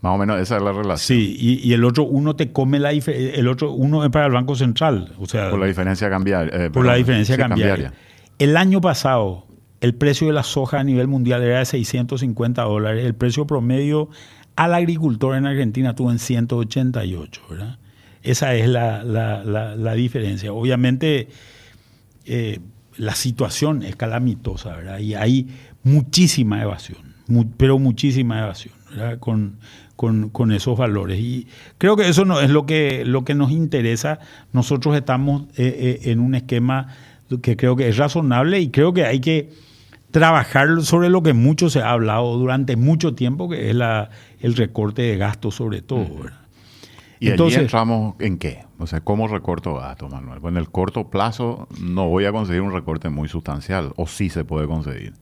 Más 0.03 0.14
o 0.14 0.18
menos 0.18 0.41
esa 0.41 0.57
es 0.57 0.62
la 0.62 0.72
relación. 0.72 1.18
Sí, 1.18 1.36
y, 1.38 1.72
el 1.72 1.84
otro 1.84 2.05
uno 2.05 2.36
te 2.36 2.53
come 2.53 2.78
la 2.78 2.91
el 2.93 3.49
otro 3.49 3.72
uno 3.72 4.05
es 4.05 4.11
para 4.11 4.26
el 4.26 4.32
Banco 4.32 4.55
Central, 4.55 5.12
o 5.18 5.26
sea, 5.26 5.51
por 5.51 5.59
la 5.59 5.66
diferencia 5.66 6.09
cambiaria. 6.09 6.66
Eh, 6.66 6.70
por 6.70 6.86
la 6.86 6.95
diferencia 6.95 7.36
cambiaria. 7.36 7.93
El 8.38 8.57
año 8.57 8.80
pasado 8.80 9.47
el 9.80 9.95
precio 9.95 10.26
de 10.26 10.32
la 10.34 10.43
soja 10.43 10.80
a 10.80 10.84
nivel 10.84 11.09
mundial 11.09 11.43
era 11.43 11.59
de 11.59 11.64
650 11.64 12.62
dólares, 12.62 13.05
el 13.05 13.14
precio 13.14 13.47
promedio 13.47 14.09
al 14.61 14.74
agricultor 14.74 15.36
en 15.36 15.46
Argentina 15.46 15.90
estuvo 15.90 16.11
en 16.11 16.18
188, 16.18 17.42
¿verdad? 17.48 17.78
Esa 18.22 18.54
es 18.54 18.68
la, 18.68 19.02
la, 19.02 19.94
diferencia. 19.94 20.52
Obviamente 20.52 21.28
eh, 22.26 22.58
la 22.98 23.14
situación 23.14 23.82
es 23.82 23.96
calamitosa, 23.96 24.76
¿verdad? 24.76 24.98
Y 24.98 25.14
hay 25.14 25.48
muchísima 25.82 26.61
evasión, 26.61 27.14
pero 27.56 27.78
muchísima 27.78 28.38
evasión, 28.40 28.74
¿verdad? 28.90 29.18
Con, 29.18 29.56
con, 29.96 30.52
esos 30.52 30.76
valores. 30.76 31.18
Y 31.18 31.46
creo 31.78 31.96
que 31.96 32.11
eso 32.11 32.26
no 32.26 32.42
es 32.42 32.50
lo 32.50 32.66
que, 32.66 33.06
lo 33.06 33.24
que 33.24 33.34
nos 33.34 33.52
interesa. 33.52 34.18
Nosotros 34.52 34.94
estamos 34.94 35.44
eh, 35.56 36.00
eh, 36.04 36.11
en 36.11 36.20
un 36.20 36.34
esquema 36.34 36.88
que 37.40 37.56
creo 37.56 37.76
que 37.76 37.88
es 37.88 37.96
razonable 37.96 38.61
y 38.61 38.68
creo 38.68 38.92
que 38.92 39.06
hay 39.06 39.20
que 39.20 39.48
trabajar 40.11 40.82
sobre 40.82 41.08
lo 41.08 41.22
que 41.22 41.32
mucho 41.32 41.70
se 41.70 41.80
ha 41.80 41.90
hablado 41.90 42.36
durante 42.36 42.76
mucho 42.76 43.14
tiempo, 43.14 43.48
que 43.48 43.70
es 43.70 43.76
la, 43.76 44.11
el 44.40 44.56
recorte 44.56 45.02
de 45.02 45.16
gastos 45.16 45.54
sobre 45.54 45.82
todo. 45.82 46.06
¿Y 47.20 47.28
Entonces, 47.28 47.58
allí 47.58 47.64
entramos 47.66 48.14
en 48.18 48.38
qué? 48.38 48.64
O 48.78 48.86
sea, 48.86 49.00
¿cómo 49.02 49.28
recorto 49.28 49.74
gastos, 49.74 50.11
Manuel? 50.11 50.40
Pues 50.40 50.52
en 50.52 50.58
el 50.58 50.70
corto 50.70 51.11
plazo 51.11 51.68
no 51.80 52.08
voy 52.08 52.24
a 52.24 52.32
conseguir 52.32 52.62
un 52.62 52.72
recorte 52.72 53.11
muy 53.11 53.28
sustancial, 53.28 53.92
o 53.96 54.06
sí 54.06 54.30
se 54.30 54.44
puede 54.44 54.66
conseguir. 54.66 55.12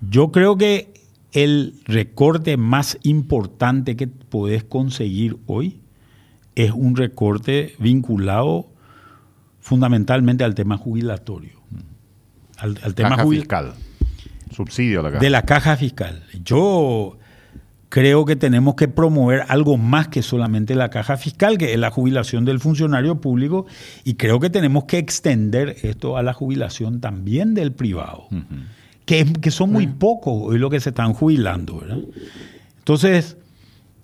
Yo 0.00 0.32
creo 0.32 0.56
que 0.56 0.92
el 1.32 1.74
recorte 1.84 2.56
más 2.56 2.98
importante 3.04 3.96
que 3.96 4.08
podés 4.08 4.64
conseguir 4.64 5.38
hoy 5.46 5.80
es 6.56 6.72
un 6.72 6.96
recorte 6.96 7.74
vinculado 7.78 8.66
fundamentalmente 9.60 10.42
al 10.42 10.54
tema 10.54 10.76
jubilatorio. 10.76 11.60
Al, 12.58 12.94
tema 12.94 13.10
caja 13.10 13.28
fiscal. 13.28 13.74
Subsidio 14.50 15.00
a 15.00 15.02
la 15.04 15.10
caja. 15.10 15.22
De 15.22 15.30
la 15.30 15.42
caja 15.42 15.76
fiscal. 15.76 16.22
Yo 16.44 17.18
creo 17.88 18.24
que 18.24 18.36
tenemos 18.36 18.74
que 18.74 18.88
promover 18.88 19.44
algo 19.48 19.76
más 19.76 20.08
que 20.08 20.22
solamente 20.22 20.74
la 20.74 20.90
caja 20.90 21.16
fiscal, 21.16 21.58
que 21.58 21.72
es 21.72 21.78
la 21.78 21.90
jubilación 21.90 22.44
del 22.44 22.60
funcionario 22.60 23.20
público, 23.20 23.66
y 24.04 24.14
creo 24.14 24.38
que 24.40 24.50
tenemos 24.50 24.84
que 24.84 24.98
extender 24.98 25.76
esto 25.82 26.16
a 26.16 26.22
la 26.22 26.32
jubilación 26.32 27.00
también 27.00 27.54
del 27.54 27.72
privado 27.72 28.28
que, 29.40 29.50
son 29.50 29.72
muy 29.72 29.86
pocos 29.86 30.34
hoy 30.36 30.58
lo 30.58 30.70
que 30.70 30.80
se 30.80 30.90
están 30.90 31.12
jubilando. 31.12 31.80
¿verdad? 31.80 31.98
Entonces, 32.78 33.36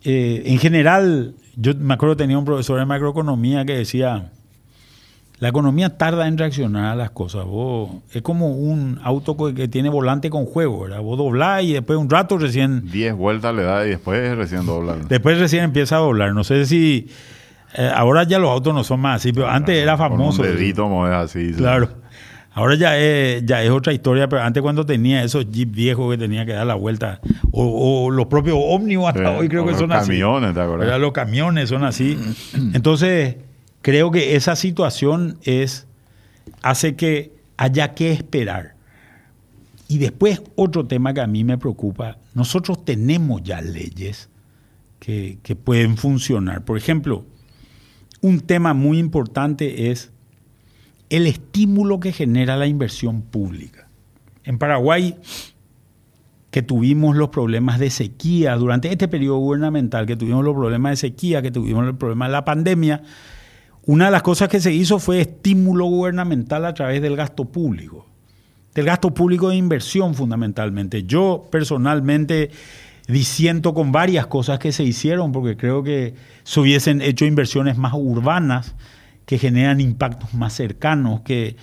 eh, 0.05 0.43
en 0.47 0.59
general, 0.59 1.35
yo 1.57 1.75
me 1.75 1.95
acuerdo 1.95 2.17
que 2.17 2.25
tenía 2.25 2.39
un 2.39 2.45
profesor 2.45 2.79
de 2.79 2.87
macroeconomía 2.87 3.65
que 3.65 3.77
decía, 3.77 4.33
la 5.39 5.49
economía 5.49 5.99
tarda 5.99 6.27
en 6.29 6.39
reaccionar 6.39 6.93
a 6.93 6.95
las 6.95 7.11
cosas. 7.11 7.45
es 8.13 8.23
como 8.23 8.53
un 8.53 8.99
auto 9.03 9.37
que 9.55 9.69
tiene 9.69 9.89
volante 9.89 10.31
con 10.31 10.47
juego, 10.47 10.81
¿verdad? 10.83 11.01
Vos 11.01 11.19
doblás 11.19 11.63
y 11.63 11.75
después 11.75 11.99
un 11.99 12.09
rato 12.09 12.39
recién... 12.39 12.91
Diez 12.91 13.15
vueltas 13.15 13.55
le 13.55 13.63
da 13.63 13.87
y 13.87 13.91
después 13.91 14.37
recién 14.37 14.65
dobla. 14.65 14.97
Después 15.09 15.39
recién 15.39 15.65
empieza 15.65 15.97
a 15.97 16.01
doblar. 16.01 16.33
No 16.33 16.43
sé 16.43 16.65
si... 16.65 17.09
Eh, 17.75 17.91
ahora 17.95 18.23
ya 18.23 18.39
los 18.39 18.51
autos 18.51 18.73
no 18.73 18.85
son 18.85 19.01
más 19.01 19.17
así, 19.17 19.33
pero 19.33 19.49
antes 19.49 19.77
era 19.77 19.99
famoso. 19.99 20.41
un 20.41 20.49
dedito, 20.49 21.05
así. 21.05 21.53
Claro. 21.53 21.91
Ahora 22.55 22.75
ya 22.75 22.97
es, 22.97 23.45
ya 23.45 23.63
es 23.63 23.69
otra 23.69 23.93
historia, 23.93 24.31
pero 24.31 24.43
antes 24.43 24.63
cuando 24.63 24.87
tenía 24.87 25.23
esos 25.23 25.51
jeep 25.51 25.71
viejos 25.73 26.11
que 26.11 26.17
tenía 26.17 26.47
que 26.47 26.55
dar 26.55 26.67
la 26.67 26.75
vuelta, 26.75 27.21
o, 27.53 28.11
los 28.11 28.27
propios 28.27 28.57
ómnibus 28.59 29.09
hasta 29.09 29.33
hoy 29.33 29.51
creo 29.51 29.67
que 29.67 29.75
son 29.75 29.93
así. 29.93 30.17
Los 30.17 30.31
camiones, 30.31 30.55
¿te 30.55 30.61
acuerdas? 30.63 30.99
Los 30.99 31.13
camiones 31.13 31.69
son 31.69 31.85
así. 31.85 32.19
Entonces, 32.73 33.37
creo 33.83 34.11
que 34.11 34.37
esa 34.37 34.57
situación 34.57 35.39
es, 35.43 35.87
hace 36.63 36.97
que 36.97 37.33
haya 37.57 37.95
que 37.95 38.13
esperar. 38.13 38.75
Y 39.89 39.99
después, 39.99 40.43
otro 40.57 40.87
tema 40.87 41.15
que 41.15 41.21
a 41.21 41.27
mí 41.27 41.45
me 41.45 41.59
preocupa, 41.59 42.19
nosotros 42.35 42.85
tenemos 42.85 43.43
ya 43.43 43.61
leyes 43.61 44.29
que, 44.99 45.39
que 45.43 45.55
pueden 45.55 45.97
funcionar. 45.97 46.65
Por 46.65 46.77
ejemplo, 46.77 47.25
un 48.21 48.41
tema 48.41 48.75
muy 48.75 48.99
importante 48.99 49.91
es 49.91 50.11
el 51.11 51.27
estímulo 51.27 52.01
que 52.01 52.13
genera 52.13 52.57
la 52.57 52.67
inversión 52.67 53.23
pública. 53.23 53.89
En 54.45 54.59
Paraguay, 54.59 55.17
que 56.51 56.63
tuvimos 56.63 57.17
los 57.17 57.29
problemas 57.29 57.79
de 57.79 57.91
sequía, 57.91 58.57
durante 58.57 58.91
este 58.91 59.09
periodo 59.09 59.39
gubernamental, 59.39 60.07
que 60.07 60.17
tuvimos 60.17 60.45
los 60.45 60.55
problemas 60.55 60.93
de 60.93 60.97
sequía, 60.97 61.43
que 61.43 61.51
tuvimos 61.51 61.87
el 61.87 61.97
problema 61.97 62.27
de 62.27 62.33
la 62.33 62.45
pandemia, 62.45 63.03
una 63.87 64.07
de 64.07 64.11
las 64.11 64.23
cosas 64.23 64.49
que 64.49 64.61
se 64.61 64.73
hizo 64.73 64.99
fue 64.99 65.21
estímulo 65.21 65.87
gubernamental 65.87 66.65
a 66.67 66.75
través 66.75 67.01
del 67.01 67.17
gasto 67.17 67.45
público, 67.47 68.07
del 68.75 68.85
gasto 68.85 69.15
público 69.15 69.49
de 69.49 69.57
inversión 69.57 70.15
fundamentalmente. 70.15 71.05
Yo 71.05 71.47
personalmente 71.51 72.51
disiento 73.09 73.75
con 73.75 73.93
varias 73.93 74.27
cosas 74.27 74.59
que 74.59 74.73
se 74.73 74.83
hicieron, 74.83 75.33
porque 75.33 75.57
creo 75.57 75.83
que 75.83 76.15
se 76.43 76.61
hubiesen 76.61 77.01
hecho 77.01 77.25
inversiones 77.25 77.79
más 77.79 77.93
urbanas, 77.95 78.75
que 79.25 79.39
generan 79.39 79.81
impactos 79.81 80.35
más 80.35 80.53
cercanos, 80.53 81.21
que 81.23 81.57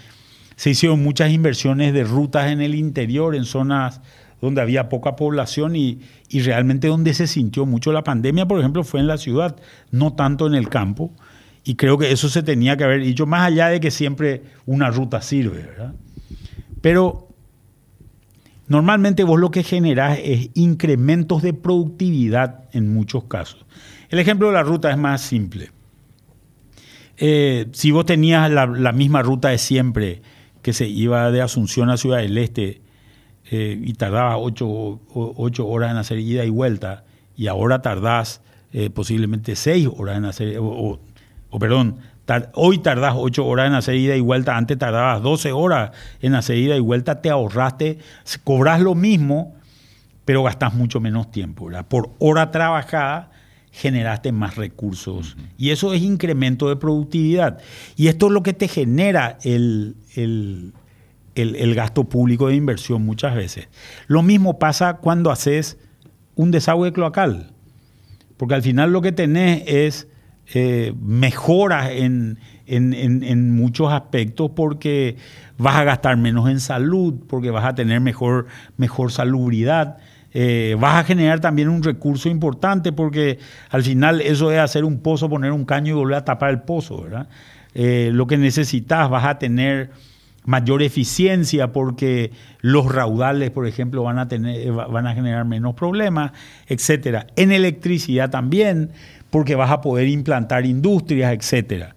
se 0.55 0.69
hicieron 0.69 1.01
muchas 1.01 1.31
inversiones 1.31 1.93
de 1.93 2.03
rutas 2.03 2.51
en 2.51 2.61
el 2.61 2.75
interior, 2.75 3.35
en 3.35 3.45
zonas 3.45 4.01
donde 4.41 4.61
había 4.61 4.89
poca 4.89 5.15
población 5.15 5.75
y, 5.75 6.01
realmente 6.43 6.87
donde 6.87 7.13
se 7.13 7.27
sintió 7.27 7.65
mucho 7.65 7.93
la 7.93 8.03
pandemia, 8.03 8.45
por 8.45 8.59
ejemplo, 8.59 8.83
fue 8.83 8.99
en 8.99 9.07
la 9.07 9.17
ciudad, 9.17 9.55
no 9.91 10.13
tanto 10.13 10.47
en 10.47 10.55
el 10.55 10.67
campo. 10.67 11.11
Y 11.63 11.75
creo 11.75 11.97
que 11.97 12.11
eso 12.11 12.29
se 12.29 12.43
tenía 12.43 12.75
que 12.75 12.83
haber 12.83 13.01
dicho, 13.01 13.25
más 13.25 13.47
allá 13.47 13.67
de 13.67 13.79
que 13.79 13.91
siempre 13.91 14.43
una 14.65 14.89
ruta 14.89 15.21
sirve, 15.21 15.63
¿verdad? 15.63 15.93
Pero 16.81 17.29
normalmente 18.67 19.23
vos 19.23 19.39
lo 19.39 19.51
que 19.51 19.63
generás 19.63 20.19
es 20.21 20.49
incrementos 20.55 21.41
de 21.41 21.53
productividad 21.53 22.65
en 22.73 22.93
muchos 22.93 23.25
casos. 23.25 23.65
El 24.09 24.19
ejemplo 24.19 24.47
de 24.47 24.53
la 24.53 24.63
ruta 24.63 24.91
es 24.91 24.97
más 24.97 25.21
simple. 25.21 25.71
Eh, 27.17 27.67
si 27.71 27.91
vos 27.91 28.05
tenías 28.05 28.51
la, 28.51 28.91
misma 28.91 29.21
ruta 29.21 29.49
de 29.49 29.57
siempre, 29.57 30.21
que 30.61 30.73
se 30.73 30.87
iba 30.87 31.31
de 31.31 31.41
Asunción 31.41 31.89
a 31.89 31.97
Ciudad 31.97 32.17
del 32.17 32.37
Este 32.37 32.81
eh, 33.49 33.79
y 33.81 33.93
tardaba 33.93 34.37
ocho, 34.37 34.99
horas 35.65 35.91
en 35.91 35.97
hacer 35.97 36.19
ida 36.19 36.43
y 36.43 36.49
vuelta, 36.49 37.05
y 37.35 37.47
ahora 37.47 37.81
tardás 37.81 38.41
eh, 38.71 38.89
posiblemente 38.89 39.55
seis 39.55 39.87
horas 39.95 40.17
en 40.17 40.25
hacer, 40.25 40.57
o, 40.59 40.99
perdón, 41.59 41.97
hoy 42.53 42.79
tardás 42.79 43.13
ocho 43.15 43.45
horas 43.45 43.67
en 43.67 43.73
hacer 43.73 43.95
ida 43.95 44.15
y 44.15 44.21
vuelta, 44.21 44.57
antes 44.57 44.77
tardabas 44.77 45.21
12 45.21 45.51
horas 45.51 45.91
en 46.21 46.35
hacer 46.35 46.57
ida 46.57 46.75
y 46.75 46.79
vuelta, 46.79 47.21
te 47.21 47.29
ahorraste, 47.29 47.99
cobras 48.43 48.81
lo 48.81 48.95
mismo, 48.95 49.55
pero 50.25 50.43
gastás 50.43 50.73
mucho 50.73 50.99
menos 50.99 51.31
tiempo. 51.31 51.69
Por 51.87 52.11
hora 52.19 52.51
trabajada 52.51 53.31
generaste 53.73 54.31
más 54.31 54.55
recursos. 54.55 55.35
Y 55.57 55.71
eso 55.71 55.93
es 55.93 56.01
incremento 56.01 56.69
de 56.69 56.75
productividad. 56.75 57.59
Y 57.95 58.07
esto 58.07 58.27
es 58.27 58.31
lo 58.31 58.43
que 58.43 58.53
te 58.53 58.67
genera 58.67 59.39
el, 59.43 59.95
el, 60.15 61.75
gasto 61.75 62.03
público 62.03 62.47
de 62.47 62.55
inversión 62.55 63.03
muchas 63.03 63.35
veces. 63.35 63.67
Lo 64.07 64.21
mismo 64.21 64.59
pasa 64.59 64.97
cuando 64.97 65.31
haces 65.31 65.77
un 66.35 66.51
desagüe 66.51 66.93
cloacal. 66.93 67.51
Porque 68.37 68.55
al 68.55 68.61
final 68.61 68.93
lo 68.93 69.01
que 69.01 69.11
tenés 69.11 69.63
es 69.65 70.07
eh, 70.53 70.93
mejoras 71.01 71.89
en, 71.91 72.37
en, 72.65 73.51
muchos 73.51 73.91
aspectos 73.91 74.51
porque 74.55 75.17
vas 75.57 75.75
a 75.77 75.83
gastar 75.83 76.17
menos 76.17 76.49
en 76.49 76.59
salud, 76.59 77.15
porque 77.27 77.49
vas 77.49 77.65
a 77.65 77.75
tener 77.75 77.99
mejor, 78.01 78.47
mejor 78.77 79.11
salubridad. 79.11 79.97
Eh, 80.31 80.75
vas 80.79 80.95
a 80.95 81.03
generar 81.03 81.39
también 81.39 81.69
un 81.69 81.83
recurso 81.83 82.29
importante 82.29 82.91
porque 82.91 83.39
al 83.69 83.83
final 83.83 84.21
eso 84.21 84.51
es 84.51 84.59
hacer 84.59 84.83
un 84.83 84.99
pozo, 84.99 85.29
poner 85.29 85.51
un 85.51 85.65
caño 85.65 85.93
y 85.93 85.97
volver 85.97 86.17
a 86.17 86.25
tapar 86.25 86.49
el 86.49 86.61
pozo, 86.61 87.03
¿verdad? 87.03 87.27
Eh, 87.75 88.11
lo 88.13 88.27
que 88.27 88.37
necesitas, 88.37 89.09
vas 89.09 89.25
a 89.25 89.39
tener 89.39 89.91
mayor 90.45 90.83
eficiencia 90.83 91.71
porque 91.71 92.31
los 92.61 92.91
raudales, 92.91 93.51
por 93.51 93.67
ejemplo, 93.67 94.03
van 94.03 94.19
a, 94.19 94.27
tener, 94.27 94.71
van 94.71 95.07
a 95.07 95.13
generar 95.13 95.45
menos 95.45 95.73
problemas, 95.75 96.31
etcétera. 96.67 97.27
En 97.35 97.51
electricidad 97.51 98.29
también, 98.29 98.91
porque 99.33 99.55
vas 99.55 99.71
a 99.71 99.81
poder 99.81 100.07
implantar 100.09 100.63
industrias, 100.63 101.33
etcétera. 101.33 101.95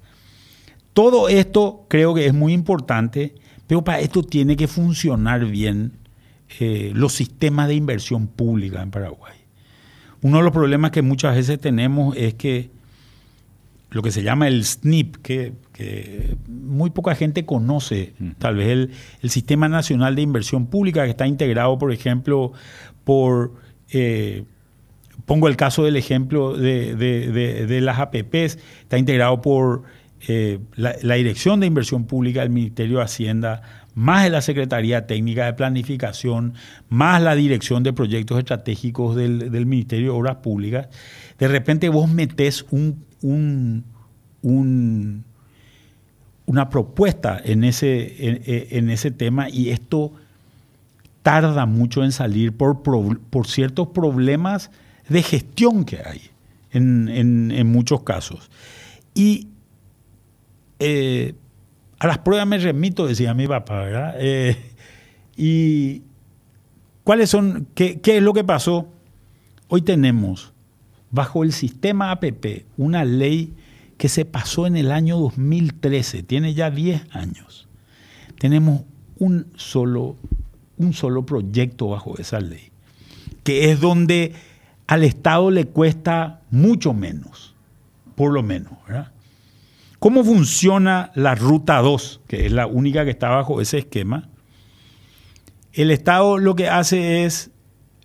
Todo 0.95 1.28
esto 1.28 1.84
creo 1.87 2.14
que 2.14 2.24
es 2.24 2.32
muy 2.32 2.55
importante, 2.55 3.34
pero 3.66 3.84
para 3.84 4.01
esto 4.01 4.22
tiene 4.22 4.57
que 4.57 4.66
funcionar 4.66 5.45
bien 5.45 5.93
eh, 6.61 6.93
los 6.95 7.12
sistemas 7.12 7.68
de 7.68 7.74
inversión 7.74 8.26
pública 8.26 8.80
en 8.80 8.91
Paraguay. 8.91 9.34
Uno 10.22 10.39
de 10.39 10.45
los 10.45 10.53
problemas 10.55 10.93
que 10.93 11.03
muchas 11.03 11.37
veces 11.37 11.61
tenemos 11.61 12.16
es 12.16 12.32
que 12.32 12.70
lo 13.91 14.01
que 14.01 14.12
se 14.12 14.22
llama 14.22 14.49
el 14.49 14.64
SNIP, 14.64 15.16
que, 15.16 15.53
muy 16.49 16.89
poca 16.89 17.14
gente 17.14 17.45
conoce, 17.45 18.14
tal 18.39 18.57
vez 18.57 18.89
el, 19.20 19.30
Sistema 19.30 19.68
Nacional 19.68 20.16
de 20.16 20.22
Inversión 20.22 20.68
Pública, 20.68 21.05
que 21.05 21.11
está 21.11 21.26
integrado, 21.26 21.76
por 21.76 21.93
ejemplo, 21.93 22.53
por, 23.05 23.53
eh, 23.91 24.45
pongo 25.27 25.49
el 25.49 25.57
caso 25.57 25.85
del 25.85 25.97
ejemplo 25.97 26.57
de, 26.57 27.79
las 27.83 27.99
APPs, 27.99 28.59
está 28.83 28.97
integrado 28.97 29.43
por 29.43 29.83
eh, 30.29 30.61
la, 30.77 31.14
Dirección 31.14 31.61
de 31.61 31.66
Inversión 31.66 32.05
Pública 32.05 32.41
del 32.41 32.51
Ministerio 32.51 32.99
de 32.99 33.05
Hacienda, 33.05 33.62
más 33.95 34.24
de 34.24 34.31
la 34.31 34.41
Secretaría 34.41 35.07
Técnica 35.07 35.47
de 35.47 35.53
Planificación, 35.55 36.55
más 36.89 37.20
la 37.20 37.35
Dirección 37.35 37.83
de 37.83 37.93
Proyectos 37.93 38.39
Estratégicos 38.39 39.16
del, 39.16 39.66
Ministerio 39.66 40.12
de 40.12 40.18
Obras 40.18 40.37
Públicas, 40.37 40.89
de 41.39 41.49
repente 41.49 41.89
vos 41.89 42.09
metés 42.09 42.64
un, 42.70 43.05
una 46.47 46.70
propuesta 46.70 47.41
en 47.45 47.64
ese, 47.64 48.77
en, 48.77 48.91
ese 48.91 49.11
tema 49.11 49.51
y 49.51 49.70
esto 49.70 50.12
tarda 51.22 51.66
mucho 51.66 52.05
en 52.05 52.12
salir 52.12 52.53
por, 52.53 52.83
por 52.83 53.47
ciertos 53.49 53.89
problemas 53.89 54.70
de 55.09 55.22
gestión 55.22 55.84
que 55.84 55.98
hay 56.04 56.30
en, 56.70 57.66
muchos 57.66 58.02
casos. 58.02 58.50
Y 59.14 59.48
eh, 60.78 61.34
a 61.98 62.07
las 62.07 62.18
pruebas 62.18 62.46
me 62.46 62.59
remito, 62.59 63.07
decía 63.07 63.34
mi 63.34 63.46
papá, 63.46 63.80
¿verdad? 63.82 64.14
Eh, 64.18 64.57
y 65.36 66.02
cuáles 67.04 67.30
son, 67.30 67.68
qué, 67.74 68.00
es 68.04 68.22
lo 68.22 68.32
que 68.32 68.44
pasó? 68.44 68.88
Hoy 69.68 69.82
tenemos, 69.82 70.52
bajo 71.11 71.44
el 71.44 71.52
sistema 71.52 72.11
APP, 72.11 72.66
una 72.76 73.04
ley 73.04 73.54
que 73.96 74.09
se 74.09 74.24
pasó 74.24 74.66
en 74.66 74.76
el 74.76 74.92
año 74.92 75.18
2013, 75.18 76.22
tiene 76.22 76.54
ya 76.54 76.70
10 76.70 77.14
años. 77.14 77.68
Tenemos 78.38 78.82
un 79.18 79.46
solo, 79.57 80.16
un 80.76 80.92
solo 80.92 81.24
proyecto 81.24 81.88
bajo 81.88 82.18
esa 82.18 82.40
ley, 82.40 82.70
que 83.42 83.70
es 83.70 83.80
donde 83.80 84.34
al 84.87 85.03
Estado 85.03 85.51
le 85.51 85.66
cuesta 85.66 86.41
mucho 86.51 86.95
menos, 86.95 87.55
por 88.14 88.32
lo 88.32 88.43
menos. 88.43 88.72
¿Cómo 89.99 90.24
funciona 90.24 91.11
la 91.14 91.34
Ruta 91.34 91.78
2, 91.78 92.20
que 92.28 92.47
es 92.47 92.53
la 92.53 92.66
única 92.66 93.05
que 93.05 93.11
está 93.11 93.28
bajo 93.28 93.61
ese 93.61 93.78
esquema? 93.78 94.28
El 95.72 95.91
Estado 95.91 96.39
lo 96.39 96.55
que 96.55 96.68
hace 96.68 97.24
es, 97.24 97.51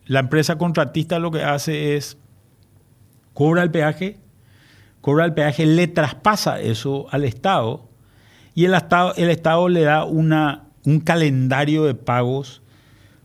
la 0.05 0.21
empresa 0.21 0.57
contratista 0.57 1.19
lo 1.19 1.31
que 1.31 1.43
hace 1.43 1.95
es, 1.95 2.17
cobra 3.33 3.63
el 3.63 3.71
peaje, 3.71 4.17
cobra 5.01 5.25
el 5.25 5.33
peaje, 5.33 5.65
le 5.65 5.87
traspasa 5.87 6.59
eso 6.59 7.07
al 7.11 7.23
Estado 7.23 7.87
y 8.55 8.65
el 8.65 8.73
Estado, 8.73 9.13
el 9.15 9.29
Estado 9.29 9.69
le 9.69 9.81
da 9.81 10.03
una, 10.03 10.63
un 10.85 10.99
calendario 10.99 11.85
de 11.85 11.93
pagos 11.93 12.61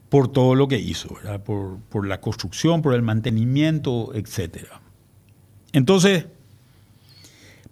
por 0.08 0.28
todo 0.28 0.54
lo 0.54 0.68
que 0.68 0.78
hizo, 0.78 1.16
Por, 1.44 1.78
por 1.88 2.06
la 2.06 2.20
construcción, 2.20 2.82
por 2.82 2.94
el 2.94 3.02
mantenimiento, 3.02 4.12
etc. 4.14 4.68
Entonces, 5.72 6.26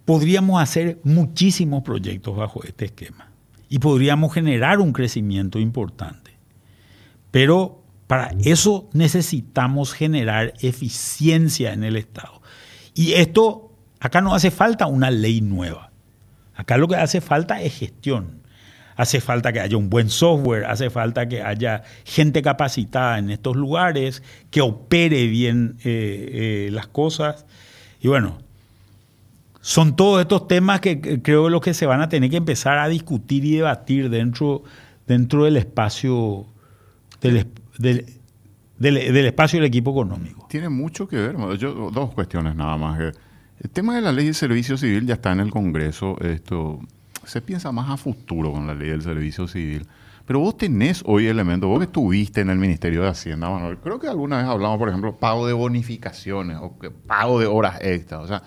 podríamos 0.05 0.61
hacer 0.61 0.99
muchísimos 1.03 1.83
proyectos 1.83 2.35
bajo 2.35 2.63
este 2.63 2.85
esquema 2.85 3.31
y 3.69 3.79
podríamos 3.79 4.33
generar 4.33 4.79
un 4.79 4.93
crecimiento 4.93 5.59
importante. 5.59 6.31
Pero 7.31 7.81
para 8.07 8.31
eso 8.43 8.89
necesitamos 8.93 9.93
generar 9.93 10.53
eficiencia 10.61 11.73
en 11.73 11.83
el 11.83 11.95
Estado. 11.95 12.41
Y 12.93 13.13
esto, 13.13 13.71
acá 13.99 14.21
no 14.21 14.35
hace 14.35 14.51
falta 14.51 14.85
una 14.85 15.09
ley 15.09 15.41
nueva. 15.41 15.91
Acá 16.55 16.77
lo 16.77 16.87
que 16.87 16.95
hace 16.95 17.19
falta 17.19 17.61
es 17.61 17.77
gestión. 17.77 18.41
Hace 18.95 19.19
falta 19.19 19.51
que 19.51 19.59
haya 19.59 19.75
un 19.75 19.89
buen 19.89 20.09
software, 20.09 20.65
hace 20.65 20.89
falta 20.89 21.27
que 21.27 21.41
haya 21.41 21.83
gente 22.05 22.41
capacitada 22.41 23.19
en 23.19 23.29
estos 23.29 23.55
lugares, 23.55 24.23
que 24.51 24.61
opere 24.61 25.27
bien 25.27 25.77
eh, 25.83 26.67
eh, 26.67 26.69
las 26.71 26.87
cosas. 26.87 27.45
Y 27.99 28.07
bueno, 28.07 28.37
son 29.59 29.95
todos 29.95 30.21
estos 30.21 30.47
temas 30.47 30.79
que 30.79 31.21
creo 31.21 31.49
los 31.49 31.61
que 31.61 31.73
se 31.73 31.85
van 31.85 32.01
a 32.01 32.07
tener 32.07 32.29
que 32.29 32.37
empezar 32.37 32.77
a 32.77 32.87
discutir 32.87 33.43
y 33.43 33.55
debatir 33.55 34.09
dentro, 34.09 34.63
dentro 35.07 35.43
del 35.43 35.57
espacio 35.57 36.45
del, 37.21 37.47
del, 38.77 39.25
espacio 39.25 39.59
del 39.59 39.67
equipo 39.67 39.91
económico. 39.91 40.47
Tiene 40.49 40.69
mucho 40.69 41.07
que 41.07 41.17
ver. 41.17 41.35
Yo, 41.57 41.91
dos 41.91 42.13
cuestiones 42.13 42.55
nada 42.55 42.77
más. 42.77 42.99
El 43.59 43.69
tema 43.69 43.95
de 43.95 44.01
la 44.01 44.11
ley 44.11 44.27
de 44.27 44.33
servicio 44.33 44.77
civil 44.77 45.05
ya 45.05 45.15
está 45.15 45.31
en 45.31 45.39
el 45.39 45.51
Congreso. 45.51 46.19
Esto 46.21 46.79
se 47.25 47.41
piensa 47.41 47.71
más 47.71 47.89
a 47.89 47.97
futuro 47.97 48.51
con 48.51 48.67
la 48.67 48.73
ley 48.73 48.89
del 48.89 49.01
servicio 49.01 49.47
civil. 49.47 49.85
Pero 50.25 50.39
vos 50.39 50.57
tenés 50.57 51.03
hoy 51.05 51.27
elementos, 51.27 51.69
vos 51.69 51.79
que 51.79 51.85
estuviste 51.85 52.41
en 52.41 52.49
el 52.49 52.57
Ministerio 52.57 53.03
de 53.03 53.09
Hacienda, 53.09 53.49
Manuel, 53.49 53.77
creo 53.77 53.99
que 53.99 54.07
alguna 54.07 54.37
vez 54.37 54.47
hablamos, 54.47 54.79
por 54.79 54.89
ejemplo, 54.89 55.15
pago 55.15 55.45
de 55.45 55.53
bonificaciones 55.53 56.57
o 56.59 56.75
pago 57.05 57.39
de 57.39 57.45
horas 57.45 57.79
extras. 57.81 58.21
O 58.21 58.27
sea, 58.27 58.41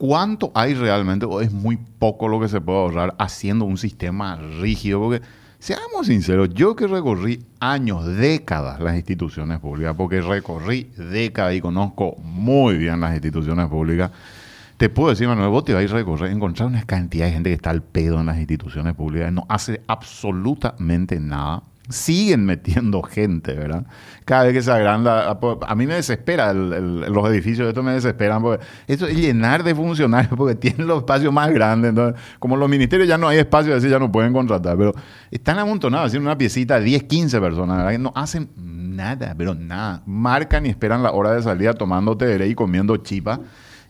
¿Cuánto 0.00 0.50
hay 0.54 0.72
realmente 0.72 1.26
o 1.26 1.42
es 1.42 1.52
muy 1.52 1.76
poco 1.76 2.26
lo 2.26 2.40
que 2.40 2.48
se 2.48 2.58
puede 2.58 2.78
ahorrar 2.78 3.14
haciendo 3.18 3.66
un 3.66 3.76
sistema 3.76 4.34
rígido? 4.36 4.98
Porque, 4.98 5.20
seamos 5.58 6.06
sinceros, 6.06 6.48
yo 6.54 6.74
que 6.74 6.86
recorrí 6.86 7.44
años, 7.58 8.06
décadas 8.06 8.80
las 8.80 8.96
instituciones 8.96 9.58
públicas, 9.58 9.94
porque 9.94 10.22
recorrí 10.22 10.90
décadas 10.96 11.54
y 11.54 11.60
conozco 11.60 12.16
muy 12.22 12.78
bien 12.78 12.98
las 12.98 13.12
instituciones 13.12 13.68
públicas, 13.68 14.10
te 14.80 14.88
puedo 14.88 15.10
decir, 15.10 15.28
Manuel, 15.28 15.50
vos 15.50 15.62
te 15.62 15.74
vais 15.74 15.92
a 15.92 15.94
recorrer, 15.94 16.32
encontrar 16.32 16.66
una 16.66 16.82
cantidad 16.84 17.26
de 17.26 17.32
gente 17.32 17.50
que 17.50 17.54
está 17.54 17.68
al 17.68 17.82
pedo 17.82 18.18
en 18.18 18.24
las 18.24 18.38
instituciones 18.38 18.94
públicas, 18.94 19.30
no 19.30 19.44
hace 19.46 19.82
absolutamente 19.86 21.20
nada 21.20 21.64
siguen 21.90 22.46
metiendo 22.46 23.02
gente, 23.02 23.52
¿verdad? 23.52 23.84
Cada 24.24 24.44
vez 24.44 24.54
que 24.54 24.62
se 24.62 24.70
agranda, 24.70 25.38
a 25.66 25.74
mí 25.74 25.86
me 25.86 25.96
desespera, 25.96 26.54
los 26.54 27.28
edificios 27.28 27.66
de 27.66 27.68
estos 27.68 27.84
me 27.84 27.92
desesperan, 27.92 28.40
porque 28.40 28.64
esto 28.86 29.06
es 29.06 29.18
llenar 29.18 29.64
de 29.64 29.74
funcionarios, 29.74 30.32
porque 30.34 30.54
tienen 30.54 30.86
los 30.86 31.00
espacios 31.00 31.30
más 31.30 31.50
grandes, 31.50 31.90
entonces, 31.90 32.18
como 32.38 32.56
los 32.56 32.70
ministerios 32.70 33.06
ya 33.06 33.18
no 33.18 33.28
hay 33.28 33.36
espacio, 33.36 33.76
así 33.76 33.86
ya 33.90 33.98
no 33.98 34.10
pueden 34.10 34.32
contratar, 34.32 34.78
pero 34.78 34.94
están 35.30 35.58
amontonados, 35.58 36.06
haciendo 36.06 36.30
una 36.30 36.38
piecita, 36.38 36.80
10, 36.80 37.02
15 37.02 37.38
personas, 37.38 37.84
¿verdad? 37.84 37.98
No 37.98 38.12
hacen 38.14 38.48
nada, 38.56 39.34
pero 39.36 39.54
nada, 39.54 40.02
marcan 40.06 40.64
y 40.64 40.70
esperan 40.70 41.02
la 41.02 41.12
hora 41.12 41.32
de 41.32 41.42
salida 41.42 41.74
tomando 41.74 42.16
TDR 42.16 42.46
y 42.46 42.54
comiendo 42.54 42.96
chipa. 42.96 43.40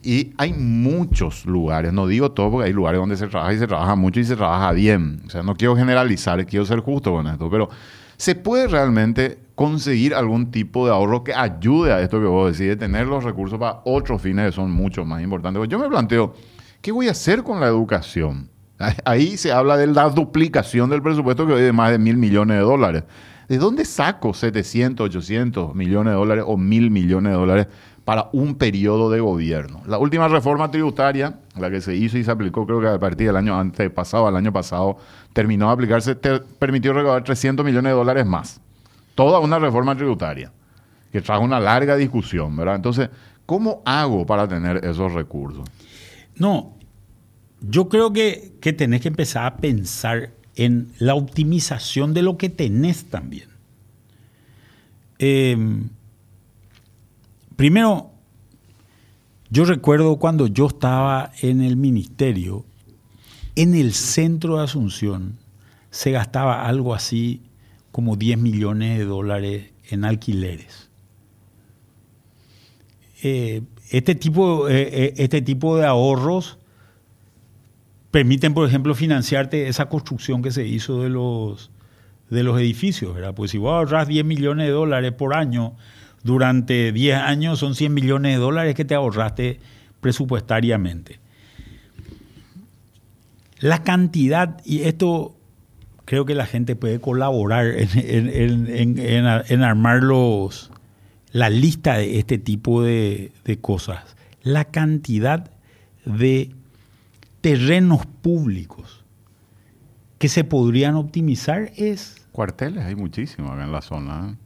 Y 0.03 0.33
hay 0.39 0.55
muchos 0.55 1.45
lugares, 1.45 1.93
no 1.93 2.07
digo 2.07 2.33
todo 2.33 2.51
porque 2.51 2.69
hay 2.69 2.73
lugares 2.73 2.99
donde 2.99 3.17
se 3.17 3.27
trabaja 3.27 3.53
y 3.53 3.59
se 3.59 3.67
trabaja 3.67 3.95
mucho 3.97 4.19
y 4.21 4.25
se 4.25 4.35
trabaja 4.35 4.73
bien. 4.73 5.21
O 5.27 5.31
sea, 5.31 5.43
no 5.43 5.55
quiero 5.55 5.77
generalizar, 5.77 6.45
quiero 6.47 6.65
ser 6.65 6.81
justo 6.81 7.13
con 7.13 7.27
esto, 7.27 7.51
pero 7.51 7.69
¿se 8.17 8.35
puede 8.35 8.67
realmente 8.67 9.39
conseguir 9.55 10.15
algún 10.15 10.51
tipo 10.51 10.87
de 10.87 10.93
ahorro 10.93 11.23
que 11.23 11.35
ayude 11.35 11.93
a 11.93 12.01
esto 12.01 12.19
que 12.19 12.27
vos 12.27 12.53
decís, 12.53 12.69
de 12.69 12.77
tener 12.77 13.07
los 13.07 13.25
recursos 13.25 13.59
para 13.59 13.83
otros 13.85 14.23
fines 14.23 14.47
que 14.47 14.53
son 14.53 14.71
mucho 14.71 15.05
más 15.05 15.23
importantes? 15.23 15.69
Yo 15.69 15.79
me 15.79 15.89
planteo, 15.89 16.35
¿qué 16.81 16.93
voy 16.93 17.09
a 17.09 17.11
hacer 17.11 17.43
con 17.43 17.61
la 17.61 17.67
educación? 17.67 18.49
Ahí 19.05 19.37
se 19.37 19.53
habla 19.53 19.77
de 19.77 19.87
la 19.87 20.09
duplicación 20.09 20.89
del 20.89 21.03
presupuesto 21.03 21.47
que 21.47 21.53
hoy 21.53 21.61
es 21.61 21.67
de 21.67 21.73
más 21.73 21.91
de 21.91 21.99
mil 21.99 22.17
millones 22.17 22.57
de 22.57 22.63
dólares. 22.63 23.05
¿De 23.49 23.59
dónde 23.59 23.85
saco 23.85 24.33
700, 24.33 25.07
800 25.07 25.75
millones 25.75 26.13
de 26.13 26.17
dólares 26.17 26.45
o 26.47 26.57
mil 26.57 26.91
millones 26.91 27.33
de 27.33 27.37
dólares 27.37 27.67
para 28.11 28.29
un 28.33 28.57
periodo 28.57 29.09
de 29.09 29.21
gobierno. 29.21 29.83
La 29.87 29.97
última 29.97 30.27
reforma 30.27 30.69
tributaria, 30.69 31.39
la 31.57 31.71
que 31.71 31.81
se 31.81 31.95
hizo 31.95 32.19
y 32.19 32.25
se 32.25 32.31
aplicó 32.33 32.67
creo 32.67 32.81
que 32.81 32.89
a 32.89 32.99
partir 32.99 33.29
del 33.29 33.37
año 33.37 33.57
antepasado, 33.57 34.27
al 34.27 34.35
año 34.35 34.53
pasado, 34.53 34.97
terminó 35.33 35.69
de 35.69 35.75
aplicarse, 35.75 36.17
permitió 36.17 36.93
recaudar 36.93 37.23
300 37.23 37.65
millones 37.65 37.93
de 37.93 37.97
dólares 37.97 38.27
más. 38.27 38.61
Toda 39.15 39.39
una 39.39 39.61
reforma 39.61 39.95
tributaria 39.95 40.51
que 41.13 41.21
trajo 41.21 41.45
una 41.45 41.61
larga 41.61 41.95
discusión, 41.95 42.57
¿verdad? 42.57 42.75
Entonces, 42.75 43.11
¿cómo 43.47 43.81
hago 43.85 44.27
para 44.27 44.49
tener 44.49 44.85
esos 44.85 45.13
recursos? 45.13 45.63
No, 46.35 46.75
yo 47.61 47.89
creo 47.89 48.13
que, 48.13 48.55
que 48.61 48.73
tenés 48.73 49.03
que 49.03 49.09
empezar 49.09 49.45
a 49.45 49.57
pensar 49.59 50.31
en 50.57 50.89
la 50.99 51.15
optimización 51.15 52.13
de 52.13 52.23
lo 52.23 52.37
que 52.37 52.49
tenés 52.49 53.05
también. 53.09 53.51
Eh, 55.21 55.57
Primero, 57.61 58.13
yo 59.51 59.67
recuerdo 59.67 60.17
cuando 60.17 60.47
yo 60.47 60.69
estaba 60.69 61.31
en 61.43 61.61
el 61.61 61.77
ministerio, 61.77 62.65
en 63.55 63.75
el 63.75 63.93
centro 63.93 64.57
de 64.57 64.65
Asunción 64.65 65.37
se 65.91 66.11
gastaba 66.11 66.65
algo 66.65 66.95
así 66.95 67.43
como 67.93 68.17
10 68.17 68.39
millones 68.39 68.97
de 68.97 69.05
dólares 69.05 69.73
en 69.91 70.07
alquileres. 70.07 70.89
Eh, 73.23 73.61
este, 73.91 74.15
tipo, 74.15 74.67
eh, 74.71 74.89
eh, 74.91 75.15
este 75.19 75.43
tipo 75.43 75.77
de 75.77 75.85
ahorros 75.85 76.57
permiten, 78.11 78.55
por 78.55 78.67
ejemplo, 78.67 78.95
financiarte 78.95 79.69
esa 79.69 79.91
construcción 79.91 80.41
que 80.41 80.51
se 80.51 80.67
hizo 80.67 81.03
de 81.03 81.11
los, 81.11 81.71
de 82.31 82.43
los 82.43 82.59
edificios. 82.59 83.15
¿verdad? 83.15 83.35
Pues 83.35 83.51
si 83.51 83.59
vos 83.59 83.75
ahorras 83.75 84.09
10 84.09 84.25
millones 84.25 84.67
de 84.67 84.73
dólares 84.73 85.13
por 85.13 85.35
año, 85.37 85.75
durante 86.23 86.93
10 86.93 87.17
años 87.17 87.59
son 87.59 87.75
100 87.75 87.95
millones 87.95 88.33
de 88.35 88.39
dólares 88.39 88.75
que 88.75 88.85
te 88.85 88.95
ahorraste 88.95 89.61
presupuestariamente. 90.01 91.19
La 93.59 93.83
cantidad, 93.83 94.61
y 94.65 94.83
esto 94.83 95.37
creo 96.05 96.25
que 96.25 96.35
la 96.35 96.47
gente 96.47 96.77
puede 96.77 97.01
colaborar 97.01 97.67
en, 97.77 99.63
armar 99.63 100.03
los, 100.03 100.71
la 101.33 101.51
lista 101.51 101.99
de 101.99 102.19
este 102.19 102.39
tipo 102.39 102.83
de, 102.83 103.33
de 103.45 103.59
cosas. 103.59 104.17
La 104.43 104.65
cantidad 104.65 105.51
de 106.05 106.51
terrenos 107.41 108.07
públicos 108.07 109.05
que 110.19 110.29
se 110.29 110.45
podrían 110.45 110.97
optimizar 110.97 111.73
es... 111.77 112.17
Cuarteles 112.33 112.85
hay 112.85 112.95
muchísimos 112.95 113.53
acá 113.53 113.65
en 113.65 113.73
la 113.73 113.81
zona. 113.81 114.37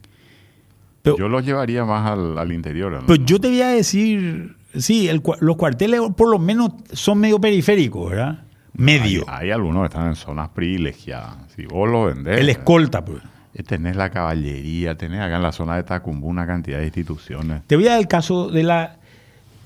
¿Eh? 1.05 1.15
yo 1.17 1.27
los 1.27 1.45
llevaría 1.45 1.85
más 1.85 2.11
al, 2.11 2.51
interior. 2.51 3.03
Pues 3.05 3.19
yo 3.25 3.39
te 3.39 3.49
voy 3.49 3.61
a 3.61 3.69
decir, 3.69 4.55
sí, 4.77 5.09
los 5.39 5.55
cuarteles 5.55 6.01
por 6.15 6.29
lo 6.29 6.39
menos 6.39 6.71
son 6.91 7.19
medio 7.19 7.39
periféricos, 7.39 8.11
¿verdad? 8.11 8.43
Medio. 8.73 9.23
Hay, 9.27 9.51
algunos 9.51 9.83
que 9.83 9.87
están 9.87 10.07
en 10.07 10.15
zonas 10.15 10.49
privilegiadas. 10.49 11.35
Si 11.55 11.65
vos 11.65 11.89
los 11.89 12.13
vendés. 12.13 12.39
El 12.39 12.49
escolta, 12.49 13.05
pues. 13.05 13.21
Eh, 13.53 13.63
tenés 13.63 13.95
la 13.95 14.09
caballería, 14.09 14.95
tenés 14.95 15.21
acá 15.21 15.37
en 15.37 15.41
la 15.41 15.53
zona 15.53 15.77
de 15.77 15.83
Tacumbú 15.83 16.27
una 16.27 16.45
cantidad 16.45 16.79
de 16.79 16.85
instituciones. 16.85 17.61
Te 17.67 17.77
voy 17.77 17.87
a 17.87 17.91
dar 17.91 17.99
el 17.99 18.07
caso 18.07 18.49
de 18.49 18.63
la, 18.63 18.97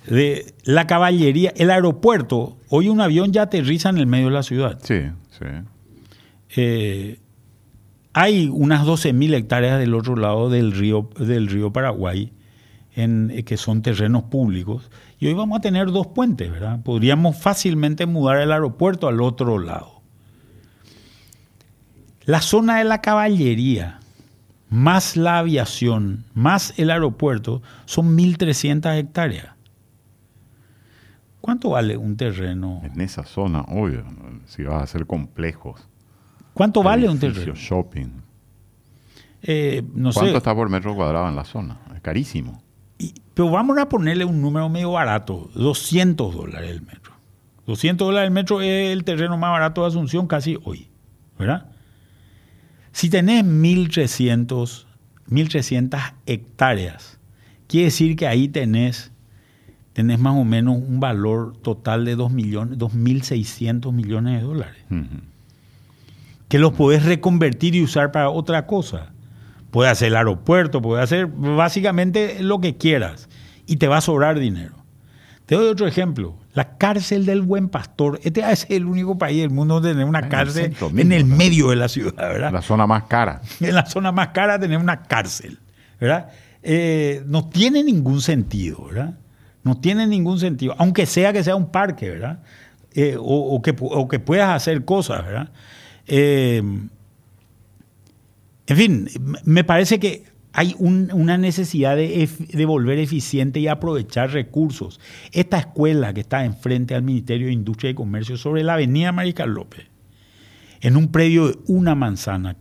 de 0.05 0.53
la 0.63 0.85
caballería. 0.85 1.51
El 1.55 1.71
aeropuerto, 1.71 2.57
hoy 2.69 2.87
un 2.87 3.01
avión 3.01 3.33
ya 3.33 3.43
aterriza 3.43 3.89
en 3.89 3.97
el 3.97 4.05
medio 4.05 4.27
de 4.27 4.33
la 4.33 4.43
ciudad. 4.43 4.77
Sí, 4.83 5.01
sí. 5.31 5.45
Eh, 6.55 7.19
hay 8.13 8.49
unas 8.51 8.85
12.000 8.85 9.33
hectáreas 9.35 9.79
del 9.79 9.93
otro 9.93 10.15
lado 10.15 10.49
del 10.49 10.71
río, 10.71 11.09
del 11.17 11.47
río 11.47 11.71
Paraguay, 11.71 12.33
en, 12.95 13.31
eh, 13.31 13.43
que 13.43 13.57
son 13.57 13.81
terrenos 13.81 14.23
públicos, 14.23 14.89
y 15.19 15.27
hoy 15.27 15.33
vamos 15.33 15.57
a 15.57 15.61
tener 15.61 15.91
dos 15.91 16.07
puentes, 16.07 16.51
¿verdad? 16.51 16.81
Podríamos 16.83 17.37
fácilmente 17.37 18.05
mudar 18.05 18.37
el 18.37 18.51
aeropuerto 18.51 19.07
al 19.07 19.21
otro 19.21 19.59
lado. 19.59 20.01
La 22.25 22.41
zona 22.41 22.77
de 22.77 22.83
la 22.83 23.01
caballería, 23.01 23.99
más 24.69 25.17
la 25.17 25.39
aviación, 25.39 26.25
más 26.33 26.73
el 26.77 26.91
aeropuerto, 26.91 27.61
son 27.85 28.15
1.300 28.15 28.97
hectáreas. 28.97 29.55
¿Cuánto 31.41 31.71
vale 31.71 31.97
un 31.97 32.17
terreno? 32.17 32.81
En 32.83 33.01
esa 33.01 33.23
zona, 33.23 33.61
obvio, 33.61 34.03
si 34.45 34.63
vas 34.63 34.75
a 34.75 34.83
hacer 34.83 35.07
complejos. 35.07 35.88
¿Cuánto 36.53 36.83
vale 36.83 37.07
un 37.07 37.19
terreno? 37.19 37.53
shopping. 37.55 38.07
Eh, 39.41 39.83
no 39.93 40.11
¿Cuánto 40.11 40.37
está 40.37 40.53
por 40.53 40.69
metro 40.69 40.95
cuadrado 40.95 41.29
en 41.29 41.35
la 41.35 41.45
zona? 41.45 41.79
Es 41.95 42.01
carísimo. 42.01 42.61
pero 43.33 43.49
vamos 43.49 43.77
a 43.77 43.87
ponerle 43.87 44.25
un 44.25 44.41
número 44.41 44.67
medio 44.67 44.91
barato, 44.91 45.49
200 45.55 46.35
dólares 46.35 46.71
el 46.71 46.81
metro. 46.81 47.13
200 47.65 48.07
dólares 48.07 48.27
el 48.27 48.33
metro 48.33 48.61
es 48.61 48.91
el 48.91 49.03
terreno 49.03 49.37
más 49.37 49.51
barato 49.51 49.81
de 49.81 49.87
Asunción 49.87 50.27
casi 50.27 50.57
hoy, 50.63 50.89
¿verdad? 51.37 51.67
Si 52.91 53.09
tenés 53.09 53.45
1.300, 53.45 54.85
1.300 55.29 56.13
hectáreas, 56.25 57.19
quiere 57.67 57.85
decir 57.85 58.15
que 58.15 58.27
ahí 58.27 58.47
tenés, 58.49 59.13
tenés 59.93 60.19
más 60.19 60.35
o 60.35 60.43
menos 60.43 60.77
un 60.77 60.99
valor 60.99 61.55
total 61.57 62.03
de 62.03 62.15
2 62.15 62.31
millones, 62.31 62.77
2.600 62.79 63.93
millones 63.93 64.41
de 64.41 64.47
dólares 64.47 64.83
que 66.49 66.59
los 66.59 66.73
puedes 66.73 67.05
reconvertir 67.05 67.75
y 67.75 67.83
usar 67.83 68.11
para 68.11 68.29
otra 68.29 68.65
cosa. 68.65 69.13
Puedes 69.71 69.91
hacer 69.91 70.09
el 70.09 70.17
aeropuerto, 70.17 70.81
puedes 70.81 71.03
hacer 71.03 71.27
básicamente 71.27 72.41
lo 72.41 72.59
que 72.59 72.75
quieras 72.75 73.29
y 73.67 73.77
te 73.77 73.87
va 73.87 73.97
a 73.97 74.01
sobrar 74.01 74.39
dinero. 74.39 74.73
Te 75.45 75.55
doy 75.55 75.67
otro 75.67 75.87
ejemplo. 75.87 76.35
La 76.53 76.77
cárcel 76.77 77.25
del 77.25 77.43
buen 77.43 77.69
pastor. 77.69 78.19
Este 78.23 78.41
es 78.51 78.65
el 78.69 78.85
único 78.85 79.17
país 79.17 79.41
del 79.41 79.51
mundo 79.51 79.75
donde 79.75 79.91
tener 79.91 80.05
una 80.05 80.27
cárcel 80.27 80.75
en 80.97 81.11
el 81.11 81.25
medio 81.25 81.69
de 81.69 81.75
la 81.75 81.87
ciudad, 81.87 82.15
¿verdad? 82.17 82.51
La 82.51 82.61
zona 82.61 82.87
más 82.87 83.03
cara. 83.03 83.41
En 83.59 83.75
la 83.75 83.85
zona 83.85 84.11
más 84.11 84.29
cara 84.29 84.59
tener 84.59 84.79
una 84.79 85.03
cárcel, 85.03 85.59
¿verdad? 85.99 86.29
Eh, 86.63 87.23
no 87.27 87.47
tiene 87.47 87.83
ningún 87.83 88.21
sentido, 88.21 88.85
¿verdad? 88.85 89.17
No 89.63 89.79
tiene 89.79 90.07
ningún 90.07 90.39
sentido. 90.39 90.75
Aunque 90.79 91.05
sea 91.05 91.31
que 91.31 91.43
sea 91.43 91.55
un 91.55 91.71
parque, 91.71 92.09
¿verdad? 92.09 92.39
Eh, 92.93 93.15
o, 93.19 93.61
que, 93.61 93.75
o 93.79 94.07
que 94.07 94.19
puedas 94.19 94.49
hacer 94.49 94.83
cosas, 94.83 95.23
¿verdad? 95.23 95.51
Eh, 96.11 96.57
en 98.65 98.77
fin, 98.77 99.09
me 99.45 99.63
parece 99.63 99.99
que 99.99 100.23
hay 100.53 100.75
una 100.79 101.37
necesidad 101.37 101.95
de, 101.95 102.65
volver 102.65 102.97
eficiente 102.97 103.59
y 103.59 103.67
aprovechar 103.67 104.31
recursos. 104.31 104.99
Esta 105.31 105.59
escuela 105.59 106.13
que 106.13 106.21
está 106.21 106.43
enfrente 106.43 106.95
al 106.95 107.03
Ministerio 107.03 107.47
de 107.47 107.53
Industria 107.53 107.91
y 107.91 107.93
Comercio 107.93 108.37
sobre 108.37 108.63
la 108.63 108.73
avenida 108.73 109.11
Mariscal 109.11 109.51
López, 109.51 109.85
en 110.81 110.97
un 110.97 111.11
predio 111.11 111.49
de 111.49 111.59
una 111.67 111.93
manzana, 111.93 112.57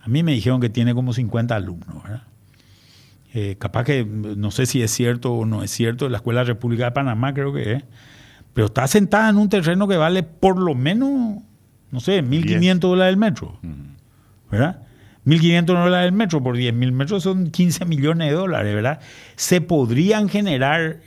a 0.00 0.08
mí 0.08 0.22
me 0.22 0.32
dijeron 0.32 0.60
que 0.60 0.70
tiene 0.70 0.94
como 0.94 1.12
50 1.12 1.54
alumnos, 1.54 2.04
eh, 3.34 3.56
capaz 3.58 3.84
que 3.84 4.04
no 4.04 4.50
sé 4.50 4.66
si 4.66 4.80
es 4.80 4.90
cierto 4.90 5.32
o 5.32 5.44
no 5.44 5.62
es 5.62 5.70
cierto, 5.70 6.08
la 6.08 6.18
Escuela 6.18 6.44
República 6.44 6.84
de 6.84 6.92
Panamá 6.92 7.34
creo 7.34 7.52
que 7.52 7.72
es, 7.74 7.84
pero 8.54 8.68
está 8.68 8.86
sentada 8.86 9.28
en 9.28 9.36
un 9.36 9.48
terreno 9.48 9.88
que 9.88 9.96
vale 9.96 10.22
por 10.22 10.58
lo 10.58 10.74
menos 10.74 11.42
no 11.90 12.00
sé, 12.00 12.22
1.500 12.22 12.78
dólares 12.78 13.12
el 13.12 13.18
metro. 13.18 13.58
¿Verdad? 14.50 14.82
1.500 15.26 15.64
dólares 15.64 16.08
el 16.08 16.12
metro 16.12 16.42
por 16.42 16.56
10.000 16.56 16.92
metros 16.92 17.22
son 17.22 17.50
15 17.50 17.84
millones 17.84 18.28
de 18.28 18.34
dólares, 18.34 18.74
¿verdad? 18.74 19.00
Se 19.36 19.60
podrían 19.60 20.28
generar, 20.28 21.00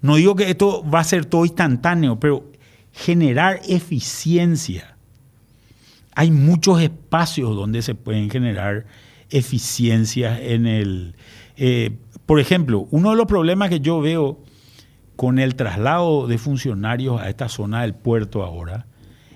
no 0.00 0.16
digo 0.16 0.36
que 0.36 0.50
esto 0.50 0.84
va 0.88 1.00
a 1.00 1.04
ser 1.04 1.24
todo 1.24 1.44
instantáneo, 1.44 2.20
pero 2.20 2.52
generar 2.92 3.60
eficiencia 3.68 4.98
hay 6.18 6.32
muchos 6.32 6.82
espacios 6.82 7.54
donde 7.54 7.80
se 7.80 7.94
pueden 7.94 8.28
generar 8.28 8.86
eficiencias 9.30 10.40
en 10.42 10.66
el... 10.66 11.14
eh, 11.56 11.92
por 12.26 12.40
ejemplo, 12.40 12.88
uno 12.90 13.10
de 13.10 13.16
los 13.16 13.26
problemas 13.26 13.68
que 13.68 13.78
yo 13.78 14.00
veo 14.00 14.42
con 15.14 15.38
el 15.38 15.54
traslado 15.54 16.26
de 16.26 16.38
funcionarios 16.38 17.20
a 17.20 17.28
esta 17.28 17.48
zona 17.48 17.82
del 17.82 17.94
puerto 17.94 18.42
ahora 18.42 18.88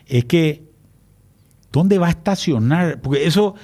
es 0.07 0.25
que 0.25 0.72
¿dónde 1.73 1.99
va 1.99 2.09
a 2.09 2.11
estacionar? 2.11 3.01
Porque 3.01 3.27
eso, 3.27 3.55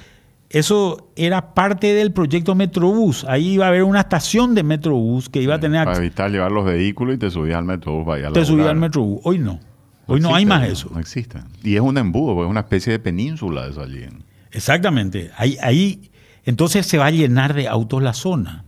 eso 0.49 1.11
era 1.15 1.53
parte 1.53 1.93
del 1.93 2.11
proyecto 2.11 2.55
Metrobús. 2.55 3.23
Ahí 3.25 3.51
iba 3.53 3.65
a 3.65 3.69
haber 3.69 3.83
una 3.83 4.01
estación 4.01 4.55
de 4.55 4.63
Metrobús 4.63 5.29
que 5.29 5.41
iba 5.41 5.55
a 5.55 5.59
tener 5.59 5.85
Para 5.85 5.97
evitar 5.97 6.31
llevar 6.31 6.51
los 6.51 6.65
vehículos 6.65 7.15
y 7.15 7.17
te 7.17 7.29
subías 7.29 7.57
al 7.57 7.65
metrobús 7.65 8.05
para 8.05 8.19
ir 8.19 8.25
a 8.25 8.31
Te 8.31 8.43
subía 8.43 8.65
laburar. 8.65 8.75
al 8.75 8.79
Metrobús. 8.81 9.21
Hoy 9.23 9.39
no. 9.39 9.59
Hoy 10.07 10.19
no, 10.21 10.29
hay 10.29 10.43
existe, 10.43 10.59
más 10.59 10.67
eso. 10.67 10.89
No 10.91 10.99
existe. 10.99 11.39
Y 11.63 11.75
es 11.75 11.81
un 11.81 11.97
embudo, 11.97 12.33
porque 12.33 12.47
es 12.47 12.51
una 12.51 12.61
especie 12.61 12.91
de 12.93 12.99
península 12.99 13.67
eso 13.67 13.83
allí. 13.83 14.05
Exactamente. 14.51 15.29
Ahí, 15.37 15.55
ahí, 15.61 16.09
entonces 16.45 16.87
se 16.87 16.97
va 16.97 17.05
a 17.05 17.11
llenar 17.11 17.53
de 17.53 17.67
autos 17.67 18.01
la 18.01 18.13
zona. 18.13 18.65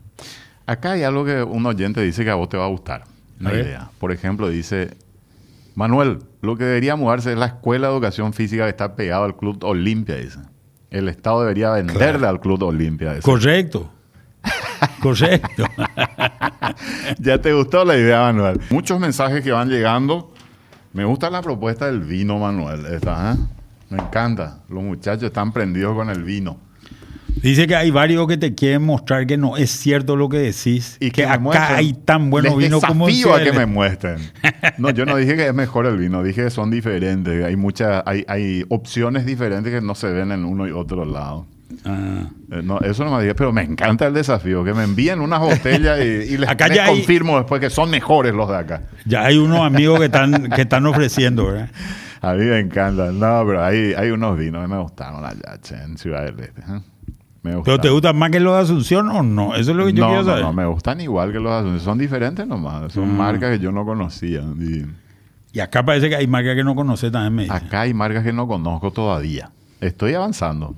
Acá 0.68 0.92
hay 0.92 1.02
algo 1.02 1.26
que 1.26 1.42
un 1.42 1.66
oyente 1.66 2.02
dice 2.02 2.24
que 2.24 2.30
a 2.30 2.36
vos 2.36 2.48
te 2.48 2.58
va 2.58 2.66
a 2.66 2.70
gustar. 2.70 3.06
Una 3.40 3.54
idea. 3.54 3.90
Por 3.98 4.12
ejemplo, 4.12 4.50
dice, 4.50 4.92
Manuel, 5.82 6.20
lo 6.42 6.56
que 6.58 6.64
debería 6.64 6.96
mudarse 6.96 7.32
es 7.32 7.40
la 7.40 7.48
escuela 7.48 7.88
de 7.88 7.94
educación 7.94 8.34
física 8.34 8.66
que 8.66 8.70
está 8.70 8.96
pegado 8.96 9.24
al 9.24 9.36
Club 9.36 9.64
Olimpia, 9.64 10.16
dice. 10.16 10.38
El 10.92 11.10
Estado 11.10 11.42
debería 11.42 11.72
venderle 11.72 12.28
al 12.28 12.40
Club 12.40 12.62
Olimpia. 12.62 13.16
dice. 13.16 13.24
Correcto. 13.24 13.90
Correcto. 15.02 15.66
ya 17.20 17.42
te 17.42 17.54
gustó 17.54 17.84
la 17.84 17.98
idea, 17.98 18.20
Manuel. 18.22 18.62
Muchos 18.70 19.00
mensajes 19.00 19.44
que 19.44 19.52
van 19.52 19.70
llegando. 19.70 20.32
Me 20.94 21.04
gusta 21.04 21.32
la 21.32 21.42
propuesta 21.42 21.88
del 21.88 22.02
vino, 22.02 22.38
Manuel. 22.38 22.86
Esta, 22.86 23.34
¿eh? 23.34 23.38
Me 23.90 23.98
encanta. 23.98 24.60
Los 24.70 24.84
muchachos 24.84 25.24
están 25.24 25.52
prendidos 25.52 25.96
con 25.96 26.12
el 26.12 26.24
vino. 26.24 26.60
Dice 27.36 27.66
que 27.68 27.76
hay 27.76 27.92
varios 27.92 28.28
que 28.28 28.38
te 28.38 28.54
quieren 28.54 28.84
mostrar 28.84 29.26
que 29.26 29.38
no 29.38 29.58
es 29.58 29.72
cierto 29.72 30.16
lo 30.16 30.30
que 30.30 30.38
decís. 30.38 30.98
Y 31.00 31.12
que, 31.12 31.26
acá 31.26 31.40
muestren. 31.40 31.76
hay 31.78 31.94
tan 31.94 32.30
buenos 32.30 32.58
vinos 32.58 32.84
como 32.84 33.08
desafío 33.08 33.34
a 33.34 33.44
que 33.44 33.52
me 33.54 33.66
muestren. 33.66 34.18
No, 34.78 34.90
yo 34.92 35.06
no 35.06 35.16
dije 35.18 35.36
que 35.36 35.48
es 35.48 35.54
mejor 35.54 35.86
el 35.86 35.98
vino, 35.98 36.24
dije 36.24 36.44
que 36.44 36.50
son 36.50 36.70
diferentes. 36.70 37.44
Hay 37.44 37.56
muchas, 37.56 38.04
hay, 38.06 38.26
hay 38.28 38.64
opciones 38.70 39.26
diferentes 39.26 39.74
que 39.74 39.82
no 39.82 39.96
se 39.96 40.12
ven 40.12 40.32
en 40.32 40.46
uno 40.46 40.68
y 40.68 40.72
otro 40.72 41.06
lado. 41.06 41.48
Ah. 41.86 42.26
Eh, 42.52 42.62
no, 42.64 42.80
eso 42.82 43.06
no 43.06 43.16
me 43.16 43.22
dije, 43.24 43.34
pero 43.34 43.54
me 43.54 43.62
encanta 43.64 44.06
el 44.06 44.14
desafío, 44.14 44.64
que 44.64 44.74
me 44.74 44.84
envíen 44.84 45.22
unas 45.22 45.40
botellas 45.40 46.00
y, 46.00 46.34
y 46.34 46.38
les, 46.38 46.50
Acá 46.50 46.68
les 46.68 46.78
ya 46.78 46.86
hay- 46.86 46.96
confirmo 46.98 47.38
después 47.38 47.62
que 47.62 47.70
son 47.70 47.90
mejores 47.90 48.34
los 48.34 48.50
de 48.50 48.58
acá. 48.58 48.82
Ya 49.06 49.24
hay 49.24 49.38
unos 49.38 49.62
amigos 49.62 50.00
que 50.00 50.06
están, 50.06 50.50
que 50.50 50.62
están 50.62 50.86
ofreciendo, 50.86 51.46
¿verdad? 51.48 51.70
A 52.22 52.34
mí 52.34 52.44
me 52.46 52.60
encantan. 52.60 53.18
No, 53.20 53.44
pero 53.48 53.64
hay, 53.64 53.94
hay 53.94 54.12
unos 54.12 54.38
vinos 54.38 54.62
que 54.62 54.68
me 54.68 54.80
gustaron 54.80 55.26
allá 55.26 55.58
en 55.84 55.98
Ciudad 55.98 56.26
del 56.26 56.40
Este. 56.42 56.62
¿eh? 56.62 56.82
Me 57.44 57.58
¿Pero 57.64 57.80
te 57.80 57.90
gustan 57.90 58.18
más 58.18 58.30
que 58.30 58.40
los 58.40 58.54
de 58.56 58.60
Asunción 58.62 59.10
o 59.10 59.24
no? 59.24 59.56
Eso 59.56 59.72
es 59.72 59.78
lo 59.78 59.86
que 59.88 59.94
yo 59.94 60.02
no, 60.04 60.08
quiero 60.10 60.22
no, 60.24 60.30
saber. 60.30 60.44
no, 60.44 60.54
me 60.54 60.66
gustan 60.68 61.02
igual 61.02 61.32
que 61.32 61.40
los 61.40 61.52
azules. 61.52 61.82
Son 61.82 61.98
diferentes 61.98 62.46
nomás. 62.48 62.94
Son 62.94 63.12
Mm. 63.12 63.18
marcas 63.18 63.58
que 63.58 63.64
yo 63.64 63.72
no 63.72 63.84
conocía. 63.84 64.42
Y 64.60 64.86
Y 65.54 65.60
acá 65.60 65.84
parece 65.84 66.08
que 66.08 66.16
hay 66.16 66.28
marcas 66.28 66.56
que 66.56 66.64
no 66.64 66.76
conoces 66.76 67.12
también, 67.12 67.48
me 67.50 67.54
acá 67.54 67.82
hay 67.82 67.94
marcas 67.94 68.24
que 68.24 68.32
no 68.32 68.48
conozco 68.48 68.92
todavía. 68.92 69.50
Estoy 69.80 70.14
avanzando. 70.14 70.76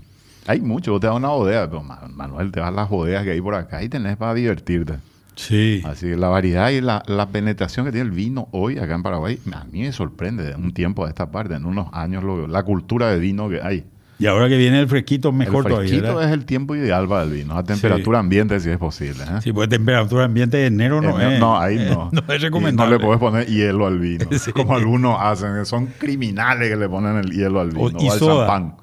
Hay 0.48 0.62
mucho. 0.62 0.92
Vos 0.94 1.02
te 1.02 1.08
das 1.08 1.16
una 1.16 1.30
bodega, 1.30 1.68
pero 1.70 1.84
Ma- 1.84 2.02
Manuel, 2.14 2.52
te 2.52 2.60
vas 2.62 2.70
a 2.70 2.72
las 2.72 2.90
bodegas 2.90 3.24
que 3.24 3.32
hay 3.32 3.42
por 3.42 3.56
acá 3.56 3.84
y 3.84 3.90
tenés 3.90 4.16
para 4.18 4.34
divertirte. 4.34 4.96
Sí. 5.36 5.82
Así 5.86 6.06
que 6.08 6.16
la 6.16 6.28
variedad 6.30 6.70
y 6.70 6.80
la, 6.80 7.04
la 7.08 7.28
penetración 7.28 7.86
que 7.86 7.92
tiene 7.92 8.06
el 8.08 8.12
vino 8.16 8.48
hoy 8.52 8.78
acá 8.78 8.94
en 8.96 9.04
Paraguay, 9.04 9.40
a 9.54 9.64
mí 9.66 9.82
me 9.82 9.92
sorprende 9.92 10.44
de 10.44 10.56
un 10.56 10.74
tiempo 10.74 11.06
a 11.06 11.10
esta 11.10 11.30
parte, 11.32 11.56
en 11.56 11.66
unos 11.66 11.88
años, 11.92 12.24
lo- 12.24 12.48
la 12.48 12.64
cultura 12.64 13.08
de 13.10 13.20
vino 13.20 13.50
que 13.50 13.62
hay. 13.62 13.84
Y 14.24 14.28
ahora 14.28 14.48
que 14.48 14.56
viene 14.58 14.80
el 14.80 14.88
fresquito, 14.88 15.32
mejor 15.34 15.66
el 15.66 15.72
todavía. 15.72 15.90
fresquito 15.90 16.16
¿verdad? 16.16 16.30
es 16.32 16.38
el 16.40 16.46
tiempo 16.46 16.76
ideal 16.76 17.08
para 17.10 17.24
el 17.24 17.32
vino, 17.32 17.58
a 17.58 17.64
temperatura 17.64 18.20
ambiente 18.20 18.58
si 18.62 18.70
es 18.70 18.78
posible. 18.78 19.22
¿eh? 19.24 19.42
Sí, 19.42 19.52
pues 19.52 19.68
temperatura 19.68 20.24
ambiente 20.24 20.56
de 20.58 20.68
enero 20.68 21.02
no 21.02 21.20
es. 21.20 21.40
no, 21.40 21.60
ahí 21.60 21.78
eh, 21.78 21.90
no. 21.94 22.10
No 22.14 22.22
es 22.34 22.40
Y 22.42 22.44
recomendable. 22.46 22.94
No 22.94 22.98
le 23.00 23.04
puedes 23.06 23.20
poner 23.20 23.48
hielo 23.48 23.86
al 23.86 24.00
vino. 24.00 24.26
Sí. 24.40 24.52
Como 24.54 24.76
algunos 24.76 25.18
hacen, 25.20 25.66
son 25.66 25.88
criminales 26.00 26.70
que 26.70 26.76
le 26.78 26.88
ponen 26.88 27.18
el 27.18 27.32
hielo 27.32 27.60
al 27.60 27.72
vino 27.72 27.82
O- 27.84 27.88
o, 27.98 28.02
y 28.04 28.08
al 28.08 28.18
soda. 28.20 28.48
champán. 28.48 28.76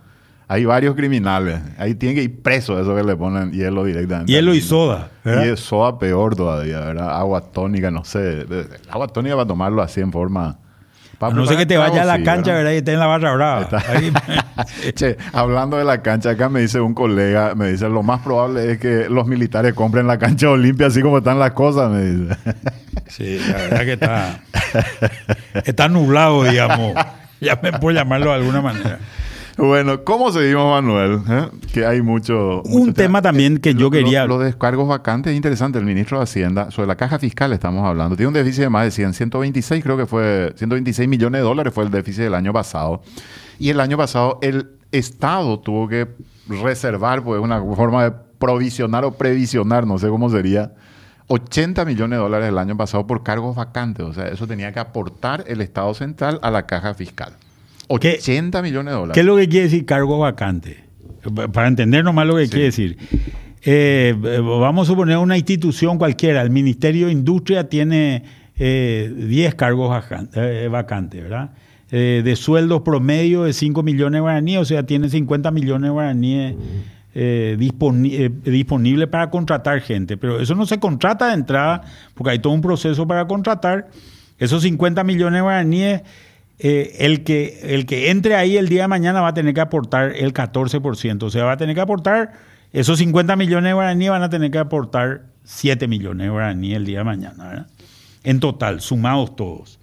Hay 0.47 0.65
varios 0.65 0.95
criminales. 0.97 1.61
Ahí 1.79 1.95
tienen 1.95 2.17
que 2.17 2.25
ir 2.25 2.43
presos 2.43 2.79
esos 2.81 2.95
que 2.99 3.05
le 3.07 3.17
ponen 3.17 3.53
hielo 3.53 3.85
directamente. 3.85 4.31
Hielo 4.33 4.51
al 4.51 4.57
y 4.59 4.61
soda, 4.61 5.09
¿verdad? 5.25 5.45
Y 5.45 5.57
soda 5.57 5.99
peor 5.99 6.37
todavía, 6.37 6.81
¿verdad? 6.81 7.17
Agua 7.17 7.41
tónica, 7.41 7.91
no 7.91 8.05
sé. 8.05 8.45
Agua 8.91 9.07
tónica 9.09 9.37
para 9.37 9.47
tomarlo 9.47 9.81
así 9.81 10.01
en 10.01 10.11
forma... 10.13 10.59
para 11.19 11.33
no 11.35 11.47
sé 11.47 11.57
que 11.57 11.67
te 11.67 11.77
vaya 11.79 12.03
a 12.03 12.05
la 12.05 12.17
sí, 12.17 12.25
cancha, 12.25 12.53
¿verdad? 12.53 12.73
Y 12.73 12.77
esté 12.77 12.93
en 12.95 12.99
la 12.99 13.07
barra 13.07 13.33
brava. 13.33 13.69
Ahí- 13.89 14.13
Che, 14.95 15.17
hablando 15.33 15.77
de 15.77 15.85
la 15.85 16.03
cancha, 16.03 16.31
acá 16.31 16.49
me 16.49 16.61
dice 16.61 16.81
un 16.81 16.95
colega, 16.95 17.55
me 17.55 17.71
dice, 17.73 17.89
lo 17.89 18.03
más 18.03 18.21
probable 18.21 18.73
es 18.73 18.79
que 18.79 19.09
los 19.09 19.27
militares 19.27 19.75
compren 19.75 20.07
la 20.07 20.19
cancha 20.19 20.51
Olimpia 20.51 20.87
así 20.89 21.03
como 21.03 21.19
están 21.19 21.39
las 21.39 21.53
cosas, 21.53 21.91
me 21.91 22.05
dice. 22.05 22.37
Sí, 23.09 23.41
la 23.51 23.57
verdad 23.57 23.81
que 23.81 23.93
está, 23.95 24.41
está 25.65 25.89
nublado, 25.89 26.45
digamos. 26.45 26.95
Ya 27.41 27.59
me 27.61 27.73
puedo 27.73 27.97
llamarlo 27.97 28.31
de 28.31 28.37
alguna 28.37 28.61
manera. 28.61 28.99
Bueno, 29.57 30.05
¿cómo 30.05 30.31
seguimos, 30.31 30.71
Manuel? 30.71 31.21
¿Eh? 31.29 31.49
Que 31.73 31.85
hay 31.85 32.03
mucho... 32.03 32.63
Un 32.63 32.95
tema 32.95 33.21
también 33.21 33.59
que 33.59 33.75
yo 33.75 33.81
Lo- 33.87 33.91
quería- 33.91 34.27
Los 34.27 34.43
descargos 34.45 34.89
vacantes 34.89 35.33
es 35.33 35.37
interesante. 35.37 35.79
El 35.81 35.85
ministro 35.85 36.19
de 36.19 36.25
Hacienda, 36.25 36.71
sobre 36.71 36.87
la 36.87 36.97
caja 36.97 37.19
fiscal 37.19 37.53
estamos 37.53 37.85
hablando, 37.85 38.15
tiene 38.17 38.29
un 38.29 38.35
déficit 38.35 38.63
de 38.63 38.71
más 38.71 38.85
de 38.85 38.91
100, 38.93 39.13
126 39.15 39.83
creo 39.83 39.97
que 39.97 40.07
fue, 40.07 40.53
126 40.57 41.09
millones 41.09 41.41
de 41.41 41.45
dólares 41.45 41.75
fue 41.75 41.85
el 41.85 41.91
déficit 41.91 42.23
del 42.23 42.35
año 42.35 42.53
pasado. 42.53 43.03
Y 43.61 43.69
el 43.71 43.79
año 43.79 43.97
pasado 43.97 44.39
el 44.43 44.71
Estado 44.91 45.61
tuvo 45.61 45.87
que 45.87 46.09
reservar, 46.49 47.23
pues 47.23 47.41
una 47.41 47.63
forma 47.77 48.03
de 48.05 48.13
provisionar 48.39 49.05
o 49.05 49.13
previsionar, 49.13 49.87
no 49.87 49.99
sé 49.99 50.09
cómo 50.09 50.29
sería, 50.31 50.73
80 51.29 51.85
millones 51.85 52.19
de 52.19 52.23
dólares 52.23 52.49
el 52.49 52.59
año 52.59 52.77
pasado 52.77 53.07
por 53.07 53.23
cargos 53.23 53.55
vacantes. 53.55 54.05
O 54.05 54.13
sea, 54.13 54.27
eso 54.29 54.47
tenía 54.49 54.73
que 54.73 54.81
aportar 54.81 55.45
el 55.47 55.61
Estado 55.61 55.95
central 55.95 56.41
a 56.43 56.51
la 56.51 56.67
caja 56.67 56.95
fiscal. 56.95 57.35
¿Qué- 58.01 58.17
80 58.21 58.63
millones 58.63 58.93
de 58.93 58.99
dólares. 58.99 59.15
¿Qué 59.15 59.21
es 59.21 59.27
lo 59.27 59.37
que 59.37 59.49
quiere 59.49 59.65
decir 59.67 59.85
cargo 59.87 60.19
vacante? 60.19 60.85
Para 61.53 61.69
entender 61.69 62.03
nomás 62.03 62.27
lo 62.27 62.37
que 62.37 62.49
quiere 62.49 62.65
decir. 62.67 62.97
Eh, 63.63 64.17
eh, 64.25 64.41
vamos 64.43 64.89
a 64.89 64.91
suponer 64.91 65.19
una 65.19 65.37
institución 65.37 65.99
cualquiera, 65.99 66.41
el 66.41 66.51
Ministerio 66.51 67.07
de 67.07 67.13
Industria 67.13 67.69
tiene 67.69 68.25
eh, 68.59 69.13
10 69.15 69.55
cargos 69.55 69.91
vacan- 69.91 70.31
eh, 70.35 70.69
vacantes, 70.71 71.23
¿verdad? 71.23 71.51
Eh, 71.93 72.23
de 72.25 72.37
sueldos 72.37 72.83
promedio 72.83 73.43
de 73.45 73.53
5 73.53 73.83
millones 73.83 74.19
de 74.19 74.21
guaraníes, 74.21 74.61
o 74.61 74.65
sea, 74.65 74.85
tiene 74.85 75.09
50 75.09 75.51
millones 75.51 75.89
de 75.89 75.91
guaraníes 75.91 76.55
eh, 77.13 77.57
eh, 77.59 78.31
disponibles 78.45 79.09
para 79.09 79.31
contratar 79.31 79.81
gente. 79.81 80.17
Pero 80.17 80.41
eso 80.41 80.55
no 80.55 80.67
se 80.67 80.79
contrata 80.79 81.29
de 81.29 81.35
entrada, 81.35 81.83
porque 82.15 82.31
hay 82.31 82.39
todo 82.39 82.53
un 82.53 82.61
proceso 82.61 83.07
para 83.07 83.27
contratar. 83.27 83.89
Esos 84.39 84.63
50 84.63 85.03
millones 85.03 85.39
de 85.39 85.41
guaraníes, 85.41 86.03
eh, 86.61 86.97
el, 87.01 87.25
que, 87.25 87.59
el 87.75 87.87
que 87.87 88.11
entre 88.11 88.37
ahí 88.37 88.57
el 88.57 88.69
día 88.69 88.83
de 88.83 88.89
mañana 88.89 89.21
va 89.21 89.29
a 89.29 89.35
tener 89.35 89.55
que 89.55 89.61
aportar 89.61 90.13
el 90.15 90.33
14%. 90.33 91.23
O 91.25 91.31
sea, 91.31 91.45
va 91.45 91.53
a 91.53 91.57
tener 91.57 91.75
que 91.75 91.81
aportar, 91.81 92.33
esos 92.73 92.99
50 92.99 93.35
millones 93.35 93.71
de 93.71 93.73
guaraníes 93.73 94.11
van 94.11 94.23
a 94.23 94.31
tener 94.31 94.53
que 94.53 94.59
aportar 94.59 95.23
7 95.43 95.89
millones 95.89 96.27
de 96.27 96.31
guaraníes 96.31 96.77
el 96.77 96.85
día 96.85 96.99
de 96.99 97.05
mañana, 97.05 97.49
¿verdad? 97.49 97.67
En 98.23 98.39
total, 98.39 98.81
sumados 98.81 99.35
todos. 99.35 99.80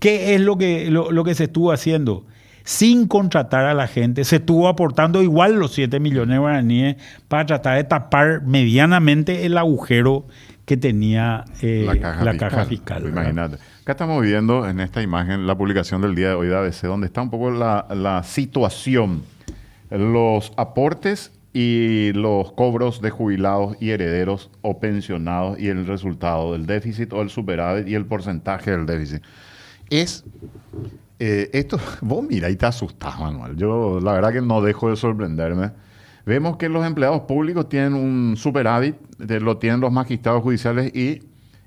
¿Qué 0.00 0.34
es 0.34 0.40
lo 0.40 0.58
que, 0.58 0.90
lo, 0.90 1.12
lo 1.12 1.24
que 1.24 1.34
se 1.34 1.44
estuvo 1.44 1.72
haciendo? 1.72 2.26
Sin 2.64 3.06
contratar 3.06 3.66
a 3.66 3.74
la 3.74 3.86
gente, 3.86 4.24
se 4.24 4.36
estuvo 4.36 4.68
aportando 4.68 5.22
igual 5.22 5.54
los 5.54 5.72
7 5.72 6.00
millones 6.00 6.34
de 6.34 6.38
guaraníes 6.38 6.96
para 7.28 7.46
tratar 7.46 7.76
de 7.76 7.84
tapar 7.84 8.42
medianamente 8.42 9.46
el 9.46 9.56
agujero 9.56 10.26
que 10.64 10.76
tenía 10.76 11.44
eh, 11.62 11.84
la 11.86 11.96
caja 11.98 12.24
la 12.24 12.32
fiscal. 12.32 12.50
caja 12.50 12.64
fiscal, 12.64 13.02
¿verdad? 13.02 13.22
Imagínate. 13.22 13.56
Acá 13.82 13.92
estamos 13.92 14.22
viendo 14.22 14.68
en 14.68 14.80
esta 14.80 15.02
imagen 15.02 15.46
la 15.46 15.56
publicación 15.56 16.00
del 16.00 16.14
día 16.14 16.28
de 16.28 16.34
hoy 16.34 16.48
de 16.48 16.56
ABC, 16.56 16.82
donde 16.82 17.06
está 17.06 17.22
un 17.22 17.30
poco 17.30 17.50
la, 17.50 17.86
la 17.90 18.22
situación, 18.22 19.22
los 19.90 20.52
aportes 20.56 21.32
y 21.52 22.12
los 22.12 22.52
cobros 22.52 23.02
de 23.02 23.10
jubilados 23.10 23.76
y 23.80 23.90
herederos 23.90 24.50
o 24.62 24.78
pensionados 24.78 25.58
y 25.58 25.68
el 25.68 25.86
resultado 25.86 26.52
del 26.52 26.66
déficit 26.66 27.12
o 27.12 27.22
el 27.22 27.30
superávit 27.30 27.88
y 27.88 27.94
el 27.96 28.06
porcentaje 28.06 28.70
del 28.70 28.86
déficit. 28.86 29.22
Es 29.90 30.24
eh, 31.18 31.50
esto, 31.52 31.78
vos 32.00 32.24
mira 32.26 32.48
y 32.48 32.56
te 32.56 32.66
asustás, 32.66 33.20
Manuel. 33.20 33.56
Yo 33.56 34.00
la 34.00 34.12
verdad 34.12 34.32
que 34.32 34.40
no 34.40 34.62
dejo 34.62 34.88
de 34.88 34.96
sorprenderme. 34.96 35.72
Vemos 36.24 36.56
que 36.56 36.68
los 36.68 36.84
empleados 36.86 37.22
públicos 37.22 37.68
tienen 37.68 37.94
un 37.94 38.36
superávit, 38.36 38.96
lo 39.18 39.58
tienen 39.58 39.80
los 39.80 39.92
magistrados 39.92 40.42
judiciales 40.42 40.94
y 40.94 41.22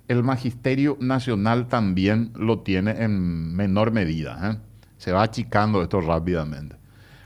el 0.08 0.24
magisterio 0.24 0.98
nacional 1.00 1.68
también 1.68 2.32
lo 2.36 2.60
tiene 2.60 3.04
en 3.04 3.56
menor 3.56 3.92
medida. 3.92 4.52
¿eh? 4.52 4.58
Se 4.98 5.12
va 5.12 5.24
achicando 5.24 5.82
esto 5.82 6.02
rápidamente. 6.02 6.76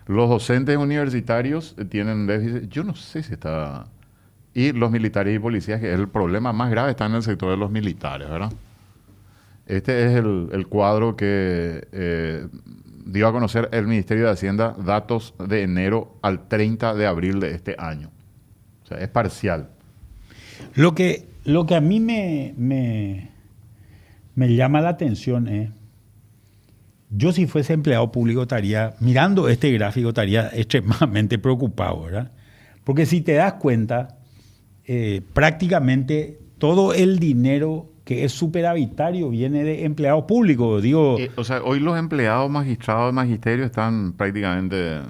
Los 0.05 0.29
docentes 0.29 0.77
universitarios 0.77 1.75
eh, 1.77 1.85
tienen 1.85 2.27
déficit, 2.27 2.69
yo 2.69 2.83
no 2.83 2.95
sé 2.95 3.23
si 3.23 3.33
está... 3.33 3.87
Y 4.53 4.71
los 4.71 4.89
militares 4.89 5.35
y 5.35 5.39
policías, 5.39 5.79
que 5.79 5.93
el 5.93 6.07
problema 6.07 6.51
más 6.51 6.71
grave 6.71 6.91
está 6.91 7.05
en 7.05 7.13
el 7.13 7.23
sector 7.23 7.51
de 7.51 7.57
los 7.57 7.69
militares, 7.69 8.27
¿verdad? 8.27 8.51
Este 9.67 10.05
es 10.05 10.13
el, 10.13 10.67
cuadro 10.69 11.17
que 11.17 11.87
eh, 11.91 12.47
dio 13.05 13.27
a 13.27 13.33
conocer 13.33 13.69
el 13.73 13.85
Ministerio 13.85 14.25
de 14.25 14.31
Hacienda 14.31 14.75
datos 14.79 15.33
de 15.45 15.63
enero 15.63 16.17
al 16.21 16.47
30 16.47 16.95
de 16.95 17.05
abril 17.05 17.39
de 17.41 17.51
este 17.51 17.75
año. 17.77 18.09
O 18.83 18.87
sea, 18.87 18.99
es 18.99 19.09
parcial. 19.09 19.69
Lo 20.73 20.95
que, 20.95 21.27
lo 21.43 21.65
que 21.65 21.75
a 21.75 21.81
mí 21.81 21.99
me, 21.99 22.53
me, 22.57 23.29
me 24.35 24.55
llama 24.55 24.79
la 24.79 24.89
atención 24.89 25.47
es, 25.49 25.69
yo 27.09 27.33
si 27.33 27.45
fuese 27.45 27.73
empleado 27.73 28.11
público 28.11 28.43
estaría, 28.43 28.95
mirando 29.01 29.49
este 29.49 29.71
gráfico, 29.71 30.09
estaría 30.09 30.49
extremadamente 30.53 31.37
preocupado, 31.39 32.03
¿verdad? 32.03 32.31
Porque 32.83 33.05
si 33.05 33.19
te 33.19 33.33
das 33.33 33.55
cuenta, 33.55 34.17
eh, 34.85 35.21
prácticamente 35.33 36.39
todo 36.57 36.93
el 36.93 37.19
dinero 37.19 37.91
que 38.07 38.23
es 38.23 38.31
superavitario 38.31 39.29
viene 39.29 39.65
de 39.65 39.83
empleados 39.83 40.23
públicos. 40.23 40.81
Digo, 40.81 41.17
Eh, 41.19 41.29
o 41.35 41.43
sea, 41.43 41.61
hoy 41.61 41.81
los 41.81 41.99
empleados 41.99 42.49
magistrados 42.49 43.09
de 43.09 43.11
magisterio 43.11 43.65
están 43.65 44.13
prácticamente 44.13 44.99
eh, 44.99 45.01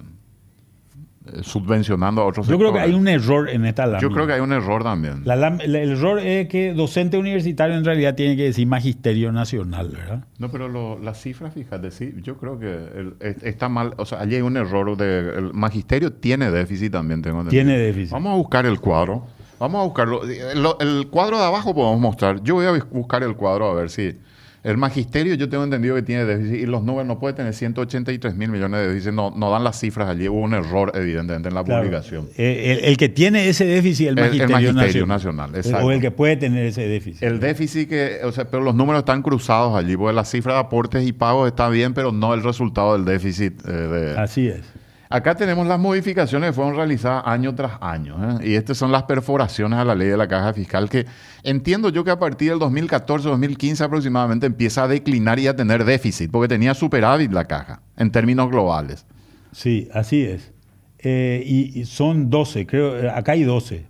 subvencionando 1.41 2.21
a 2.21 2.25
otros 2.25 2.47
yo 2.47 2.57
creo 2.57 2.73
que 2.73 2.79
hay 2.79 2.93
un 2.93 3.07
error 3.07 3.49
en 3.49 3.65
esta 3.65 3.85
lámina. 3.85 3.99
Yo 4.01 4.09
creo 4.09 4.25
que 4.25 4.33
hay 4.33 4.39
un 4.39 4.51
error 4.53 4.81
también. 4.81 5.21
La 5.25 5.35
el 5.47 5.75
error 5.75 6.19
es 6.19 6.47
que 6.47 6.73
docente 6.73 7.17
universitario 7.17 7.75
en 7.75 7.85
realidad 7.85 8.15
tiene 8.15 8.35
que 8.35 8.43
decir 8.45 8.65
magisterio 8.65 9.31
nacional, 9.31 9.89
¿verdad? 9.89 10.25
No, 10.39 10.49
pero 10.49 10.67
lo- 10.67 10.97
las 10.99 11.21
cifras, 11.21 11.53
fíjate, 11.53 11.91
sí, 11.91 12.15
yo 12.23 12.37
creo 12.37 12.57
que 12.57 12.67
el- 12.73 13.13
es- 13.19 13.43
está 13.43 13.69
mal, 13.69 13.93
o 13.97 14.05
sea, 14.05 14.21
allí 14.21 14.35
hay 14.37 14.41
un 14.41 14.57
error 14.57 14.97
de, 14.97 15.19
el 15.37 15.53
magisterio 15.53 16.13
tiene 16.13 16.49
déficit 16.49 16.93
también, 16.93 17.21
tengo 17.21 17.41
entendido. 17.41 17.63
Tiene 17.63 17.77
déficit. 17.77 18.11
Vamos 18.13 18.33
a 18.33 18.35
buscar 18.37 18.65
el 18.65 18.79
cuadro, 18.79 19.27
vamos 19.59 19.81
a 19.81 19.85
buscarlo. 19.85 20.23
El, 20.23 20.65
el 20.79 21.07
cuadro 21.07 21.37
de 21.37 21.45
abajo 21.45 21.73
podemos 21.73 21.99
mostrar, 21.99 22.41
yo 22.43 22.55
voy 22.55 22.65
a 22.65 22.71
bus- 22.71 22.89
buscar 22.91 23.23
el 23.23 23.35
cuadro 23.35 23.69
a 23.69 23.73
ver 23.73 23.89
si... 23.89 24.15
El 24.63 24.75
magisterio 24.75 25.35
yo 25.35 25.47
tengo 25.47 25.63
entendido 25.63 25.95
que 25.95 26.01
tiene 26.01 26.25
déficit 26.25 26.55
y 26.55 26.65
los 26.65 26.83
números 26.83 27.07
no 27.07 27.19
puede 27.19 27.33
tener 27.35 27.53
183 27.53 28.35
mil 28.35 28.49
millones 28.49 28.81
de 28.81 28.87
déficit, 28.89 29.13
no, 29.13 29.31
no 29.33 29.49
dan 29.49 29.63
las 29.63 29.79
cifras 29.79 30.09
allí, 30.09 30.27
hubo 30.27 30.39
un 30.41 30.53
error 30.55 30.91
evidentemente 30.95 31.47
en 31.47 31.55
la 31.55 31.63
Claro. 31.63 31.83
publicación. 31.83 32.27
Eh, 32.37 32.77
El, 32.79 32.85
el 32.89 32.97
que 32.97 33.07
tiene 33.07 33.47
ese 33.47 33.65
déficit 33.65 34.07
es 34.07 34.11
el 34.13 34.17
El- 34.19 34.23
el 34.25 34.49
magisterio, 34.49 34.73
magisterio 34.73 35.05
nacional. 35.07 35.51
nacional, 35.51 35.55
exacto. 35.65 35.85
O 35.87 35.91
el 35.91 36.01
que 36.01 36.11
puede 36.11 36.35
tener 36.35 36.65
ese 36.65 36.85
déficit. 36.85 37.23
El 37.23 37.39
déficit 37.39 37.87
que, 37.87 38.19
o 38.25 38.31
sea, 38.33 38.49
pero 38.49 38.61
los 38.61 38.75
números 38.75 39.01
están 39.01 39.21
cruzados 39.21 39.73
allí, 39.77 39.95
porque 39.95 40.13
la 40.13 40.25
cifra 40.25 40.55
de 40.55 40.59
aportes 40.59 41.07
y 41.07 41.13
pagos 41.13 41.47
está 41.47 41.69
bien, 41.69 41.93
pero 41.93 42.11
no 42.11 42.33
el 42.33 42.43
resultado 42.43 42.93
del 42.93 43.05
déficit. 43.05 43.61
eh, 43.65 43.71
de... 43.71 44.17
Así 44.19 44.49
es. 44.49 44.63
Acá 45.09 45.35
tenemos 45.35 45.65
las 45.67 45.79
modificaciones 45.79 46.49
que 46.49 46.53
fueron 46.53 46.75
realizadas 46.75 47.23
año 47.25 47.55
tras 47.55 47.73
año, 47.81 48.39
¿eh? 48.41 48.49
y 48.49 48.55
estas 48.55 48.77
son 48.77 48.91
las 48.91 49.03
perforaciones 49.03 49.79
a 49.79 49.85
la 49.85 49.95
ley 49.95 50.09
de 50.09 50.17
la 50.17 50.27
caja 50.27 50.53
fiscal 50.53 50.89
que 50.89 51.05
entiendo 51.43 51.89
yo 51.89 52.03
que 52.03 52.11
a 52.11 52.19
partir 52.19 52.49
del 52.49 52.59
2014-2015 52.59 53.81
aproximadamente 53.81 54.47
empieza 54.47 54.83
a 54.83 54.87
declinar 54.87 55.39
y 55.39 55.47
a 55.47 55.55
tener 55.55 55.85
déficit, 55.85 56.29
porque 56.29 56.49
tenía 56.49 56.73
superávit 56.73 57.31
la 57.31 57.45
caja 57.45 57.81
en 57.95 58.11
términos 58.11 58.49
globales. 58.49 59.05
Sí, 59.53 59.87
así 59.93 60.23
es. 60.23 60.51
Eh, 60.99 61.41
y, 61.45 61.85
son 61.85 62.29
12, 62.29 62.67
creo, 62.67 63.11
acá 63.11 63.31
hay 63.31 63.43
12. 63.43 63.85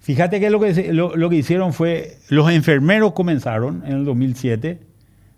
Fíjate 0.00 0.40
que 0.40 0.50
lo 0.50 0.60
que, 0.60 0.92
lo 0.92 1.30
que 1.30 1.36
hicieron 1.36 1.72
fue, 1.72 2.18
los 2.28 2.50
enfermeros 2.50 3.12
comenzaron 3.12 3.82
en 3.86 3.92
el 3.92 4.04
2007, 4.04 4.80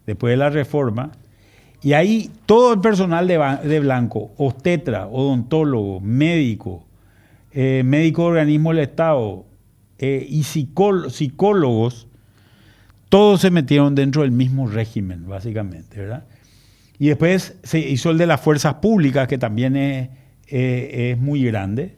después 0.07 0.33
de 0.33 0.37
la 0.37 0.51
reforma, 0.51 1.13
y 1.85 1.93
ahí 1.93 2.31
todo 2.47 2.73
el 2.75 2.81
personal 2.81 3.29
de, 3.29 3.39
de 3.63 3.81
blanco, 3.81 4.33
obstetra, 4.39 5.07
odontólogo, 5.07 6.01
médico, 6.01 6.85
eh, 7.53 7.83
médico 7.85 8.23
de 8.23 8.29
organismo 8.29 8.71
del 8.71 8.81
Estado 8.81 9.45
eh, 9.99 10.27
y 10.29 10.41
psicól- 10.41 11.11
psicólogos, 11.11 12.09
todos 13.09 13.43
se 13.43 13.51
metieron 13.51 13.95
dentro 13.95 14.23
del 14.23 14.33
mismo 14.33 14.67
régimen, 14.67 15.29
básicamente, 15.29 16.01
¿verdad? 16.01 16.25
Y 16.99 17.09
después 17.09 17.57
se 17.63 17.79
hizo 17.79 18.11
el 18.11 18.19
de 18.19 18.27
las 18.27 18.41
fuerzas 18.41 18.75
públicas, 18.75 19.29
que 19.29 19.39
también 19.39 19.77
es, 19.77 20.09
eh, 20.49 21.13
es 21.13 21.19
muy 21.19 21.45
grande. 21.45 21.97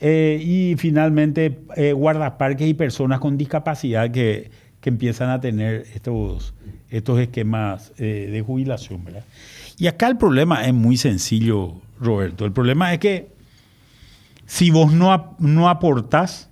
Eh, 0.00 0.40
y 0.42 0.76
finalmente 0.78 1.58
eh, 1.76 1.92
guardaparques 1.92 2.66
y 2.66 2.72
personas 2.72 3.20
con 3.20 3.36
discapacidad 3.36 4.10
que, 4.10 4.50
que 4.80 4.88
empiezan 4.88 5.28
a 5.28 5.40
tener 5.40 5.84
estos, 5.94 6.54
estos 6.90 7.18
esquemas 7.20 7.92
eh, 7.98 8.28
de 8.30 8.42
jubilación. 8.42 9.04
¿verdad? 9.04 9.24
Y 9.78 9.86
acá 9.86 10.08
el 10.08 10.16
problema 10.16 10.64
es 10.66 10.74
muy 10.74 10.96
sencillo, 10.96 11.74
Roberto. 12.00 12.44
El 12.44 12.52
problema 12.52 12.92
es 12.92 12.98
que 12.98 13.30
si 14.46 14.70
vos 14.70 14.92
no, 14.92 15.12
ap- 15.12 15.38
no 15.40 15.68
aportás, 15.68 16.48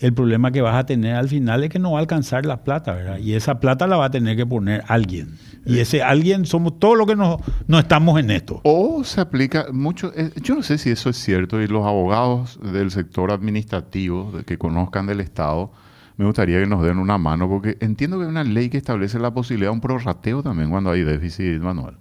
el 0.00 0.12
problema 0.12 0.52
que 0.52 0.60
vas 0.60 0.76
a 0.76 0.86
tener 0.86 1.16
al 1.16 1.28
final 1.28 1.64
es 1.64 1.70
que 1.70 1.80
no 1.80 1.92
va 1.92 1.98
a 1.98 2.00
alcanzar 2.00 2.46
la 2.46 2.62
plata, 2.62 2.92
¿verdad? 2.92 3.18
Y 3.18 3.34
esa 3.34 3.58
plata 3.58 3.88
la 3.88 3.96
va 3.96 4.04
a 4.06 4.10
tener 4.10 4.36
que 4.36 4.46
poner 4.46 4.84
alguien. 4.86 5.36
Y 5.66 5.80
ese 5.80 6.02
alguien 6.02 6.46
somos 6.46 6.78
todos 6.78 6.96
los 6.96 7.04
que 7.06 7.16
no, 7.16 7.38
no 7.66 7.78
estamos 7.80 8.18
en 8.20 8.30
esto. 8.30 8.60
O 8.62 9.02
se 9.02 9.20
aplica 9.20 9.66
mucho, 9.72 10.12
eh, 10.16 10.30
yo 10.40 10.54
no 10.54 10.62
sé 10.62 10.78
si 10.78 10.90
eso 10.90 11.10
es 11.10 11.16
cierto, 11.16 11.60
y 11.60 11.66
los 11.66 11.84
abogados 11.84 12.60
del 12.62 12.92
sector 12.92 13.32
administrativo 13.32 14.32
que 14.46 14.56
conozcan 14.56 15.06
del 15.06 15.18
Estado, 15.20 15.72
me 16.18 16.26
gustaría 16.26 16.60
que 16.60 16.66
nos 16.66 16.82
den 16.84 16.98
una 16.98 17.16
mano, 17.16 17.48
porque 17.48 17.78
entiendo 17.80 18.18
que 18.18 18.24
hay 18.24 18.30
una 18.30 18.44
ley 18.44 18.68
que 18.68 18.76
establece 18.76 19.18
la 19.18 19.32
posibilidad 19.32 19.70
de 19.70 19.74
un 19.74 19.80
prorrateo 19.80 20.42
también 20.42 20.68
cuando 20.68 20.90
hay 20.90 21.02
déficit 21.02 21.60
manual. 21.60 21.96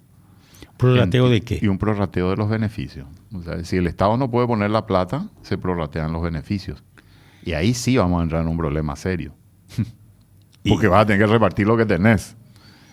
¿Prorrateo 0.76 1.30
de 1.30 1.38
Y 1.38 1.42
qué? 1.42 1.70
un 1.70 1.78
prorrateo 1.78 2.30
de 2.32 2.36
los 2.36 2.50
beneficios. 2.50 3.08
O 3.34 3.42
sea, 3.42 3.64
si 3.64 3.78
el 3.78 3.88
Estado 3.88 4.18
no 4.18 4.30
puede 4.30 4.46
poner 4.48 4.70
la 4.72 4.86
plata, 4.86 5.28
se 5.42 5.58
prorratean 5.58 6.12
los 6.14 6.22
beneficios. 6.22 6.84
Y 7.44 7.54
ahí 7.54 7.74
sí 7.74 7.98
vamos 7.98 8.20
a 8.20 8.24
entrar 8.24 8.42
en 8.42 8.48
un 8.50 8.58
problema 8.58 8.96
serio. 8.96 9.34
Y- 10.64 10.70
Porque 10.72 10.88
vas 10.88 11.04
a 11.04 11.06
tener 11.06 11.26
que 11.26 11.32
repartir 11.32 11.66
lo 11.66 11.78
que 11.78 11.86
tenés. 11.86 12.36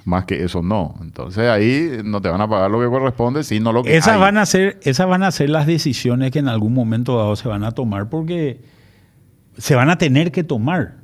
Más 0.05 0.27
que 0.27 0.45
eso 0.45 0.63
no. 0.63 0.95
Entonces 1.01 1.49
ahí 1.49 1.99
no 2.05 2.21
te 2.21 2.29
van 2.29 2.41
a 2.41 2.47
pagar 2.49 2.71
lo 2.71 2.79
que 2.79 2.87
corresponde, 2.87 3.43
sino 3.43 3.73
lo 3.73 3.83
que 3.83 3.97
Esas 3.97 4.15
hay. 4.15 4.21
van, 4.21 4.37
a 4.39 4.47
ser, 4.47 4.79
esas 4.83 5.09
van 5.09 5.23
a 5.25 5.31
ser 5.33 5.51
las 5.51 5.67
decisiones 5.67 6.31
que 6.31 6.39
en 6.39 6.49
algún 6.49 6.73
momento 6.75 7.17
dado 7.17 7.35
se 7.37 7.49
van 7.49 7.65
a 7.65 7.73
tomar 7.73 8.09
porque 8.11 8.61
se 9.57 9.75
van 9.75 9.89
a 9.91 9.97
tener 9.99 10.31
que 10.31 10.45
tomar. 10.45 10.99